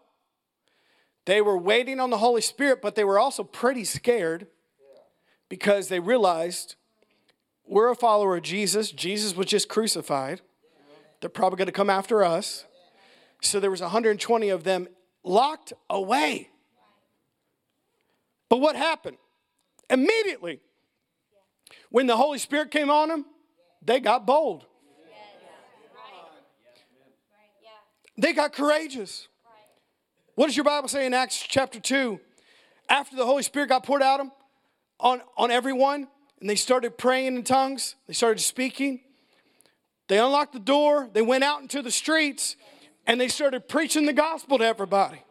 they 1.26 1.41
were 1.43 1.59
waiting 1.59 2.01
on 2.01 2.11
the 2.11 2.18
Holy 2.18 2.41
Spirit, 2.41 2.80
but 2.80 2.95
they 2.95 3.05
were 3.05 3.18
also 3.18 3.45
pretty 3.45 3.84
scared 3.84 4.47
because 5.49 5.88
they 5.88 6.01
realized 6.01 6.76
we're 7.70 7.88
a 7.88 7.94
follower 7.94 8.36
of 8.36 8.42
Jesus. 8.42 8.90
Jesus 8.90 9.36
was 9.36 9.46
just 9.46 9.68
crucified. 9.68 10.40
They're 11.20 11.30
probably 11.30 11.56
going 11.56 11.66
to 11.66 11.72
come 11.72 11.88
after 11.88 12.24
us. 12.24 12.64
So 13.42 13.60
there 13.60 13.70
was 13.70 13.80
120 13.80 14.48
of 14.48 14.64
them 14.64 14.88
locked 15.22 15.72
away. 15.88 16.50
But 18.48 18.58
what 18.58 18.74
happened? 18.74 19.18
Immediately, 19.88 20.60
when 21.90 22.08
the 22.08 22.16
Holy 22.16 22.38
Spirit 22.38 22.72
came 22.72 22.90
on 22.90 23.08
them, 23.08 23.24
they 23.80 24.00
got 24.00 24.26
bold. 24.26 24.66
They 28.18 28.32
got 28.32 28.52
courageous. 28.52 29.28
What 30.34 30.46
does 30.46 30.56
your 30.56 30.64
Bible 30.64 30.88
say 30.88 31.06
in 31.06 31.14
Acts 31.14 31.40
chapter 31.40 31.78
2? 31.78 32.18
After 32.88 33.14
the 33.14 33.24
Holy 33.24 33.44
Spirit 33.44 33.68
got 33.68 33.84
poured 33.84 34.02
out 34.02 34.20
on, 34.98 35.22
on 35.36 35.50
everyone, 35.50 36.08
and 36.41 36.49
they 36.49 36.57
started 36.57 36.97
praying 36.97 37.36
in 37.36 37.43
tongues. 37.43 37.95
They 38.07 38.14
started 38.14 38.41
speaking. 38.41 39.01
They 40.09 40.18
unlocked 40.18 40.53
the 40.53 40.59
door. 40.59 41.09
They 41.12 41.22
went 41.22 41.45
out 41.45 41.62
into 41.62 41.82
the 41.82 41.91
streets 41.91 42.57
and 43.07 43.20
they 43.20 43.28
started 43.28 43.68
preaching 43.68 44.07
the 44.07 44.12
gospel 44.12 44.59
to 44.59 44.64
everybody. 44.64 45.22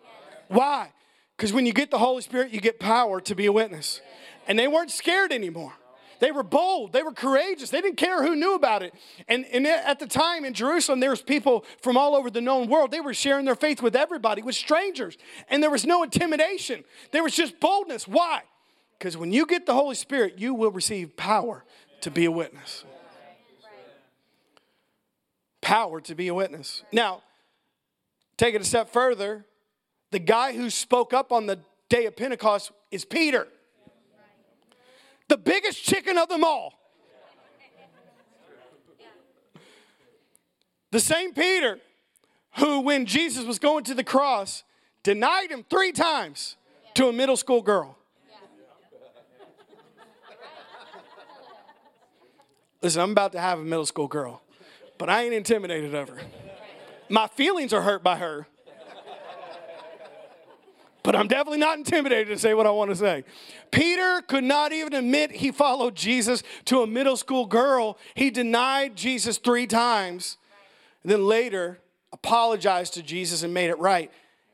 Why? 0.48 0.92
Because 1.36 1.54
when 1.54 1.66
you 1.66 1.74
get 1.74 1.92
the 1.92 1.98
Holy 1.98 2.22
Spirit, 2.22 2.52
you 2.52 2.62
get 2.62 2.80
power 2.80 3.22
to 3.22 3.36
be 3.36 3.46
a 3.46 3.52
witness. 3.52 4.02
And 4.48 4.58
they 4.58 4.68
weren't 4.68 4.92
scared 4.92 5.32
anymore. 5.32 5.74
They 6.20 6.32
were 6.32 6.44
bold. 6.44 6.92
They 6.92 7.02
were 7.02 7.14
courageous. 7.14 7.70
They 7.70 7.82
didn't 7.82 7.98
care 7.98 8.22
who 8.24 8.36
knew 8.36 8.56
about 8.56 8.84
it. 8.84 8.94
And, 9.28 9.46
and 9.54 9.66
at 9.66 10.00
the 10.00 10.08
time 10.08 10.44
in 10.44 10.54
Jerusalem, 10.54 11.00
there 11.00 11.12
was 11.12 11.22
people 11.22 11.66
from 11.82 11.98
all 11.98 12.16
over 12.16 12.30
the 12.30 12.42
known 12.42 12.68
world. 12.68 12.92
They 12.92 13.00
were 13.00 13.14
sharing 13.14 13.46
their 13.46 13.56
faith 13.56 13.82
with 13.82 13.96
everybody, 13.96 14.42
with 14.42 14.56
strangers. 14.56 15.18
And 15.50 15.64
there 15.64 15.70
was 15.70 15.86
no 15.86 16.04
intimidation. 16.04 16.84
There 17.12 17.24
was 17.24 17.34
just 17.34 17.60
boldness. 17.60 18.08
Why? 18.08 18.42
Because 19.00 19.16
when 19.16 19.32
you 19.32 19.46
get 19.46 19.66
the 19.66 19.74
Holy 19.74 19.96
Spirit, 19.96 20.38
you 20.38 20.54
will 20.54 20.72
receive 20.72 21.16
power 21.16 21.64
to 22.02 22.12
be 22.12 22.26
a 22.26 22.32
witness. 22.32 22.84
Power 25.62 26.02
to 26.02 26.16
be 26.16 26.28
a 26.28 26.34
witness. 26.34 26.84
Now, 26.92 27.24
take 28.36 28.56
it 28.56 28.62
a 28.62 28.66
step 28.66 28.92
further. 28.92 29.46
The 30.12 30.20
guy 30.20 30.54
who 30.54 30.70
spoke 30.70 31.14
up 31.14 31.32
on 31.32 31.46
the 31.46 31.60
day 31.88 32.08
of 32.08 32.18
Pentecost 32.18 32.72
is 32.92 33.06
Peter, 33.06 33.48
the 35.28 35.38
biggest 35.38 35.84
chicken 35.84 36.18
of 36.18 36.28
them 36.28 36.44
all. 36.44 36.74
The 40.92 41.00
same 41.00 41.34
Peter 41.34 41.80
who, 42.58 42.82
when 42.82 43.06
Jesus 43.06 43.46
was 43.46 43.60
going 43.60 43.84
to 43.86 43.94
the 43.94 44.04
cross, 44.04 44.64
denied 45.04 45.52
him 45.52 45.64
three 45.70 45.92
times 45.92 46.58
to 46.96 47.08
a 47.08 47.14
middle 47.14 47.38
school 47.38 47.62
girl. 47.62 47.99
Listen, 52.82 53.02
I'm 53.02 53.12
about 53.12 53.34
to 53.34 53.40
have 53.40 53.60
a 53.60 53.64
middle 53.64 53.86
school 53.86 54.08
girl, 54.08 54.42
but 54.98 55.10
I 55.10 55.24
ain't 55.24 55.34
intimidated 55.34 55.94
of 55.94 56.10
her. 56.10 56.22
My 57.10 57.28
feelings 57.28 57.74
are 57.74 57.82
hurt 57.82 58.04
by 58.04 58.16
her, 58.16 58.48
but 61.04 61.16
I'm 61.16 61.28
definitely 61.28 61.60
not 61.60 61.78
intimidated 61.78 62.28
to 62.30 62.40
say 62.40 62.54
what 62.54 62.68
I 62.68 62.72
want 62.72 62.92
to 62.92 62.96
say. 62.96 63.26
Peter 63.72 64.22
could 64.28 64.44
not 64.44 64.72
even 64.72 64.94
admit 64.94 65.32
he 65.32 65.52
followed 65.52 65.96
Jesus 65.96 66.42
to 66.66 66.82
a 66.82 66.88
middle 66.88 67.18
school 67.18 67.46
girl. 67.46 67.98
He 68.14 68.30
denied 68.30 68.96
Jesus 68.96 69.38
three 69.38 69.68
times, 69.68 70.38
and 71.04 71.12
then 71.12 71.26
later 71.26 71.80
apologized 72.14 72.94
to 72.94 73.04
Jesus 73.04 73.44
and 73.44 73.54
made 73.54 73.70
it 73.70 73.80
right. 73.80 74.12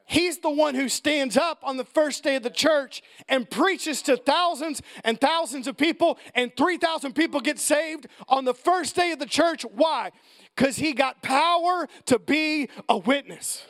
He's 0.08 0.38
the 0.38 0.51
one 0.51 0.76
who 0.76 0.88
stands 0.88 1.36
up 1.36 1.60
on 1.64 1.78
the 1.78 1.84
first 1.84 2.24
day 2.24 2.36
of 2.36 2.43
the 2.43 2.51
church 2.51 3.01
and 3.28 3.49
preaches 3.49 4.03
to 4.03 4.18
thousands 4.18 4.82
and 5.03 5.20
thousands 5.20 5.68
of 5.68 5.78
people, 5.78 6.20
and 6.36 6.56
3,000 6.56 7.14
people 7.14 7.41
get 7.41 7.58
saved 7.58 8.08
on 8.28 8.45
the 8.45 8.53
first 8.53 8.95
day 8.95 9.12
of 9.12 9.20
the 9.20 9.26
church. 9.26 9.66
Why? 9.74 10.12
Because 10.56 10.76
he 10.76 10.93
got 10.93 11.24
power 11.24 11.88
to 12.06 12.20
be 12.20 12.70
a 12.88 12.97
witness. 12.97 13.66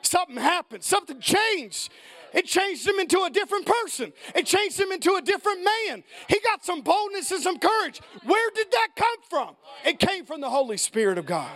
Something 0.00 0.38
happened, 0.38 0.82
something 0.82 1.20
changed. 1.20 1.90
It 2.32 2.46
changed 2.46 2.86
him 2.86 2.98
into 2.98 3.22
a 3.22 3.30
different 3.30 3.66
person. 3.66 4.12
It 4.34 4.46
changed 4.46 4.78
him 4.78 4.92
into 4.92 5.14
a 5.14 5.22
different 5.22 5.64
man. 5.64 6.04
He 6.28 6.40
got 6.40 6.64
some 6.64 6.80
boldness 6.82 7.30
and 7.30 7.42
some 7.42 7.58
courage. 7.58 8.00
Where 8.24 8.50
did 8.54 8.70
that 8.70 8.88
come 8.96 9.16
from? 9.28 9.56
It 9.84 9.98
came 9.98 10.24
from 10.24 10.40
the 10.40 10.50
Holy 10.50 10.76
Spirit 10.76 11.18
of 11.18 11.26
God. 11.26 11.50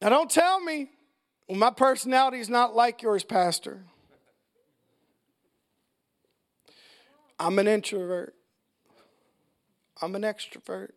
Now, 0.00 0.08
don't 0.08 0.30
tell 0.30 0.60
me, 0.60 0.90
well, 1.48 1.58
my 1.58 1.70
personality 1.70 2.38
is 2.38 2.48
not 2.48 2.74
like 2.74 3.02
yours, 3.02 3.22
Pastor. 3.24 3.82
I'm 7.38 7.58
an 7.58 7.66
introvert. 7.66 8.34
I'm 10.00 10.14
an 10.14 10.22
extrovert. 10.22 10.90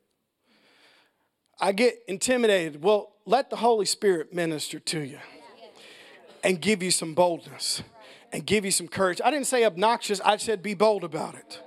I 1.60 1.72
get 1.72 1.96
intimidated. 2.08 2.84
Well, 2.84 3.14
let 3.26 3.50
the 3.50 3.56
Holy 3.58 3.86
Spirit 3.86 4.34
minister 4.34 4.80
to 4.80 5.00
you. 5.00 5.20
and 6.44 6.60
give 6.60 6.84
you 6.84 6.92
some 6.92 7.14
boldness 7.14 7.84
and 8.34 8.46
give 8.46 8.66
you 8.66 8.72
some 8.72 8.88
courage. 8.88 9.22
I 9.24 9.32
didn't 9.32 9.48
say 9.48 9.64
obnoxious, 9.64 10.20
I 10.22 10.38
said 10.38 10.62
be 10.62 10.74
bold 10.74 11.04
about 11.04 11.36
it. 11.36 11.62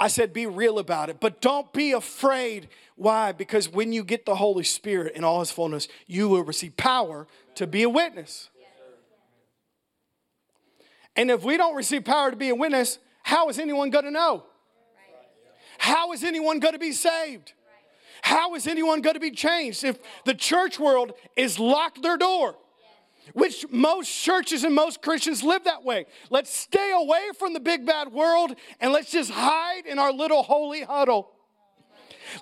I 0.00 0.08
said 0.08 0.32
be 0.32 0.46
real 0.46 0.78
about 0.78 1.10
it, 1.10 1.20
but 1.20 1.40
don't 1.40 1.72
be 1.72 1.92
afraid. 1.92 2.68
Why? 2.96 3.32
Because 3.32 3.68
when 3.68 3.92
you 3.92 4.04
get 4.04 4.26
the 4.26 4.36
Holy 4.36 4.64
Spirit 4.64 5.14
in 5.14 5.24
all 5.24 5.40
his 5.40 5.50
fullness, 5.50 5.88
you 6.06 6.28
will 6.28 6.42
receive 6.42 6.76
power 6.76 7.26
to 7.56 7.66
be 7.66 7.82
a 7.82 7.88
witness. 7.88 8.50
And 11.16 11.30
if 11.30 11.42
we 11.42 11.56
don't 11.56 11.74
receive 11.74 12.04
power 12.04 12.30
to 12.30 12.36
be 12.36 12.48
a 12.48 12.54
witness, 12.54 12.98
how 13.24 13.48
is 13.48 13.58
anyone 13.58 13.90
going 13.90 14.04
to 14.04 14.10
know? 14.10 14.44
How 15.78 16.12
is 16.12 16.22
anyone 16.22 16.60
going 16.60 16.74
to 16.74 16.78
be 16.78 16.92
saved? 16.92 17.52
How 18.22 18.54
is 18.54 18.66
anyone 18.66 19.00
going 19.00 19.14
to 19.14 19.20
be 19.20 19.30
changed 19.30 19.84
if 19.84 19.98
the 20.24 20.34
church 20.34 20.78
world 20.78 21.12
is 21.36 21.58
locked 21.58 22.02
their 22.02 22.16
door? 22.16 22.56
Which 23.34 23.66
most 23.70 24.08
churches 24.10 24.64
and 24.64 24.74
most 24.74 25.02
Christians 25.02 25.42
live 25.42 25.64
that 25.64 25.84
way. 25.84 26.06
Let's 26.30 26.54
stay 26.56 26.92
away 26.94 27.28
from 27.38 27.52
the 27.52 27.60
big 27.60 27.86
bad 27.86 28.12
world 28.12 28.54
and 28.80 28.92
let's 28.92 29.10
just 29.10 29.30
hide 29.30 29.86
in 29.86 29.98
our 29.98 30.12
little 30.12 30.42
holy 30.42 30.82
huddle. 30.82 31.32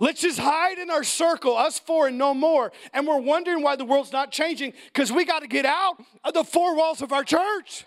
Let's 0.00 0.20
just 0.20 0.38
hide 0.38 0.78
in 0.78 0.90
our 0.90 1.04
circle, 1.04 1.56
us 1.56 1.78
four 1.78 2.08
and 2.08 2.18
no 2.18 2.34
more. 2.34 2.72
And 2.92 3.06
we're 3.06 3.20
wondering 3.20 3.62
why 3.62 3.76
the 3.76 3.84
world's 3.84 4.12
not 4.12 4.32
changing 4.32 4.72
because 4.86 5.12
we 5.12 5.24
got 5.24 5.40
to 5.40 5.48
get 5.48 5.64
out 5.64 6.02
of 6.24 6.34
the 6.34 6.44
four 6.44 6.76
walls 6.76 7.02
of 7.02 7.12
our 7.12 7.24
church. 7.24 7.84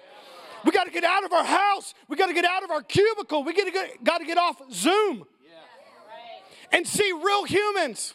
We 0.66 0.72
got 0.72 0.86
to 0.86 0.91
get 0.91 1.04
out 1.04 1.24
of 1.24 1.32
our 1.32 1.43
house. 1.43 1.93
We 2.08 2.18
got 2.18 2.28
to 2.28 2.34
get 2.34 2.45
out 2.45 2.64
of 2.64 2.72
our 2.72 2.82
cubicle. 2.82 3.43
We 3.43 3.54
got 4.04 4.20
to 4.20 4.26
get 4.26 4.38
off 4.38 4.62
Zoom 4.72 5.26
and 6.72 6.88
see 6.88 7.12
real 7.12 7.45
humans 7.45 8.14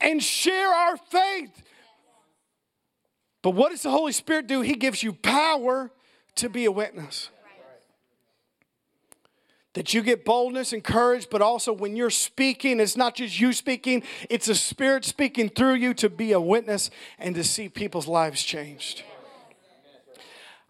and 0.00 0.22
share 0.22 0.68
our 0.68 0.96
faith. 0.96 1.62
But 3.46 3.54
what 3.54 3.70
does 3.70 3.82
the 3.84 3.92
Holy 3.92 4.10
Spirit 4.10 4.48
do? 4.48 4.60
He 4.60 4.74
gives 4.74 5.04
you 5.04 5.12
power 5.12 5.92
to 6.34 6.48
be 6.48 6.64
a 6.64 6.72
witness. 6.72 7.30
That 9.74 9.94
you 9.94 10.02
get 10.02 10.24
boldness 10.24 10.72
and 10.72 10.82
courage, 10.82 11.28
but 11.30 11.40
also 11.40 11.72
when 11.72 11.94
you're 11.94 12.10
speaking, 12.10 12.80
it's 12.80 12.96
not 12.96 13.14
just 13.14 13.38
you 13.38 13.52
speaking, 13.52 14.02
it's 14.28 14.46
the 14.46 14.56
Spirit 14.56 15.04
speaking 15.04 15.48
through 15.48 15.74
you 15.74 15.94
to 15.94 16.10
be 16.10 16.32
a 16.32 16.40
witness 16.40 16.90
and 17.20 17.36
to 17.36 17.44
see 17.44 17.68
people's 17.68 18.08
lives 18.08 18.42
changed. 18.42 19.04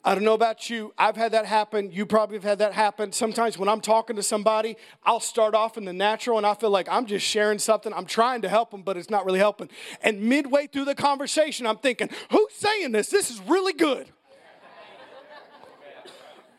I 0.06 0.14
don't 0.14 0.22
know 0.22 0.34
about 0.34 0.70
you. 0.70 0.94
I've 0.96 1.16
had 1.16 1.32
that 1.32 1.46
happen. 1.46 1.90
You 1.90 2.06
probably 2.06 2.36
have 2.36 2.44
had 2.44 2.58
that 2.60 2.72
happen. 2.72 3.10
Sometimes 3.10 3.58
when 3.58 3.68
I'm 3.68 3.80
talking 3.80 4.14
to 4.14 4.22
somebody, 4.22 4.76
I'll 5.02 5.18
start 5.18 5.52
off 5.52 5.76
in 5.76 5.84
the 5.84 5.92
natural 5.92 6.36
and 6.38 6.46
I 6.46 6.54
feel 6.54 6.70
like 6.70 6.88
I'm 6.88 7.06
just 7.06 7.26
sharing 7.26 7.58
something. 7.58 7.92
I'm 7.92 8.06
trying 8.06 8.42
to 8.42 8.48
help 8.48 8.70
them, 8.70 8.82
but 8.82 8.96
it's 8.96 9.10
not 9.10 9.26
really 9.26 9.40
helping. 9.40 9.68
And 10.02 10.22
midway 10.22 10.68
through 10.68 10.84
the 10.84 10.94
conversation, 10.94 11.66
I'm 11.66 11.78
thinking, 11.78 12.08
who's 12.30 12.52
saying 12.52 12.92
this? 12.92 13.08
This 13.08 13.32
is 13.32 13.40
really 13.48 13.72
good. 13.72 14.08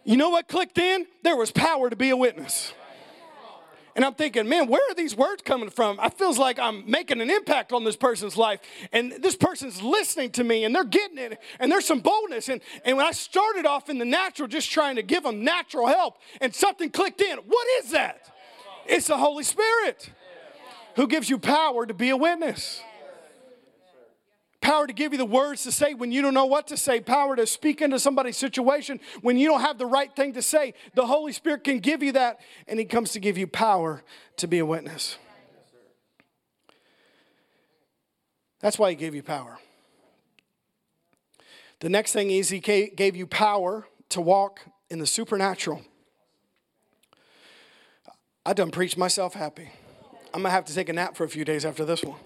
You 0.03 0.17
know 0.17 0.29
what 0.29 0.49
clicked 0.49 0.77
in? 0.77 1.07
There 1.23 1.37
was 1.37 1.49
power 1.49 1.89
to 1.89 1.95
be 1.95 2.09
a 2.09 2.17
witness. 2.17 2.73
And 3.97 4.05
I'm 4.05 4.13
thinking, 4.13 4.47
man, 4.47 4.67
where 4.67 4.91
are 4.91 4.93
these 4.93 5.17
words 5.17 5.41
coming 5.41 5.71
from? 5.71 5.99
I 5.99 6.09
feels 6.09 6.37
like 6.37 6.59
I'm 6.59 6.89
making 6.89 7.19
an 7.19 7.31
impact 7.31 7.73
on 7.73 7.83
this 7.83 7.95
person's 7.95 8.37
life. 8.37 8.59
And 8.93 9.11
this 9.11 9.35
person's 9.35 9.81
listening 9.81 10.29
to 10.33 10.43
me 10.43 10.65
and 10.65 10.75
they're 10.75 10.83
getting 10.83 11.17
it. 11.17 11.39
And 11.59 11.71
there's 11.71 11.85
some 11.85 12.01
boldness. 12.01 12.47
And, 12.47 12.61
and 12.85 12.95
when 12.95 13.07
I 13.07 13.11
started 13.11 13.65
off 13.65 13.89
in 13.89 13.97
the 13.97 14.05
natural, 14.05 14.47
just 14.47 14.69
trying 14.71 14.97
to 14.97 15.01
give 15.01 15.23
them 15.23 15.43
natural 15.43 15.87
help, 15.87 16.19
and 16.39 16.53
something 16.53 16.91
clicked 16.91 17.21
in. 17.21 17.39
What 17.39 17.67
is 17.79 17.89
that? 17.89 18.31
It's 18.85 19.07
the 19.07 19.17
Holy 19.17 19.43
Spirit 19.43 20.11
who 20.95 21.07
gives 21.07 21.27
you 21.27 21.39
power 21.39 21.87
to 21.87 21.93
be 21.95 22.11
a 22.11 22.17
witness 22.17 22.83
power 24.68 24.86
to 24.86 24.91
give 24.91 25.13
you 25.13 25.18
the 25.18 25.26
words 25.26 25.63
to 25.63 25.72
say 25.72 25.93
when 25.93 26.11
you 26.11 26.22
don't 26.22 26.34
know 26.34 26.45
what 26.45 26.68
to 26.68 26.76
say, 26.76 26.99
power 26.99 27.38
to 27.38 27.47
speak 27.47 27.82
into 27.82 27.97
somebody's 27.97 28.36
situation 28.36 28.99
when 29.22 29.38
you 29.38 29.47
don't 29.47 29.61
have 29.61 29.78
the 29.78 29.86
right 29.86 30.13
thing 30.13 30.34
to 30.34 30.41
say. 30.41 30.74
The 30.93 31.05
Holy 31.05 31.32
Spirit 31.32 31.63
can 31.63 31.80
give 31.80 32.03
you 32.03 32.11
that, 32.11 32.41
and 32.68 32.78
He 32.78 32.84
comes 32.84 33.13
to 33.13 33.22
give 33.22 33.38
you 33.38 33.47
power 33.47 34.03
to 34.36 34.45
be 34.45 34.59
a 34.59 34.65
witness. 34.65 35.18
That's 38.59 38.78
why 38.78 38.89
He 38.89 38.97
gave 38.97 39.15
you 39.15 39.24
power. 39.24 39.57
The 41.80 41.88
next 41.88 42.11
thing 42.11 42.30
is 42.30 42.49
He 42.49 42.59
gave 42.59 43.15
you 43.15 43.26
power 43.26 43.88
to 44.09 44.20
walk 44.20 44.59
in 44.89 44.99
the 44.99 45.07
supernatural. 45.07 45.82
I 48.45 48.51
done 48.51 48.72
preached 48.72 48.97
myself 48.97 49.34
happy. 49.34 49.70
I'm 50.34 50.41
gonna 50.41 50.49
have 50.49 50.65
to 50.65 50.76
take 50.76 50.89
a 50.89 50.93
nap 50.93 51.15
for 51.15 51.24
a 51.24 51.30
few 51.30 51.45
days 51.45 51.63
after 51.63 51.86
this 51.86 52.03
one. 52.03 52.18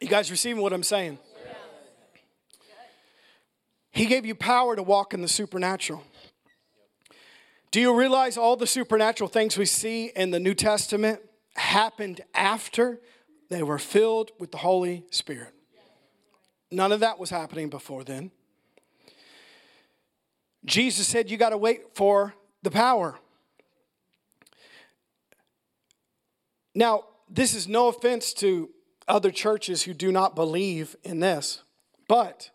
You 0.00 0.08
guys 0.08 0.30
receiving 0.30 0.62
what 0.62 0.72
I'm 0.72 0.82
saying? 0.82 1.18
He 3.90 4.06
gave 4.06 4.24
you 4.24 4.34
power 4.34 4.74
to 4.74 4.82
walk 4.82 5.12
in 5.12 5.20
the 5.20 5.28
supernatural. 5.28 6.02
Do 7.70 7.80
you 7.80 7.94
realize 7.94 8.38
all 8.38 8.56
the 8.56 8.66
supernatural 8.66 9.28
things 9.28 9.58
we 9.58 9.66
see 9.66 10.10
in 10.16 10.30
the 10.30 10.40
New 10.40 10.54
Testament 10.54 11.20
happened 11.54 12.22
after 12.34 12.98
they 13.50 13.62
were 13.62 13.78
filled 13.78 14.30
with 14.38 14.52
the 14.52 14.58
Holy 14.58 15.04
Spirit? 15.10 15.52
None 16.70 16.92
of 16.92 17.00
that 17.00 17.18
was 17.18 17.30
happening 17.30 17.68
before 17.68 18.02
then. 18.02 18.30
Jesus 20.64 21.06
said, 21.06 21.30
You 21.30 21.36
got 21.36 21.50
to 21.50 21.58
wait 21.58 21.94
for 21.94 22.34
the 22.62 22.70
power. 22.70 23.18
Now, 26.74 27.04
this 27.28 27.54
is 27.54 27.68
no 27.68 27.88
offense 27.88 28.32
to 28.34 28.70
other 29.10 29.30
churches 29.30 29.82
who 29.82 29.92
do 29.92 30.12
not 30.12 30.34
believe 30.34 30.96
in 31.02 31.20
this. 31.20 31.62
But 32.08 32.50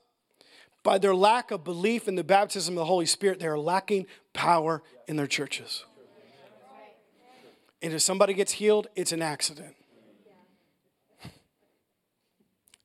by 0.83 0.97
their 0.97 1.15
lack 1.15 1.51
of 1.51 1.63
belief 1.63 2.07
in 2.07 2.15
the 2.15 2.23
baptism 2.23 2.75
of 2.75 2.79
the 2.79 2.85
Holy 2.85 3.05
Spirit, 3.05 3.39
they 3.39 3.47
are 3.47 3.59
lacking 3.59 4.07
power 4.33 4.81
in 5.07 5.15
their 5.17 5.27
churches. 5.27 5.85
And 7.81 7.93
if 7.93 8.01
somebody 8.01 8.33
gets 8.33 8.53
healed, 8.53 8.87
it's 8.95 9.11
an 9.11 9.21
accident. 9.21 9.75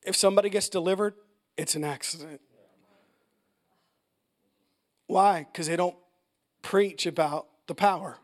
If 0.02 0.16
somebody 0.16 0.50
gets 0.50 0.68
delivered, 0.68 1.14
it's 1.56 1.74
an 1.74 1.84
accident. 1.84 2.40
Why? 5.06 5.46
Because 5.50 5.66
they 5.66 5.76
don't 5.76 5.96
preach 6.62 7.06
about 7.06 7.46
the 7.66 7.74
power. 7.74 8.18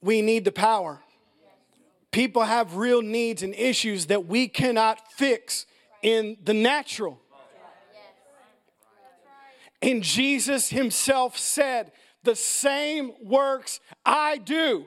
We 0.00 0.22
need 0.22 0.44
the 0.44 0.52
power. 0.52 1.00
People 2.16 2.44
have 2.44 2.76
real 2.76 3.02
needs 3.02 3.42
and 3.42 3.54
issues 3.54 4.06
that 4.06 4.24
we 4.24 4.48
cannot 4.48 5.12
fix 5.12 5.66
in 6.00 6.38
the 6.42 6.54
natural. 6.54 7.20
And 9.82 10.02
Jesus 10.02 10.70
himself 10.70 11.36
said, 11.36 11.92
The 12.22 12.34
same 12.34 13.12
works 13.22 13.80
I 14.06 14.38
do. 14.38 14.86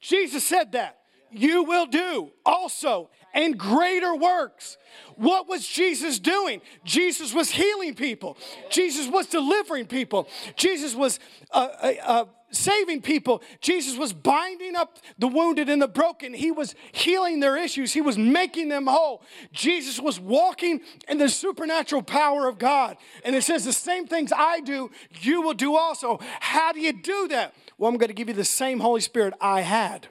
Jesus 0.00 0.42
said 0.42 0.72
that. 0.72 1.00
You 1.32 1.64
will 1.64 1.84
do 1.84 2.30
also, 2.46 3.10
and 3.34 3.58
greater 3.58 4.16
works. 4.16 4.78
What 5.16 5.46
was 5.46 5.68
Jesus 5.68 6.18
doing? 6.18 6.62
Jesus 6.82 7.34
was 7.34 7.50
healing 7.50 7.94
people. 7.94 8.38
Jesus 8.70 9.06
was 9.06 9.26
delivering 9.26 9.84
people. 9.84 10.28
Jesus 10.56 10.94
was 10.94 11.20
uh, 11.50 11.68
uh, 11.82 11.92
uh 12.02 12.24
saving 12.50 13.02
people. 13.02 13.42
Jesus 13.60 13.98
was 13.98 14.12
binding 14.12 14.76
up 14.76 14.98
the 15.18 15.28
wounded 15.28 15.68
and 15.68 15.80
the 15.80 15.88
broken. 15.88 16.34
He 16.34 16.50
was 16.50 16.74
healing 16.92 17.40
their 17.40 17.56
issues. 17.56 17.92
He 17.92 18.00
was 18.00 18.16
making 18.16 18.68
them 18.68 18.86
whole. 18.86 19.22
Jesus 19.52 20.00
was 20.00 20.20
walking 20.20 20.80
in 21.08 21.18
the 21.18 21.28
supernatural 21.28 22.02
power 22.02 22.48
of 22.48 22.58
God. 22.58 22.96
And 23.24 23.34
it 23.34 23.42
says, 23.42 23.64
The 23.64 23.72
same 23.72 24.06
things 24.06 24.32
I 24.34 24.60
do, 24.60 24.90
you 25.20 25.42
will 25.42 25.54
do 25.54 25.76
also. 25.76 26.18
How 26.40 26.72
do 26.72 26.80
you 26.80 26.92
do 26.92 27.28
that? 27.28 27.54
Well, 27.78 27.90
I'm 27.90 27.96
going 27.96 28.08
to 28.08 28.14
give 28.14 28.28
you 28.28 28.34
the 28.34 28.44
same 28.44 28.80
Holy 28.80 29.00
Spirit 29.00 29.34
I 29.40 29.60
had. 29.60 30.08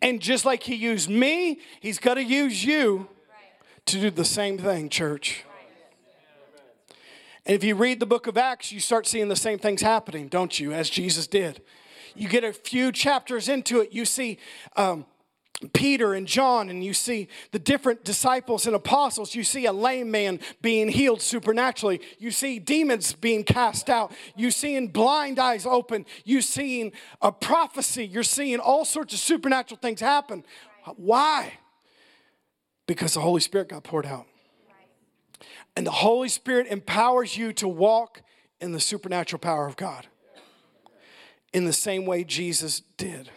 And 0.00 0.20
just 0.20 0.44
like 0.44 0.64
He 0.64 0.74
used 0.74 1.08
me, 1.08 1.60
He's 1.80 1.98
going 1.98 2.16
to 2.16 2.24
use 2.24 2.64
you 2.64 3.08
to 3.86 4.00
do 4.00 4.10
the 4.10 4.24
same 4.24 4.58
thing, 4.58 4.88
church. 4.88 5.44
And 7.44 7.56
if 7.56 7.64
you 7.64 7.74
read 7.74 7.98
the 7.98 8.06
book 8.06 8.26
of 8.26 8.38
Acts, 8.38 8.70
you 8.70 8.80
start 8.80 9.06
seeing 9.06 9.28
the 9.28 9.36
same 9.36 9.58
things 9.58 9.82
happening, 9.82 10.28
don't 10.28 10.58
you, 10.60 10.72
as 10.72 10.88
Jesus 10.88 11.26
did. 11.26 11.62
You 12.14 12.28
get 12.28 12.44
a 12.44 12.52
few 12.52 12.92
chapters 12.92 13.48
into 13.48 13.80
it, 13.80 13.92
you 13.92 14.04
see 14.04 14.38
um, 14.76 15.06
Peter 15.72 16.14
and 16.14 16.26
John, 16.26 16.68
and 16.68 16.84
you 16.84 16.92
see 16.92 17.28
the 17.52 17.58
different 17.58 18.04
disciples 18.04 18.66
and 18.66 18.74
apostles. 18.74 19.34
You 19.34 19.44
see 19.44 19.66
a 19.66 19.72
lame 19.72 20.10
man 20.10 20.40
being 20.60 20.88
healed 20.88 21.22
supernaturally. 21.22 22.00
You 22.18 22.30
see 22.30 22.58
demons 22.58 23.12
being 23.12 23.44
cast 23.44 23.88
out. 23.88 24.12
You 24.36 24.50
seeing 24.50 24.88
blind 24.88 25.38
eyes 25.38 25.66
open. 25.66 26.06
You 26.24 26.42
seeing 26.42 26.92
a 27.20 27.32
prophecy. 27.32 28.06
You're 28.06 28.22
seeing 28.22 28.58
all 28.58 28.84
sorts 28.84 29.14
of 29.14 29.20
supernatural 29.20 29.78
things 29.80 30.00
happen. 30.00 30.44
Why? 30.96 31.54
Because 32.86 33.14
the 33.14 33.20
Holy 33.20 33.40
Spirit 33.40 33.68
got 33.68 33.84
poured 33.84 34.06
out. 34.06 34.26
And 35.76 35.86
the 35.86 35.90
Holy 35.90 36.28
Spirit 36.28 36.66
empowers 36.68 37.36
you 37.36 37.52
to 37.54 37.68
walk 37.68 38.22
in 38.60 38.72
the 38.72 38.80
supernatural 38.80 39.40
power 39.40 39.66
of 39.66 39.76
God 39.76 40.06
in 41.52 41.64
the 41.64 41.72
same 41.72 42.06
way 42.06 42.24
Jesus 42.24 42.82
did. 42.96 43.30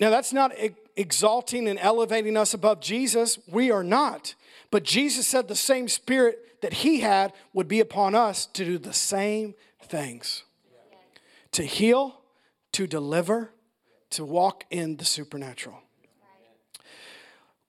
Now, 0.00 0.10
that's 0.10 0.32
not 0.32 0.52
exalting 0.96 1.68
and 1.68 1.78
elevating 1.78 2.36
us 2.36 2.54
above 2.54 2.80
Jesus. 2.80 3.38
We 3.50 3.70
are 3.70 3.82
not. 3.82 4.34
But 4.70 4.84
Jesus 4.84 5.26
said 5.26 5.48
the 5.48 5.56
same 5.56 5.88
spirit 5.88 6.60
that 6.62 6.72
he 6.72 7.00
had 7.00 7.32
would 7.52 7.68
be 7.68 7.80
upon 7.80 8.14
us 8.14 8.46
to 8.46 8.64
do 8.64 8.78
the 8.78 8.92
same 8.92 9.54
things 9.82 10.44
to 11.50 11.62
heal, 11.62 12.20
to 12.72 12.86
deliver, 12.86 13.50
to 14.10 14.22
walk 14.22 14.64
in 14.70 14.98
the 14.98 15.04
supernatural. 15.04 15.82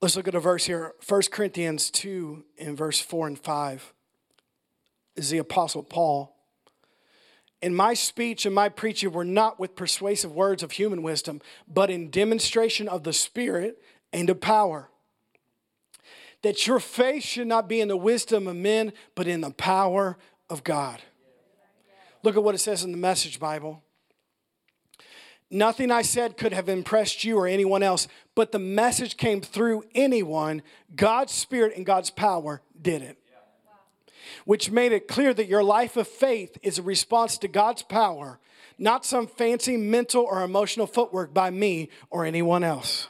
Let's 0.01 0.15
look 0.15 0.29
at 0.29 0.35
a 0.35 0.39
verse 0.39 0.65
here 0.65 0.93
1 1.07 1.21
Corinthians 1.29 1.89
2 1.91 2.43
in 2.57 2.75
verse 2.75 3.01
4 3.01 3.27
and 3.27 3.39
5 3.39 3.93
is 5.17 5.29
the 5.29 5.39
Apostle 5.39 5.83
Paul. 5.83 6.35
In 7.61 7.75
my 7.75 7.93
speech 7.93 8.45
and 8.45 8.55
my 8.55 8.69
preaching 8.69 9.11
were 9.11 9.25
not 9.25 9.59
with 9.59 9.75
persuasive 9.75 10.31
words 10.31 10.63
of 10.63 10.71
human 10.71 11.03
wisdom, 11.03 11.41
but 11.67 11.89
in 11.89 12.09
demonstration 12.09 12.87
of 12.87 13.03
the 13.03 13.11
Spirit 13.11 13.81
and 14.13 14.29
of 14.29 14.39
power. 14.39 14.89
That 16.43 16.65
your 16.65 16.79
faith 16.79 17.23
should 17.25 17.47
not 17.47 17.67
be 17.67 17.81
in 17.81 17.89
the 17.89 17.97
wisdom 17.97 18.47
of 18.47 18.55
men, 18.55 18.93
but 19.13 19.27
in 19.27 19.41
the 19.41 19.51
power 19.51 20.17
of 20.49 20.63
God. 20.63 21.01
Look 22.23 22.37
at 22.37 22.43
what 22.43 22.55
it 22.55 22.59
says 22.59 22.85
in 22.85 22.93
the 22.93 22.97
Message 22.97 23.37
Bible. 23.37 23.83
Nothing 25.51 25.91
I 25.91 26.03
said 26.03 26.37
could 26.37 26.53
have 26.53 26.69
impressed 26.69 27.23
you 27.23 27.37
or 27.37 27.47
anyone 27.47 27.81
else, 27.81 28.07
but 28.35 28.51
the 28.51 28.59
message 28.59 29.17
came 29.17 29.41
through 29.41 29.83
anyone. 29.95 30.61
God's 30.95 31.33
Spirit 31.33 31.75
and 31.75 31.85
God's 31.85 32.11
power 32.11 32.61
did 32.79 33.01
it 33.01 33.17
which 34.45 34.71
made 34.71 34.91
it 34.91 35.07
clear 35.07 35.33
that 35.33 35.47
your 35.47 35.63
life 35.63 35.97
of 35.97 36.07
faith 36.07 36.57
is 36.61 36.79
a 36.79 36.83
response 36.83 37.37
to 37.39 37.47
God's 37.47 37.83
power, 37.83 38.39
not 38.77 39.05
some 39.05 39.27
fancy 39.27 39.77
mental 39.77 40.23
or 40.23 40.43
emotional 40.43 40.87
footwork 40.87 41.33
by 41.33 41.49
me 41.49 41.89
or 42.09 42.25
anyone 42.25 42.63
else. 42.63 43.07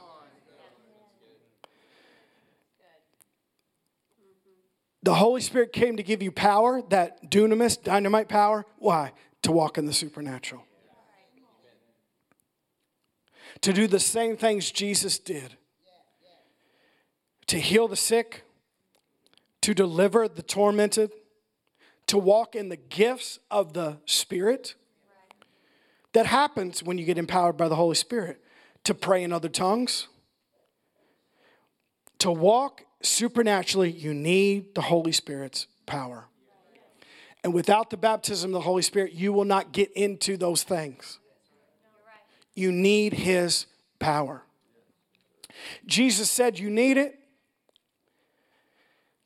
The 5.02 5.14
Holy 5.14 5.42
Spirit 5.42 5.72
came 5.72 5.96
to 5.96 6.04
give 6.04 6.22
you 6.22 6.32
power, 6.32 6.82
that 6.90 7.32
dunamis, 7.32 7.82
dynamite 7.82 8.28
power. 8.28 8.66
Why? 8.78 9.14
To 9.44 9.52
walk 9.52 9.78
in 9.78 9.86
the 9.86 9.94
supernatural. 9.94 10.66
To 13.62 13.74
do 13.74 13.88
the 13.88 13.99
same 13.99 14.38
things 14.38 14.72
Jesus 14.72 15.20
did. 15.20 15.55
To 17.47 17.60
heal 17.60 17.88
the 17.88 17.95
sick, 17.95 18.43
to 19.62 19.74
deliver 19.74 20.28
the 20.28 20.43
tormented, 20.43 21.12
to 22.07 22.18
walk 22.18 22.55
in 22.55 22.70
the 22.70 22.78
gifts 22.78 23.39
of 23.51 23.74
the 23.74 23.97
Spirit. 24.05 24.76
That 26.14 26.26
happens 26.26 26.82
when 26.82 26.97
you 26.97 27.05
get 27.05 27.18
empowered 27.18 27.57
by 27.57 27.68
the 27.68 27.76
Holy 27.76 27.95
Spirit. 27.95 28.41
To 28.86 28.93
pray 28.93 29.24
in 29.24 29.34
other 29.34 29.49
tongues. 29.49 30.07
To 32.20 32.32
walk 32.32 32.86
supernaturally, 33.01 33.91
you 33.91 34.14
need 34.14 34.74
the 34.74 34.82
Holy 34.82 35.12
Spirit's 35.12 35.68
power. 35.86 36.26
And 37.43 37.53
without 37.53 37.89
the 37.89 37.97
baptism 37.97 38.49
of 38.49 38.53
the 38.53 38.62
Holy 38.62 38.82
Spirit, 38.82 39.14
you 39.14 39.32
will 39.32 39.45
not 39.45 39.72
get 39.72 39.91
into 39.93 40.38
those 40.38 40.64
things. 40.64 41.20
You 42.60 42.72
need 42.72 43.14
His 43.14 43.66
power. 43.97 44.43
Jesus 45.86 46.30
said, 46.30 46.60
You 46.60 46.70
need 46.70 46.97
it. 46.97 47.20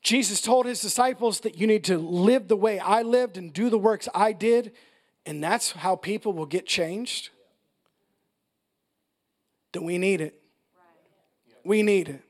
Jesus 0.04 0.42
told 0.42 0.66
his 0.66 0.82
disciples 0.82 1.40
that 1.40 1.58
you 1.58 1.66
need 1.66 1.82
to 1.84 1.96
live 1.96 2.46
the 2.46 2.56
way 2.56 2.78
I 2.78 3.00
lived 3.00 3.38
and 3.38 3.50
do 3.50 3.70
the 3.70 3.78
works 3.78 4.06
I 4.14 4.32
did, 4.32 4.72
and 5.24 5.42
that's 5.42 5.72
how 5.72 5.96
people 5.96 6.34
will 6.34 6.44
get 6.44 6.66
changed. 6.66 7.30
Then 9.72 9.82
we 9.82 9.96
need 9.96 10.20
it. 10.20 10.40
We 11.64 11.82
need 11.82 12.10
it. 12.10 12.20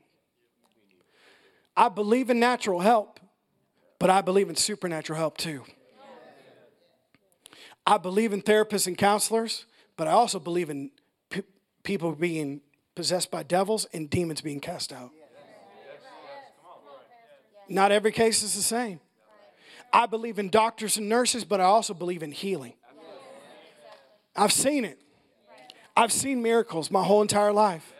I 1.75 1.89
believe 1.89 2.29
in 2.29 2.39
natural 2.39 2.79
help, 2.79 3.19
but 3.99 4.09
I 4.09 4.21
believe 4.21 4.47
in 4.47 4.55
supernatural 4.55 5.19
help 5.19 5.37
too. 5.37 5.63
I 7.85 7.97
believe 7.97 8.31
in 8.31 8.41
therapists 8.41 8.87
and 8.87 8.97
counselors, 8.97 9.65
but 9.97 10.07
I 10.07 10.11
also 10.11 10.39
believe 10.39 10.69
in 10.69 10.91
p- 11.29 11.43
people 11.83 12.11
being 12.13 12.61
possessed 12.95 13.31
by 13.31 13.43
devils 13.43 13.85
and 13.93 14.09
demons 14.09 14.41
being 14.41 14.59
cast 14.59 14.91
out. 14.91 15.11
Not 17.67 17.91
every 17.91 18.11
case 18.11 18.43
is 18.43 18.55
the 18.55 18.61
same. 18.61 18.99
I 19.91 20.05
believe 20.05 20.39
in 20.39 20.49
doctors 20.49 20.97
and 20.97 21.07
nurses, 21.07 21.45
but 21.45 21.61
I 21.61 21.65
also 21.65 21.93
believe 21.93 22.21
in 22.21 22.31
healing. 22.31 22.73
I've 24.35 24.51
seen 24.51 24.83
it. 24.85 24.99
I've 25.95 26.11
seen 26.11 26.41
miracles 26.41 26.91
my 26.91 27.03
whole 27.03 27.21
entire 27.21 27.53
life. 27.53 27.93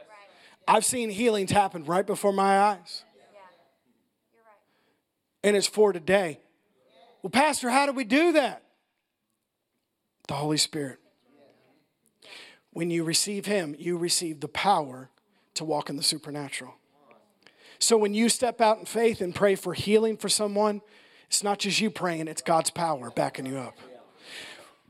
I've 0.68 0.84
seen 0.84 1.10
healings 1.10 1.52
happen 1.52 1.86
right 1.86 2.06
before 2.06 2.34
my 2.34 2.60
eyes. 2.60 3.04
And 5.44 5.56
it's 5.56 5.68
for 5.68 5.94
today. 5.94 6.40
Well, 7.22 7.30
Pastor, 7.30 7.70
how 7.70 7.86
do 7.86 7.92
we 7.92 8.04
do 8.04 8.34
that? 8.34 8.64
The 10.28 10.34
Holy 10.34 10.58
Spirit. 10.58 11.00
When 12.76 12.92
you 12.92 13.06
receive 13.06 13.46
Him, 13.46 13.74
you 13.80 13.98
receive 13.98 14.42
the 14.42 14.50
power 14.50 15.10
to 15.54 15.64
walk 15.64 15.90
in 15.90 15.96
the 15.96 16.04
supernatural. 16.04 16.76
So 17.80 17.96
when 17.96 18.14
you 18.14 18.28
step 18.28 18.60
out 18.60 18.80
in 18.80 18.86
faith 18.86 19.22
and 19.22 19.34
pray 19.34 19.56
for 19.56 19.74
healing 19.74 20.18
for 20.18 20.28
someone, 20.28 20.82
it's 21.28 21.42
not 21.42 21.60
just 21.60 21.80
you 21.80 21.90
praying, 21.90 22.28
it's 22.28 22.42
God's 22.42 22.72
power 22.72 23.12
backing 23.12 23.46
you 23.46 23.58
up. 23.60 23.78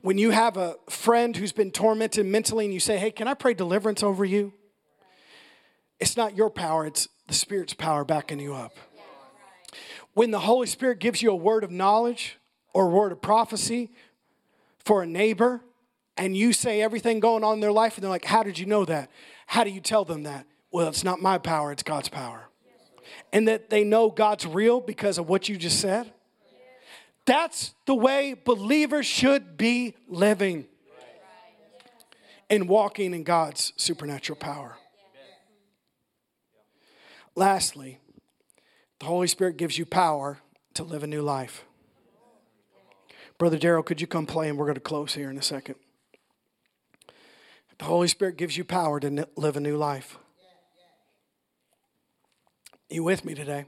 When 0.01 0.17
you 0.17 0.31
have 0.31 0.57
a 0.57 0.77
friend 0.89 1.37
who's 1.37 1.51
been 1.51 1.69
tormented 1.69 2.25
mentally 2.25 2.65
and 2.65 2.73
you 2.73 2.79
say, 2.79 2.97
Hey, 2.97 3.11
can 3.11 3.27
I 3.27 3.35
pray 3.35 3.53
deliverance 3.53 4.01
over 4.01 4.25
you? 4.25 4.51
It's 5.99 6.17
not 6.17 6.35
your 6.35 6.49
power, 6.49 6.87
it's 6.87 7.07
the 7.27 7.35
Spirit's 7.35 7.75
power 7.75 8.03
backing 8.03 8.39
you 8.39 8.55
up. 8.55 8.75
When 10.15 10.31
the 10.31 10.39
Holy 10.39 10.65
Spirit 10.65 10.97
gives 10.97 11.21
you 11.21 11.29
a 11.29 11.35
word 11.35 11.63
of 11.63 11.69
knowledge 11.69 12.39
or 12.73 12.87
a 12.87 12.89
word 12.89 13.11
of 13.11 13.21
prophecy 13.21 13.91
for 14.79 15.03
a 15.03 15.05
neighbor, 15.05 15.61
and 16.17 16.35
you 16.35 16.53
say 16.53 16.81
everything 16.81 17.19
going 17.19 17.43
on 17.43 17.55
in 17.55 17.59
their 17.59 17.71
life, 17.71 17.95
and 17.95 18.03
they're 18.03 18.09
like, 18.09 18.25
How 18.25 18.43
did 18.43 18.57
you 18.57 18.65
know 18.65 18.85
that? 18.85 19.09
How 19.47 19.63
do 19.63 19.69
you 19.69 19.81
tell 19.81 20.05
them 20.05 20.23
that? 20.23 20.45
Well, 20.71 20.87
it's 20.87 21.03
not 21.03 21.21
my 21.21 21.37
power, 21.37 21.71
it's 21.71 21.83
God's 21.83 22.09
power 22.09 22.49
and 23.31 23.47
that 23.47 23.69
they 23.69 23.83
know 23.83 24.09
God's 24.09 24.45
real 24.45 24.79
because 24.79 25.17
of 25.17 25.27
what 25.27 25.49
you 25.49 25.57
just 25.57 25.79
said? 25.79 26.11
That's 27.25 27.73
the 27.85 27.95
way 27.95 28.33
believers 28.33 29.05
should 29.05 29.57
be 29.57 29.95
living 30.07 30.67
and 32.49 32.69
walking 32.69 33.13
in 33.13 33.23
God's 33.23 33.73
supernatural 33.75 34.37
power. 34.37 34.77
Lastly, 37.35 37.99
the 38.99 39.07
Holy 39.07 39.27
Spirit 39.27 39.57
gives 39.57 39.77
you 39.77 39.85
power 39.85 40.39
to 40.75 40.83
live 40.83 41.03
a 41.03 41.07
new 41.07 41.21
life. 41.21 41.65
Brother 43.37 43.57
Daryl, 43.57 43.83
could 43.83 43.99
you 43.99 44.07
come 44.07 44.25
play 44.25 44.47
and 44.47 44.57
we're 44.57 44.65
going 44.65 44.75
to 44.75 44.81
close 44.81 45.13
here 45.13 45.29
in 45.29 45.37
a 45.37 45.41
second. 45.41 45.75
The 47.77 47.85
Holy 47.85 48.07
Spirit 48.07 48.37
gives 48.37 48.55
you 48.57 48.63
power 48.63 48.99
to 48.99 49.27
live 49.35 49.57
a 49.57 49.59
new 49.59 49.77
life. 49.77 50.17
You 52.89 53.03
with 53.03 53.25
me 53.25 53.33
today? 53.33 53.65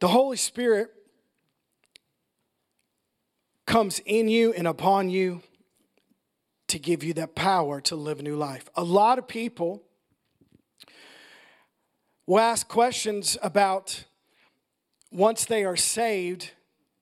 The 0.00 0.08
Holy 0.08 0.38
Spirit 0.38 0.90
comes 3.66 4.00
in 4.06 4.28
you 4.28 4.52
and 4.54 4.66
upon 4.66 5.10
you 5.10 5.42
to 6.68 6.78
give 6.78 7.04
you 7.04 7.12
that 7.14 7.34
power 7.34 7.80
to 7.82 7.96
live 7.96 8.20
a 8.20 8.22
new 8.22 8.36
life. 8.36 8.68
A 8.74 8.84
lot 8.84 9.18
of 9.18 9.28
people 9.28 9.82
will 12.26 12.38
ask 12.38 12.66
questions 12.68 13.36
about 13.42 14.04
once 15.12 15.44
they 15.44 15.64
are 15.64 15.76
saved, 15.76 16.52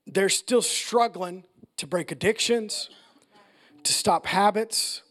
they're 0.07 0.31
still 0.31 0.63
struggling 0.63 1.45
to 1.77 1.87
break 1.87 2.11
addictions, 2.11 2.89
to 3.85 3.93
stop 3.93 4.27
habits, 4.27 5.03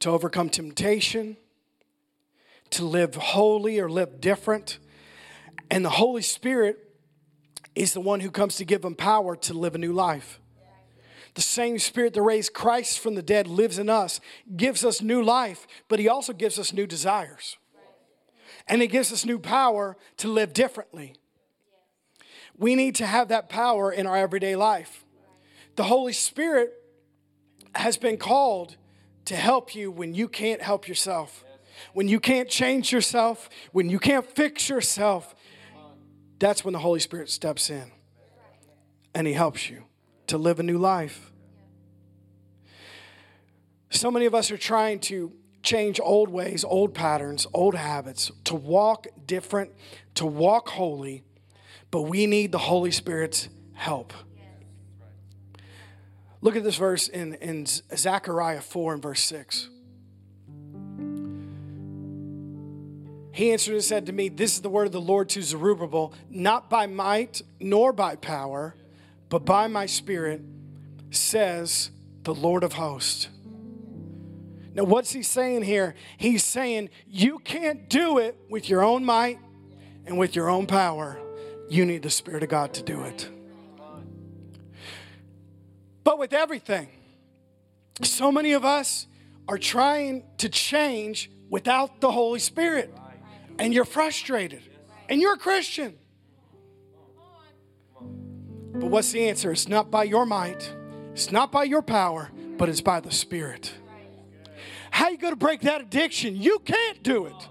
to 0.00 0.10
overcome 0.10 0.48
temptation 0.48 1.36
to 2.72 2.84
live 2.84 3.14
holy 3.14 3.78
or 3.78 3.88
live 3.88 4.20
different. 4.20 4.78
And 5.70 5.84
the 5.84 5.90
Holy 5.90 6.22
Spirit 6.22 6.78
is 7.74 7.94
the 7.94 8.00
one 8.00 8.20
who 8.20 8.30
comes 8.30 8.56
to 8.56 8.64
give 8.64 8.82
them 8.82 8.94
power 8.94 9.36
to 9.36 9.54
live 9.54 9.74
a 9.74 9.78
new 9.78 9.92
life. 9.92 10.40
The 11.34 11.42
same 11.42 11.78
Spirit 11.78 12.12
that 12.14 12.22
raised 12.22 12.52
Christ 12.52 12.98
from 12.98 13.14
the 13.14 13.22
dead 13.22 13.46
lives 13.46 13.78
in 13.78 13.88
us, 13.88 14.20
gives 14.54 14.84
us 14.84 15.00
new 15.00 15.22
life, 15.22 15.66
but 15.88 15.98
He 15.98 16.08
also 16.08 16.34
gives 16.34 16.58
us 16.58 16.74
new 16.74 16.86
desires. 16.86 17.56
And 18.68 18.82
He 18.82 18.88
gives 18.88 19.12
us 19.12 19.24
new 19.24 19.38
power 19.38 19.96
to 20.18 20.28
live 20.28 20.52
differently. 20.52 21.14
We 22.58 22.74
need 22.74 22.94
to 22.96 23.06
have 23.06 23.28
that 23.28 23.48
power 23.48 23.90
in 23.90 24.06
our 24.06 24.16
everyday 24.16 24.56
life. 24.56 25.04
The 25.76 25.84
Holy 25.84 26.12
Spirit 26.12 26.74
has 27.74 27.96
been 27.96 28.16
called 28.16 28.76
to 29.26 29.36
help 29.36 29.74
you 29.74 29.90
when 29.90 30.14
you 30.14 30.28
can't 30.28 30.60
help 30.60 30.88
yourself 30.88 31.44
when 31.92 32.08
you 32.08 32.20
can't 32.20 32.48
change 32.48 32.92
yourself, 32.92 33.48
when 33.72 33.88
you 33.88 33.98
can't 33.98 34.26
fix 34.26 34.68
yourself, 34.68 35.34
that's 36.38 36.64
when 36.64 36.72
the 36.72 36.78
Holy 36.78 37.00
Spirit 37.00 37.30
steps 37.30 37.70
in 37.70 37.90
and 39.14 39.26
He 39.26 39.32
helps 39.32 39.68
you 39.70 39.84
to 40.28 40.38
live 40.38 40.60
a 40.60 40.62
new 40.62 40.78
life. 40.78 41.32
So 43.90 44.10
many 44.10 44.26
of 44.26 44.34
us 44.34 44.50
are 44.50 44.56
trying 44.56 45.00
to 45.00 45.32
change 45.62 46.00
old 46.00 46.28
ways, 46.28 46.64
old 46.64 46.94
patterns, 46.94 47.46
old 47.52 47.74
habits, 47.74 48.32
to 48.44 48.54
walk 48.54 49.06
different, 49.26 49.70
to 50.14 50.26
walk 50.26 50.70
holy, 50.70 51.22
but 51.90 52.02
we 52.02 52.26
need 52.26 52.52
the 52.52 52.58
Holy 52.58 52.90
Spirit's 52.90 53.48
help. 53.74 54.12
Look 56.42 56.56
at 56.56 56.64
this 56.64 56.76
verse 56.76 57.06
in, 57.06 57.34
in 57.34 57.66
Zechariah 57.66 58.60
4 58.60 58.94
and 58.94 59.02
verse 59.02 59.22
6. 59.22 59.68
He 63.32 63.52
answered 63.52 63.74
and 63.74 63.84
said 63.84 64.06
to 64.06 64.12
me, 64.12 64.28
This 64.28 64.56
is 64.56 64.60
the 64.60 64.68
word 64.68 64.86
of 64.86 64.92
the 64.92 65.00
Lord 65.00 65.28
to 65.30 65.42
Zerubbabel, 65.42 66.12
not 66.28 66.68
by 66.68 66.86
might 66.86 67.40
nor 67.60 67.92
by 67.92 68.16
power, 68.16 68.74
but 69.30 69.44
by 69.44 69.68
my 69.68 69.86
spirit, 69.86 70.42
says 71.10 71.90
the 72.24 72.34
Lord 72.34 72.64
of 72.64 72.74
hosts. 72.74 73.28
Now, 74.74 74.84
what's 74.84 75.12
he 75.12 75.22
saying 75.22 75.62
here? 75.62 75.94
He's 76.16 76.44
saying, 76.44 76.90
You 77.06 77.38
can't 77.38 77.88
do 77.88 78.18
it 78.18 78.36
with 78.50 78.68
your 78.68 78.82
own 78.82 79.04
might 79.04 79.38
and 80.06 80.18
with 80.18 80.34
your 80.34 80.50
own 80.50 80.66
power. 80.66 81.18
You 81.68 81.86
need 81.86 82.02
the 82.02 82.10
Spirit 82.10 82.42
of 82.42 82.48
God 82.48 82.74
to 82.74 82.82
do 82.82 83.02
it. 83.04 83.30
But 86.04 86.18
with 86.18 86.32
everything, 86.32 86.88
so 88.02 88.32
many 88.32 88.52
of 88.52 88.64
us 88.64 89.06
are 89.48 89.58
trying 89.58 90.24
to 90.38 90.48
change 90.48 91.30
without 91.48 92.00
the 92.00 92.10
Holy 92.10 92.38
Spirit 92.38 92.92
and 93.58 93.74
you're 93.74 93.84
frustrated 93.84 94.62
and 95.08 95.20
you're 95.20 95.34
a 95.34 95.38
Christian. 95.38 95.98
But 98.00 98.90
what's 98.90 99.12
the 99.12 99.28
answer? 99.28 99.52
It's 99.52 99.68
not 99.68 99.90
by 99.90 100.04
your 100.04 100.26
might, 100.26 100.74
it's 101.12 101.30
not 101.30 101.52
by 101.52 101.64
your 101.64 101.82
power, 101.82 102.30
but 102.56 102.68
it's 102.68 102.80
by 102.80 103.00
the 103.00 103.10
Spirit. 103.10 103.72
How 104.90 105.08
you 105.08 105.18
going 105.18 105.32
to 105.32 105.38
break 105.38 105.62
that 105.62 105.80
addiction? 105.80 106.36
You 106.36 106.58
can't 106.58 107.02
do 107.02 107.26
it. 107.26 107.48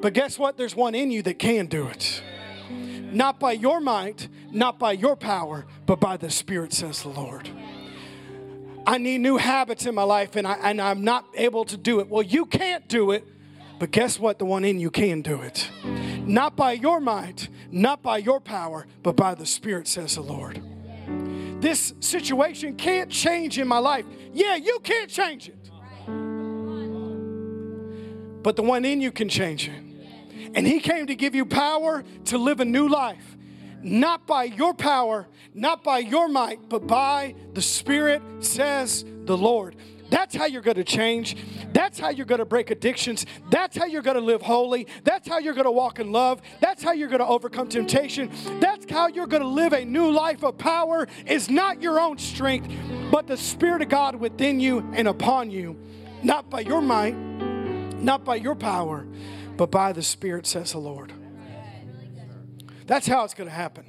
But 0.00 0.14
guess 0.14 0.38
what? 0.38 0.56
There's 0.56 0.74
one 0.74 0.94
in 0.94 1.10
you 1.10 1.22
that 1.22 1.38
can 1.38 1.66
do 1.66 1.86
it. 1.86 2.22
Not 3.12 3.38
by 3.38 3.52
your 3.52 3.80
might, 3.80 4.28
not 4.52 4.78
by 4.78 4.92
your 4.92 5.16
power, 5.16 5.66
but 5.86 5.98
by 5.98 6.16
the 6.16 6.30
Spirit, 6.30 6.72
says 6.72 7.02
the 7.02 7.08
Lord. 7.08 7.48
I 8.86 8.98
need 8.98 9.18
new 9.18 9.36
habits 9.36 9.86
in 9.86 9.94
my 9.94 10.02
life 10.02 10.36
and, 10.36 10.46
I, 10.46 10.54
and 10.54 10.80
I'm 10.80 11.04
not 11.04 11.24
able 11.34 11.64
to 11.66 11.76
do 11.76 12.00
it. 12.00 12.08
Well, 12.08 12.22
you 12.22 12.46
can't 12.46 12.88
do 12.88 13.12
it 13.12 13.26
but 13.82 13.90
guess 13.90 14.16
what? 14.16 14.38
The 14.38 14.44
one 14.44 14.64
in 14.64 14.78
you 14.78 14.92
can 14.92 15.22
do 15.22 15.42
it. 15.42 15.68
Not 16.24 16.54
by 16.54 16.70
your 16.70 17.00
might, 17.00 17.48
not 17.72 18.00
by 18.00 18.18
your 18.18 18.38
power, 18.38 18.86
but 19.02 19.16
by 19.16 19.34
the 19.34 19.44
Spirit, 19.44 19.88
says 19.88 20.14
the 20.14 20.20
Lord. 20.20 20.62
This 21.60 21.92
situation 21.98 22.76
can't 22.76 23.10
change 23.10 23.58
in 23.58 23.66
my 23.66 23.78
life. 23.78 24.04
Yeah, 24.32 24.54
you 24.54 24.78
can't 24.84 25.10
change 25.10 25.48
it. 25.48 25.68
But 28.44 28.54
the 28.54 28.62
one 28.62 28.84
in 28.84 29.00
you 29.00 29.10
can 29.10 29.28
change 29.28 29.66
it. 29.66 29.74
And 30.54 30.64
He 30.64 30.78
came 30.78 31.08
to 31.08 31.16
give 31.16 31.34
you 31.34 31.44
power 31.44 32.04
to 32.26 32.38
live 32.38 32.60
a 32.60 32.64
new 32.64 32.86
life. 32.86 33.36
Not 33.82 34.26
by 34.26 34.44
your 34.44 34.74
power, 34.74 35.26
not 35.54 35.82
by 35.82 35.98
your 35.98 36.28
might, 36.28 36.68
but 36.68 36.86
by 36.86 37.34
the 37.52 37.62
Spirit, 37.62 38.22
says 38.40 39.04
the 39.24 39.36
Lord. 39.36 39.76
That's 40.12 40.36
how 40.36 40.44
you're 40.44 40.60
going 40.60 40.76
to 40.76 40.84
change. 40.84 41.36
That's 41.72 41.98
how 41.98 42.10
you're 42.10 42.26
going 42.26 42.40
to 42.40 42.44
break 42.44 42.70
addictions. 42.70 43.24
That's 43.50 43.74
how 43.74 43.86
you're 43.86 44.02
going 44.02 44.18
to 44.18 44.22
live 44.22 44.42
holy. 44.42 44.86
That's 45.04 45.26
how 45.26 45.38
you're 45.38 45.54
going 45.54 45.64
to 45.64 45.70
walk 45.70 46.00
in 46.00 46.12
love. 46.12 46.42
That's 46.60 46.82
how 46.82 46.92
you're 46.92 47.08
going 47.08 47.20
to 47.20 47.26
overcome 47.26 47.68
temptation. 47.68 48.30
That's 48.60 48.84
how 48.90 49.08
you're 49.08 49.26
going 49.26 49.42
to 49.42 49.48
live 49.48 49.72
a 49.72 49.86
new 49.86 50.10
life 50.10 50.44
of 50.44 50.58
power. 50.58 51.08
Is 51.26 51.48
not 51.48 51.80
your 51.80 51.98
own 51.98 52.18
strength, 52.18 52.70
but 53.10 53.26
the 53.26 53.38
Spirit 53.38 53.80
of 53.80 53.88
God 53.88 54.16
within 54.16 54.60
you 54.60 54.80
and 54.92 55.08
upon 55.08 55.50
you, 55.50 55.78
not 56.22 56.50
by 56.50 56.60
your 56.60 56.82
might, 56.82 57.16
not 57.16 58.22
by 58.22 58.36
your 58.36 58.54
power, 58.54 59.06
but 59.56 59.70
by 59.70 59.94
the 59.94 60.02
Spirit, 60.02 60.46
says 60.46 60.72
the 60.72 60.78
Lord. 60.78 61.14
That's 62.92 63.06
how 63.06 63.24
it's 63.24 63.32
going 63.32 63.48
to 63.48 63.56
happen. 63.56 63.86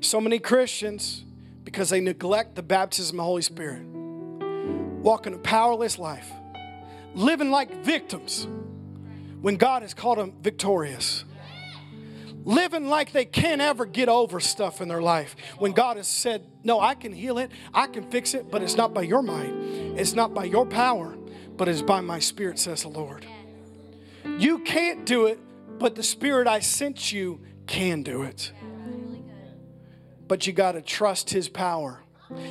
So 0.00 0.20
many 0.20 0.40
Christians, 0.40 1.24
because 1.62 1.88
they 1.88 2.00
neglect 2.00 2.56
the 2.56 2.62
baptism 2.64 3.14
of 3.14 3.18
the 3.18 3.22
Holy 3.22 3.42
Spirit, 3.42 3.84
walking 3.84 5.34
a 5.34 5.38
powerless 5.38 5.96
life, 5.96 6.28
living 7.14 7.52
like 7.52 7.84
victims 7.84 8.48
when 9.40 9.54
God 9.54 9.82
has 9.82 9.94
called 9.94 10.18
them 10.18 10.34
victorious. 10.42 11.24
Living 12.44 12.88
like 12.88 13.12
they 13.12 13.24
can't 13.24 13.60
ever 13.60 13.86
get 13.86 14.08
over 14.08 14.40
stuff 14.40 14.80
in 14.80 14.88
their 14.88 15.00
life 15.00 15.36
when 15.58 15.70
God 15.70 15.96
has 15.96 16.08
said, 16.08 16.44
No, 16.64 16.80
I 16.80 16.96
can 16.96 17.12
heal 17.12 17.38
it, 17.38 17.52
I 17.72 17.86
can 17.86 18.10
fix 18.10 18.34
it, 18.34 18.50
but 18.50 18.64
it's 18.64 18.74
not 18.74 18.94
by 18.94 19.02
your 19.02 19.22
might, 19.22 19.52
it's 19.96 20.12
not 20.12 20.34
by 20.34 20.42
your 20.42 20.66
power, 20.66 21.16
but 21.56 21.68
it's 21.68 21.82
by 21.82 22.00
my 22.00 22.18
spirit, 22.18 22.58
says 22.58 22.82
the 22.82 22.88
Lord. 22.88 23.24
You 24.38 24.58
can't 24.58 25.06
do 25.06 25.26
it, 25.26 25.38
but 25.78 25.94
the 25.94 26.02
spirit 26.02 26.48
I 26.48 26.58
sent 26.58 27.12
you 27.12 27.40
can 27.66 28.02
do 28.02 28.22
it. 28.22 28.52
But 30.28 30.46
you 30.46 30.52
got 30.52 30.72
to 30.72 30.82
trust 30.82 31.30
his 31.30 31.48
power. 31.48 32.00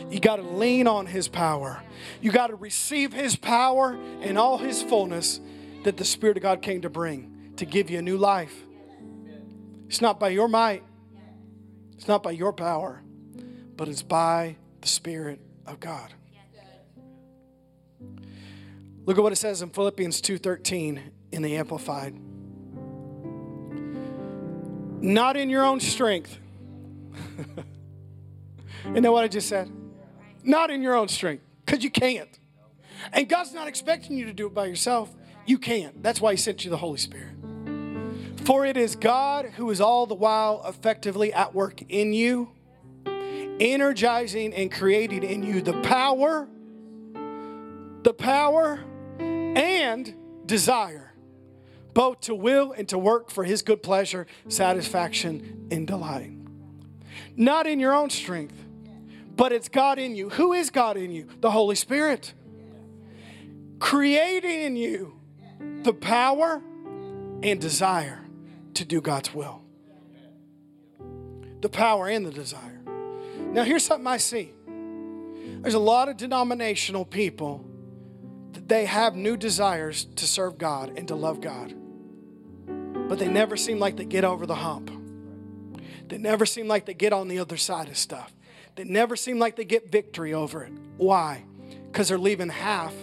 You 0.09 0.19
got 0.19 0.37
to 0.37 0.43
lean 0.43 0.87
on 0.87 1.05
His 1.05 1.27
power. 1.27 1.81
You 2.21 2.31
got 2.31 2.47
to 2.47 2.55
receive 2.55 3.13
His 3.13 3.35
power 3.35 3.97
and 4.21 4.37
all 4.37 4.57
His 4.57 4.81
fullness 4.81 5.39
that 5.83 5.97
the 5.97 6.05
Spirit 6.05 6.37
of 6.37 6.43
God 6.43 6.61
came 6.61 6.81
to 6.81 6.89
bring 6.89 7.53
to 7.57 7.65
give 7.65 7.89
you 7.89 7.99
a 7.99 8.01
new 8.01 8.17
life. 8.17 8.53
It's 9.87 10.01
not 10.01 10.19
by 10.19 10.29
your 10.29 10.47
might, 10.47 10.83
it's 11.93 12.07
not 12.07 12.23
by 12.23 12.31
your 12.31 12.53
power, 12.53 13.01
but 13.75 13.87
it's 13.87 14.01
by 14.01 14.55
the 14.81 14.87
Spirit 14.87 15.39
of 15.65 15.79
God. 15.79 16.13
Look 19.05 19.17
at 19.17 19.23
what 19.23 19.33
it 19.33 19.37
says 19.37 19.61
in 19.61 19.69
Philippians 19.69 20.21
2:13 20.21 20.99
in 21.31 21.41
the 21.41 21.57
amplified. 21.57 22.15
Not 25.01 25.37
in 25.37 25.49
your 25.49 25.63
own 25.63 25.79
strength. 25.79 26.37
You 28.93 29.01
know 29.01 29.11
what 29.11 29.23
I 29.23 29.27
just 29.27 29.49
said? 29.49 29.71
Not 30.43 30.69
in 30.69 30.81
your 30.81 30.95
own 30.95 31.07
strength, 31.07 31.43
because 31.65 31.83
you 31.83 31.89
can't. 31.89 32.29
And 33.13 33.27
God's 33.27 33.53
not 33.53 33.67
expecting 33.67 34.17
you 34.17 34.25
to 34.25 34.33
do 34.33 34.47
it 34.47 34.53
by 34.53 34.67
yourself. 34.67 35.13
You 35.45 35.57
can't. 35.57 36.01
That's 36.03 36.21
why 36.21 36.31
He 36.31 36.37
sent 36.37 36.63
you 36.63 36.71
the 36.71 36.77
Holy 36.77 36.97
Spirit. 36.97 37.33
For 38.43 38.65
it 38.65 38.77
is 38.77 38.95
God 38.95 39.45
who 39.55 39.71
is 39.71 39.81
all 39.81 40.05
the 40.05 40.15
while 40.15 40.63
effectively 40.67 41.33
at 41.33 41.55
work 41.55 41.81
in 41.89 42.13
you, 42.13 42.51
energizing 43.59 44.53
and 44.53 44.71
creating 44.71 45.23
in 45.23 45.43
you 45.43 45.61
the 45.61 45.81
power, 45.81 46.47
the 48.03 48.13
power 48.13 48.83
and 49.19 50.13
desire, 50.45 51.04
both 51.95 52.21
to 52.21 52.35
will 52.35 52.71
and 52.73 52.87
to 52.89 52.99
work 52.99 53.31
for 53.31 53.43
His 53.43 53.63
good 53.63 53.81
pleasure, 53.81 54.27
satisfaction, 54.47 55.67
and 55.71 55.87
delight. 55.87 56.31
Not 57.35 57.65
in 57.65 57.79
your 57.79 57.95
own 57.95 58.11
strength 58.11 58.65
but 59.35 59.51
it's 59.51 59.69
God 59.69 59.99
in 59.99 60.15
you. 60.15 60.29
Who 60.29 60.53
is 60.53 60.69
God 60.69 60.97
in 60.97 61.11
you? 61.11 61.27
The 61.41 61.51
Holy 61.51 61.75
Spirit. 61.75 62.33
Creating 63.79 64.61
in 64.61 64.75
you 64.75 65.19
the 65.83 65.93
power 65.93 66.61
and 67.43 67.59
desire 67.59 68.23
to 68.75 68.85
do 68.85 69.01
God's 69.01 69.33
will. 69.33 69.61
The 71.61 71.69
power 71.69 72.07
and 72.07 72.25
the 72.25 72.31
desire. 72.31 72.81
Now, 73.37 73.63
here's 73.63 73.83
something 73.83 74.07
I 74.07 74.17
see 74.17 74.51
there's 75.61 75.73
a 75.73 75.79
lot 75.79 76.09
of 76.09 76.17
denominational 76.17 77.05
people 77.05 77.65
that 78.53 78.67
they 78.67 78.85
have 78.85 79.15
new 79.15 79.35
desires 79.35 80.05
to 80.15 80.25
serve 80.25 80.57
God 80.57 80.93
and 80.97 81.07
to 81.07 81.15
love 81.15 81.41
God, 81.41 81.73
but 83.07 83.19
they 83.19 83.27
never 83.27 83.55
seem 83.55 83.79
like 83.79 83.97
they 83.97 84.05
get 84.05 84.23
over 84.23 84.45
the 84.45 84.55
hump. 84.55 84.91
They 86.07 86.17
never 86.17 86.45
seem 86.45 86.67
like 86.67 86.85
they 86.85 86.93
get 86.93 87.13
on 87.13 87.27
the 87.27 87.39
other 87.39 87.57
side 87.57 87.87
of 87.87 87.97
stuff 87.97 88.31
They 88.75 88.83
never 88.83 89.15
seem 89.15 89.39
like 89.39 89.55
they 89.55 89.65
get 89.65 89.91
victory 89.91 90.33
over 90.33 90.63
it. 90.63 90.73
Why? 90.97 91.43
Because 91.91 92.09
they're 92.09 92.17
leaving 92.17 92.49
half 92.49 92.93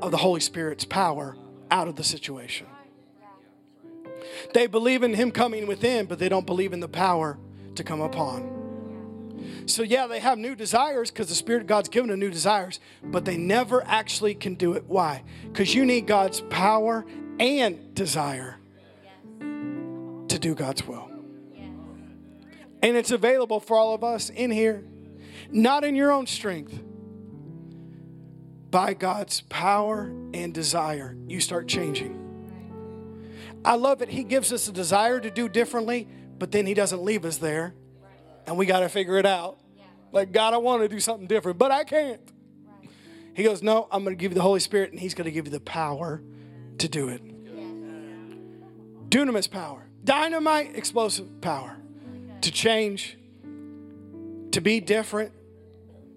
of 0.00 0.10
the 0.10 0.18
Holy 0.18 0.40
Spirit's 0.40 0.84
power 0.84 1.36
out 1.70 1.88
of 1.88 1.96
the 1.96 2.04
situation. 2.04 2.66
They 4.52 4.66
believe 4.66 5.02
in 5.02 5.14
Him 5.14 5.30
coming 5.30 5.66
within, 5.66 6.06
but 6.06 6.18
they 6.18 6.28
don't 6.28 6.46
believe 6.46 6.72
in 6.72 6.80
the 6.80 6.88
power 6.88 7.38
to 7.76 7.84
come 7.84 8.00
upon. 8.00 8.50
So, 9.66 9.82
yeah, 9.82 10.06
they 10.06 10.20
have 10.20 10.38
new 10.38 10.54
desires 10.54 11.10
because 11.10 11.28
the 11.28 11.34
Spirit 11.34 11.62
of 11.62 11.66
God's 11.66 11.88
given 11.88 12.10
them 12.10 12.20
new 12.20 12.30
desires, 12.30 12.78
but 13.02 13.24
they 13.24 13.36
never 13.36 13.82
actually 13.86 14.34
can 14.34 14.54
do 14.54 14.74
it. 14.74 14.84
Why? 14.86 15.22
Because 15.44 15.74
you 15.74 15.86
need 15.86 16.06
God's 16.06 16.40
power 16.42 17.06
and 17.38 17.94
desire 17.94 18.58
to 20.32 20.38
do 20.38 20.54
God's 20.54 20.86
will. 20.86 21.08
And 22.82 22.96
it's 22.96 23.12
available 23.12 23.60
for 23.60 23.76
all 23.76 23.94
of 23.94 24.02
us 24.02 24.28
in 24.28 24.50
here 24.50 24.84
not 25.52 25.84
in 25.84 25.94
your 25.94 26.10
own 26.10 26.26
strength. 26.26 26.80
By 28.70 28.94
God's 28.94 29.42
power 29.42 30.10
and 30.32 30.54
desire, 30.54 31.14
you 31.26 31.40
start 31.40 31.68
changing. 31.68 32.18
I 33.64 33.74
love 33.74 34.00
it. 34.00 34.08
He 34.08 34.24
gives 34.24 34.52
us 34.52 34.66
a 34.66 34.72
desire 34.72 35.20
to 35.20 35.30
do 35.30 35.48
differently, 35.48 36.08
but 36.38 36.50
then 36.52 36.66
He 36.66 36.74
doesn't 36.74 37.02
leave 37.02 37.24
us 37.26 37.36
there. 37.36 37.74
And 38.46 38.56
we 38.56 38.64
got 38.66 38.80
to 38.80 38.88
figure 38.88 39.18
it 39.18 39.26
out. 39.26 39.58
Like, 40.10 40.32
God, 40.32 40.54
I 40.54 40.56
want 40.56 40.82
to 40.82 40.88
do 40.88 41.00
something 41.00 41.26
different, 41.26 41.58
but 41.58 41.70
I 41.70 41.84
can't. 41.84 42.20
He 43.34 43.44
goes, 43.44 43.62
No, 43.62 43.88
I'm 43.90 44.04
going 44.04 44.16
to 44.16 44.20
give 44.20 44.32
you 44.32 44.36
the 44.36 44.42
Holy 44.42 44.60
Spirit, 44.60 44.90
and 44.90 44.98
He's 44.98 45.14
going 45.14 45.26
to 45.26 45.30
give 45.30 45.46
you 45.46 45.52
the 45.52 45.60
power 45.60 46.22
to 46.78 46.88
do 46.88 47.08
it. 47.08 47.22
Dunamis 49.10 49.50
power, 49.50 49.86
dynamite, 50.04 50.76
explosive 50.76 51.40
power 51.40 51.76
to 52.40 52.50
change, 52.50 53.16
to 54.50 54.60
be 54.60 54.80
different, 54.80 55.32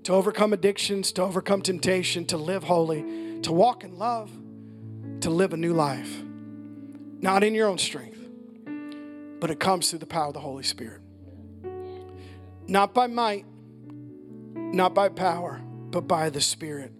to 0.03 0.13
overcome 0.13 0.53
addictions, 0.53 1.11
to 1.13 1.21
overcome 1.21 1.61
temptation, 1.61 2.25
to 2.25 2.38
live 2.38 2.63
holy, 2.63 3.41
to 3.41 3.51
walk 3.51 3.83
in 3.83 3.97
love, 3.97 4.31
to 5.21 5.29
live 5.29 5.53
a 5.53 5.57
new 5.57 5.73
life. 5.73 6.21
Not 7.21 7.43
in 7.43 7.53
your 7.53 7.67
own 7.67 7.77
strength, 7.77 8.19
but 9.39 9.49
it 9.49 9.59
comes 9.59 9.89
through 9.89 9.99
the 9.99 10.05
power 10.05 10.27
of 10.27 10.33
the 10.33 10.39
Holy 10.39 10.63
Spirit. 10.63 11.01
Not 12.67 12.93
by 12.93 13.07
might, 13.07 13.45
not 14.55 14.93
by 14.93 15.09
power, 15.09 15.61
but 15.91 16.07
by 16.07 16.29
the 16.29 16.41
Spirit, 16.41 16.91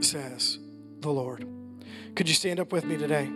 says 0.00 0.58
the 1.00 1.10
Lord. 1.10 1.46
Could 2.14 2.28
you 2.28 2.34
stand 2.34 2.60
up 2.60 2.72
with 2.72 2.84
me 2.84 2.96
today? 2.96 3.30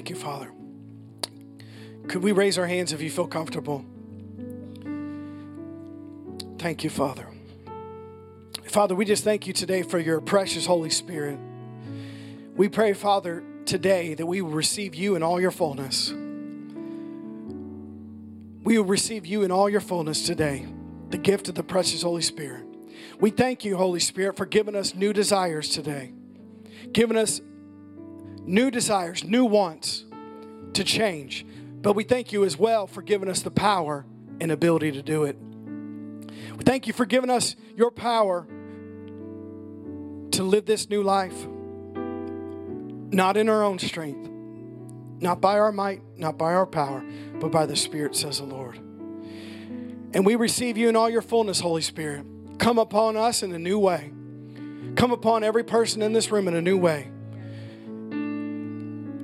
Thank 0.00 0.08
you, 0.08 0.16
Father. 0.16 0.50
Could 2.08 2.22
we 2.22 2.32
raise 2.32 2.56
our 2.56 2.66
hands 2.66 2.94
if 2.94 3.02
you 3.02 3.10
feel 3.10 3.26
comfortable? 3.26 3.84
Thank 6.58 6.84
you, 6.84 6.88
Father. 6.88 7.26
Father, 8.64 8.94
we 8.94 9.04
just 9.04 9.24
thank 9.24 9.46
you 9.46 9.52
today 9.52 9.82
for 9.82 9.98
your 9.98 10.22
precious 10.22 10.64
Holy 10.64 10.88
Spirit. 10.88 11.38
We 12.56 12.70
pray, 12.70 12.94
Father, 12.94 13.44
today 13.66 14.14
that 14.14 14.24
we 14.24 14.40
will 14.40 14.52
receive 14.52 14.94
you 14.94 15.16
in 15.16 15.22
all 15.22 15.38
your 15.38 15.50
fullness. 15.50 16.08
We 18.64 18.78
will 18.78 18.86
receive 18.86 19.26
you 19.26 19.42
in 19.42 19.50
all 19.50 19.68
your 19.68 19.82
fullness 19.82 20.24
today, 20.24 20.66
the 21.10 21.18
gift 21.18 21.50
of 21.50 21.56
the 21.56 21.62
precious 21.62 22.00
Holy 22.04 22.22
Spirit. 22.22 22.64
We 23.20 23.28
thank 23.28 23.66
you, 23.66 23.76
Holy 23.76 24.00
Spirit, 24.00 24.38
for 24.38 24.46
giving 24.46 24.74
us 24.74 24.94
new 24.94 25.12
desires 25.12 25.68
today, 25.68 26.14
giving 26.90 27.18
us 27.18 27.42
new 28.46 28.70
desires, 28.70 29.24
new 29.24 29.44
wants 29.44 30.04
to 30.74 30.84
change. 30.84 31.46
But 31.82 31.94
we 31.94 32.04
thank 32.04 32.32
you 32.32 32.44
as 32.44 32.56
well 32.58 32.86
for 32.86 33.02
giving 33.02 33.28
us 33.28 33.42
the 33.42 33.50
power 33.50 34.04
and 34.40 34.52
ability 34.52 34.92
to 34.92 35.02
do 35.02 35.24
it. 35.24 35.36
We 36.56 36.64
thank 36.64 36.86
you 36.86 36.92
for 36.92 37.06
giving 37.06 37.30
us 37.30 37.56
your 37.76 37.90
power 37.90 38.46
to 40.32 40.42
live 40.42 40.66
this 40.66 40.88
new 40.88 41.02
life, 41.02 41.46
not 43.12 43.36
in 43.36 43.48
our 43.48 43.62
own 43.64 43.78
strength, 43.78 44.30
not 45.20 45.40
by 45.40 45.58
our 45.58 45.72
might, 45.72 46.02
not 46.16 46.38
by 46.38 46.54
our 46.54 46.66
power, 46.66 47.04
but 47.40 47.50
by 47.50 47.66
the 47.66 47.76
Spirit, 47.76 48.14
says 48.14 48.38
the 48.38 48.44
Lord. 48.44 48.76
And 50.12 50.26
we 50.26 50.34
receive 50.34 50.76
you 50.76 50.88
in 50.88 50.96
all 50.96 51.08
your 51.08 51.22
fullness, 51.22 51.60
Holy 51.60 51.82
Spirit. 51.82 52.26
Come 52.58 52.78
upon 52.78 53.16
us 53.16 53.42
in 53.42 53.52
a 53.52 53.58
new 53.58 53.78
way. 53.78 54.12
Come 54.96 55.12
upon 55.12 55.44
every 55.44 55.64
person 55.64 56.02
in 56.02 56.12
this 56.12 56.30
room 56.30 56.48
in 56.48 56.54
a 56.54 56.62
new 56.62 56.76
way. 56.76 57.10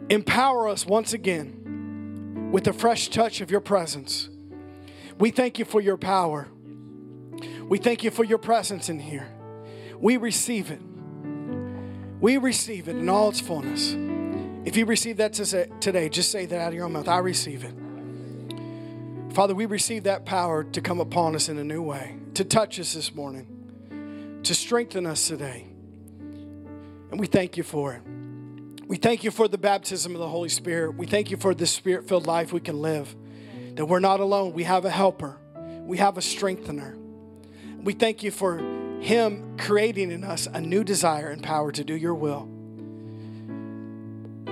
Empower 0.08 0.68
us 0.68 0.86
once 0.86 1.12
again 1.12 2.50
with 2.52 2.64
the 2.64 2.72
fresh 2.72 3.08
touch 3.08 3.40
of 3.40 3.50
your 3.50 3.60
presence. 3.60 4.28
We 5.18 5.30
thank 5.30 5.58
you 5.58 5.64
for 5.64 5.80
your 5.80 5.96
power. 5.96 6.48
We 7.64 7.78
thank 7.78 8.04
you 8.04 8.10
for 8.10 8.22
your 8.22 8.38
presence 8.38 8.88
in 8.88 9.00
here. 9.00 9.28
We 9.98 10.16
receive 10.16 10.70
it. 10.70 10.80
We 12.20 12.36
receive 12.36 12.88
it 12.88 12.96
in 12.96 13.08
all 13.08 13.30
its 13.30 13.40
fullness. 13.40 13.94
If 14.64 14.76
you 14.76 14.84
receive 14.86 15.16
that 15.16 15.32
today, 15.32 16.08
just 16.08 16.30
say 16.30 16.46
that 16.46 16.60
out 16.60 16.68
of 16.68 16.74
your 16.74 16.84
own 16.84 16.92
mouth. 16.92 17.08
I 17.08 17.18
receive 17.18 17.64
it. 17.64 17.74
Father, 19.34 19.54
we 19.54 19.66
receive 19.66 20.04
that 20.04 20.24
power 20.24 20.64
to 20.64 20.80
come 20.80 21.00
upon 21.00 21.34
us 21.34 21.48
in 21.48 21.58
a 21.58 21.64
new 21.64 21.82
way, 21.82 22.16
to 22.34 22.44
touch 22.44 22.80
us 22.80 22.94
this 22.94 23.14
morning, 23.14 24.40
to 24.44 24.54
strengthen 24.54 25.04
us 25.04 25.26
today. 25.28 25.66
And 27.10 27.20
we 27.20 27.26
thank 27.26 27.56
you 27.56 27.62
for 27.62 27.92
it. 27.94 28.02
We 28.86 28.96
thank 28.96 29.24
you 29.24 29.32
for 29.32 29.48
the 29.48 29.58
baptism 29.58 30.14
of 30.14 30.20
the 30.20 30.28
Holy 30.28 30.48
Spirit. 30.48 30.94
We 30.94 31.06
thank 31.06 31.32
you 31.32 31.36
for 31.36 31.54
this 31.54 31.72
spirit 31.72 32.06
filled 32.06 32.26
life 32.26 32.52
we 32.52 32.60
can 32.60 32.80
live, 32.80 33.16
that 33.74 33.84
we're 33.84 33.98
not 33.98 34.20
alone. 34.20 34.52
We 34.52 34.62
have 34.62 34.84
a 34.84 34.90
helper, 34.90 35.38
we 35.84 35.98
have 35.98 36.16
a 36.16 36.22
strengthener. 36.22 36.96
We 37.82 37.94
thank 37.94 38.22
you 38.22 38.30
for 38.30 38.58
Him 39.00 39.56
creating 39.58 40.12
in 40.12 40.22
us 40.22 40.46
a 40.46 40.60
new 40.60 40.84
desire 40.84 41.30
and 41.30 41.42
power 41.42 41.72
to 41.72 41.82
do 41.82 41.96
your 41.96 42.14
will. 42.14 42.48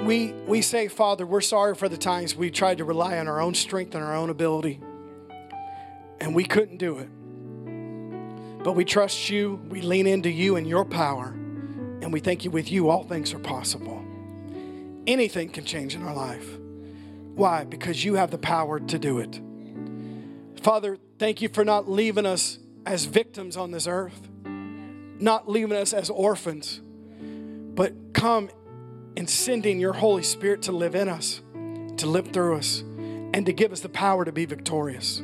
We, 0.05 0.33
we 0.47 0.63
say, 0.63 0.89
Father, 0.89 1.25
we're 1.25 1.41
sorry 1.41 1.77
for 1.77 1.89
the 1.89 1.97
times 1.97 2.35
we 2.35 2.51
tried 2.51 2.79
to 2.79 2.85
rely 2.85 3.19
on 3.19 3.29
our 3.29 3.41
own 3.41 3.55
strength 3.55 3.95
and 3.95 4.03
our 4.03 4.17
own 4.17 4.31
ability, 4.31 4.81
and 6.21 6.35
we 6.35 6.45
couldn't 6.45 6.79
do 6.79 6.99
it. 6.99 7.09
But 8.65 8.73
we 8.73 8.85
trust 8.85 9.31
you, 9.31 9.61
we 9.69 9.81
lean 9.81 10.09
into 10.09 10.31
you 10.31 10.57
and 10.57 10.67
your 10.67 10.85
power, 10.85 11.29
and 11.29 12.13
we 12.13 12.19
thank 12.19 12.45
you 12.45 12.51
with 12.51 12.73
you, 12.73 12.89
all 12.89 13.05
things 13.05 13.33
are 13.33 13.39
possible. 13.39 13.94
Anything 15.07 15.51
can 15.51 15.65
change 15.65 15.95
in 15.95 16.03
our 16.03 16.15
life. 16.15 16.49
Why? 17.35 17.65
Because 17.65 18.05
you 18.05 18.15
have 18.15 18.31
the 18.31 18.39
power 18.39 18.81
to 18.81 18.99
do 18.99 19.19
it. 19.19 19.41
Father, 20.63 20.97
thank 21.19 21.43
you 21.43 21.49
for 21.49 21.65
not 21.65 21.89
leaving 21.89 22.27
us 22.27 22.59
as 22.87 23.05
victims 23.05 23.57
on 23.57 23.71
this 23.71 23.87
earth, 23.87 24.29
not 24.45 25.49
leaving 25.49 25.77
us 25.77 25.93
as 25.93 26.11
orphans, 26.11 26.81
but 27.75 28.15
come 28.15 28.51
and 29.17 29.29
sending 29.29 29.79
your 29.79 29.93
Holy 29.93 30.23
Spirit 30.23 30.63
to 30.63 30.73
live 30.73 30.95
in 30.95 31.09
us, 31.09 31.41
to 31.99 32.07
live 32.07 32.29
through 32.29 32.57
us, 32.57 32.81
and 32.81 33.45
to 33.47 33.53
give 33.53 33.73
us 33.73 33.81
the 33.81 33.89
power 33.89 34.25
to 34.25 34.33
be 34.33 34.45
victorious. 34.45 35.23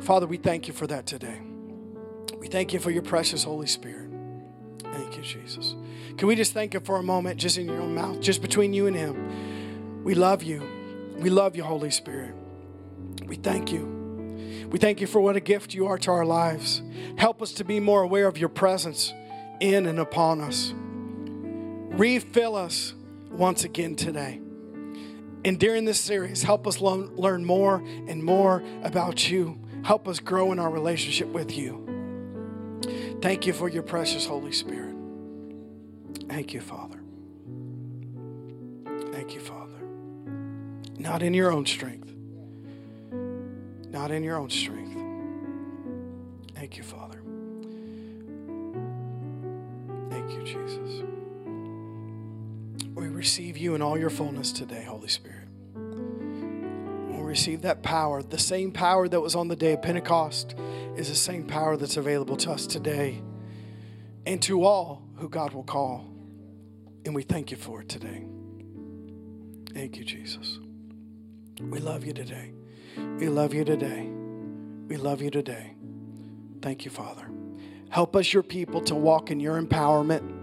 Father, 0.00 0.26
we 0.26 0.36
thank 0.36 0.66
you 0.66 0.74
for 0.74 0.86
that 0.86 1.06
today. 1.06 1.40
We 2.38 2.48
thank 2.48 2.72
you 2.72 2.78
for 2.78 2.90
your 2.90 3.02
precious 3.02 3.44
Holy 3.44 3.66
Spirit. 3.66 4.10
Thank 4.82 5.16
you, 5.16 5.22
Jesus. 5.22 5.74
Can 6.16 6.28
we 6.28 6.36
just 6.36 6.52
thank 6.52 6.74
Him 6.74 6.82
for 6.82 6.96
a 6.96 7.02
moment, 7.02 7.38
just 7.38 7.58
in 7.58 7.66
your 7.66 7.80
own 7.80 7.94
mouth, 7.94 8.20
just 8.20 8.42
between 8.42 8.72
you 8.72 8.86
and 8.86 8.96
Him? 8.96 10.04
We 10.04 10.14
love 10.14 10.42
you. 10.42 10.62
We 11.16 11.30
love 11.30 11.56
you, 11.56 11.62
Holy 11.62 11.90
Spirit. 11.90 12.34
We 13.26 13.36
thank 13.36 13.72
you. 13.72 14.68
We 14.70 14.78
thank 14.78 15.00
you 15.00 15.06
for 15.06 15.20
what 15.20 15.36
a 15.36 15.40
gift 15.40 15.74
you 15.74 15.86
are 15.86 15.98
to 15.98 16.10
our 16.10 16.24
lives. 16.24 16.82
Help 17.16 17.42
us 17.42 17.52
to 17.54 17.64
be 17.64 17.80
more 17.80 18.02
aware 18.02 18.26
of 18.26 18.38
your 18.38 18.48
presence 18.48 19.12
in 19.60 19.86
and 19.86 19.98
upon 19.98 20.40
us. 20.40 20.72
Refill 20.74 22.56
us 22.56 22.94
once 23.30 23.64
again 23.64 23.96
today. 23.96 24.40
And 25.44 25.58
during 25.58 25.86
this 25.86 25.98
series, 26.00 26.42
help 26.42 26.66
us 26.66 26.80
learn 26.80 27.44
more 27.44 27.76
and 28.06 28.22
more 28.22 28.62
about 28.82 29.30
you. 29.30 29.58
Help 29.82 30.06
us 30.06 30.20
grow 30.20 30.52
in 30.52 30.58
our 30.58 30.70
relationship 30.70 31.28
with 31.28 31.56
you. 31.56 31.86
Thank 33.22 33.46
you 33.46 33.52
for 33.52 33.68
your 33.68 33.82
precious 33.82 34.26
Holy 34.26 34.52
Spirit. 34.52 34.99
Thank 36.30 36.54
you, 36.54 36.60
Father. 36.60 37.00
Thank 39.12 39.34
you, 39.34 39.40
Father. 39.40 39.80
Not 40.96 41.22
in 41.24 41.34
your 41.34 41.50
own 41.50 41.66
strength, 41.66 42.12
not 43.90 44.12
in 44.12 44.22
your 44.22 44.36
own 44.36 44.48
strength. 44.48 44.96
Thank 46.54 46.76
you, 46.76 46.84
Father. 46.84 47.20
Thank 50.08 50.30
you, 50.30 50.44
Jesus. 50.44 51.02
We 52.94 53.08
receive 53.08 53.58
you 53.58 53.74
in 53.74 53.82
all 53.82 53.98
your 53.98 54.10
fullness 54.10 54.52
today, 54.52 54.84
Holy 54.84 55.08
Spirit. 55.08 55.48
We'll 55.74 57.24
receive 57.24 57.62
that 57.62 57.82
power. 57.82 58.22
The 58.22 58.38
same 58.38 58.70
power 58.70 59.08
that 59.08 59.20
was 59.20 59.34
on 59.34 59.48
the 59.48 59.56
day 59.56 59.72
of 59.72 59.82
Pentecost 59.82 60.54
is 60.96 61.08
the 61.08 61.16
same 61.16 61.44
power 61.44 61.76
that's 61.76 61.96
available 61.96 62.36
to 62.36 62.52
us 62.52 62.68
today 62.68 63.20
and 64.24 64.40
to 64.42 64.64
all 64.64 65.02
who 65.16 65.28
God 65.28 65.52
will 65.54 65.64
call. 65.64 66.09
And 67.04 67.14
we 67.14 67.22
thank 67.22 67.50
you 67.50 67.56
for 67.56 67.80
it 67.80 67.88
today. 67.88 68.24
Thank 69.72 69.96
you, 69.96 70.04
Jesus. 70.04 70.58
We 71.60 71.78
love 71.78 72.04
you 72.04 72.12
today. 72.12 72.52
We 72.96 73.28
love 73.28 73.54
you 73.54 73.64
today. 73.64 74.08
We 74.88 74.96
love 74.96 75.22
you 75.22 75.30
today. 75.30 75.74
Thank 76.62 76.84
you, 76.84 76.90
Father. 76.90 77.30
Help 77.90 78.16
us, 78.16 78.32
your 78.32 78.42
people, 78.42 78.80
to 78.82 78.94
walk 78.94 79.30
in 79.30 79.40
your 79.40 79.60
empowerment 79.60 80.40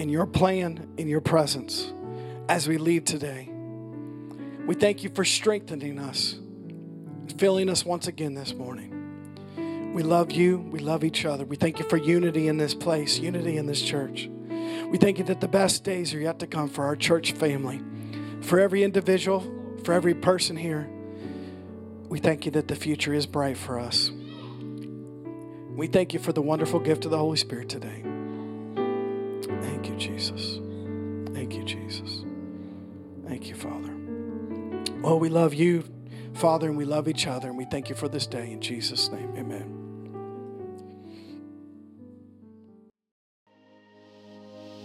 in 0.00 0.08
your 0.08 0.24
plan 0.24 0.88
in 0.96 1.08
your 1.08 1.20
presence 1.20 1.92
as 2.48 2.66
we 2.66 2.78
leave 2.78 3.04
today. 3.04 3.50
We 4.66 4.74
thank 4.74 5.04
you 5.04 5.10
for 5.10 5.26
strengthening 5.26 5.98
us, 5.98 6.36
filling 7.36 7.68
us 7.68 7.84
once 7.84 8.06
again 8.06 8.32
this 8.32 8.54
morning. 8.54 9.92
We 9.92 10.02
love 10.02 10.30
you. 10.30 10.56
We 10.58 10.78
love 10.78 11.04
each 11.04 11.26
other. 11.26 11.44
We 11.44 11.56
thank 11.56 11.78
you 11.78 11.88
for 11.88 11.98
unity 11.98 12.48
in 12.48 12.56
this 12.56 12.74
place, 12.74 13.18
unity 13.18 13.58
in 13.58 13.66
this 13.66 13.82
church. 13.82 14.30
We 14.88 14.98
thank 14.98 15.18
you 15.18 15.24
that 15.24 15.40
the 15.40 15.48
best 15.48 15.84
days 15.84 16.12
are 16.14 16.20
yet 16.20 16.38
to 16.40 16.46
come 16.46 16.68
for 16.68 16.84
our 16.84 16.96
church 16.96 17.32
family, 17.32 17.80
for 18.40 18.58
every 18.58 18.82
individual, 18.82 19.44
for 19.84 19.92
every 19.92 20.14
person 20.14 20.56
here. 20.56 20.88
We 22.08 22.18
thank 22.18 22.44
you 22.44 22.50
that 22.52 22.68
the 22.68 22.76
future 22.76 23.14
is 23.14 23.26
bright 23.26 23.56
for 23.56 23.78
us. 23.78 24.10
We 25.70 25.86
thank 25.86 26.12
you 26.12 26.18
for 26.18 26.32
the 26.32 26.42
wonderful 26.42 26.80
gift 26.80 27.04
of 27.04 27.10
the 27.10 27.18
Holy 27.18 27.36
Spirit 27.36 27.68
today. 27.68 28.02
Thank 29.62 29.88
you, 29.88 29.96
Jesus. 29.96 30.58
Thank 31.32 31.54
you, 31.54 31.64
Jesus. 31.64 32.24
Thank 33.26 33.46
you, 33.46 33.54
Father. 33.54 33.96
Well, 35.00 35.18
we 35.18 35.28
love 35.28 35.54
you. 35.54 35.84
Father, 36.34 36.68
and 36.68 36.76
we 36.76 36.84
love 36.84 37.08
each 37.08 37.26
other, 37.26 37.48
and 37.48 37.56
we 37.56 37.64
thank 37.64 37.88
you 37.88 37.94
for 37.94 38.08
this 38.08 38.26
day. 38.26 38.52
In 38.52 38.60
Jesus' 38.60 39.10
name, 39.10 39.32
amen. 39.36 39.79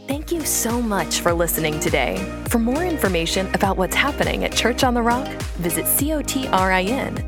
Thank 0.08 0.32
you 0.32 0.45
so 0.45 0.82
much 0.82 1.22
for 1.22 1.34
listening 1.34 1.80
today. 1.80 2.18
For 2.49 2.60
more 2.60 2.84
information 2.84 3.47
about 3.56 3.76
what's 3.78 3.95
happening 3.95 4.45
at 4.45 4.56
Church 4.56 4.84
on 4.84 4.93
the 4.93 5.01
Rock, 5.01 5.28
visit 5.58 5.86
cotrin.org. 5.86 7.26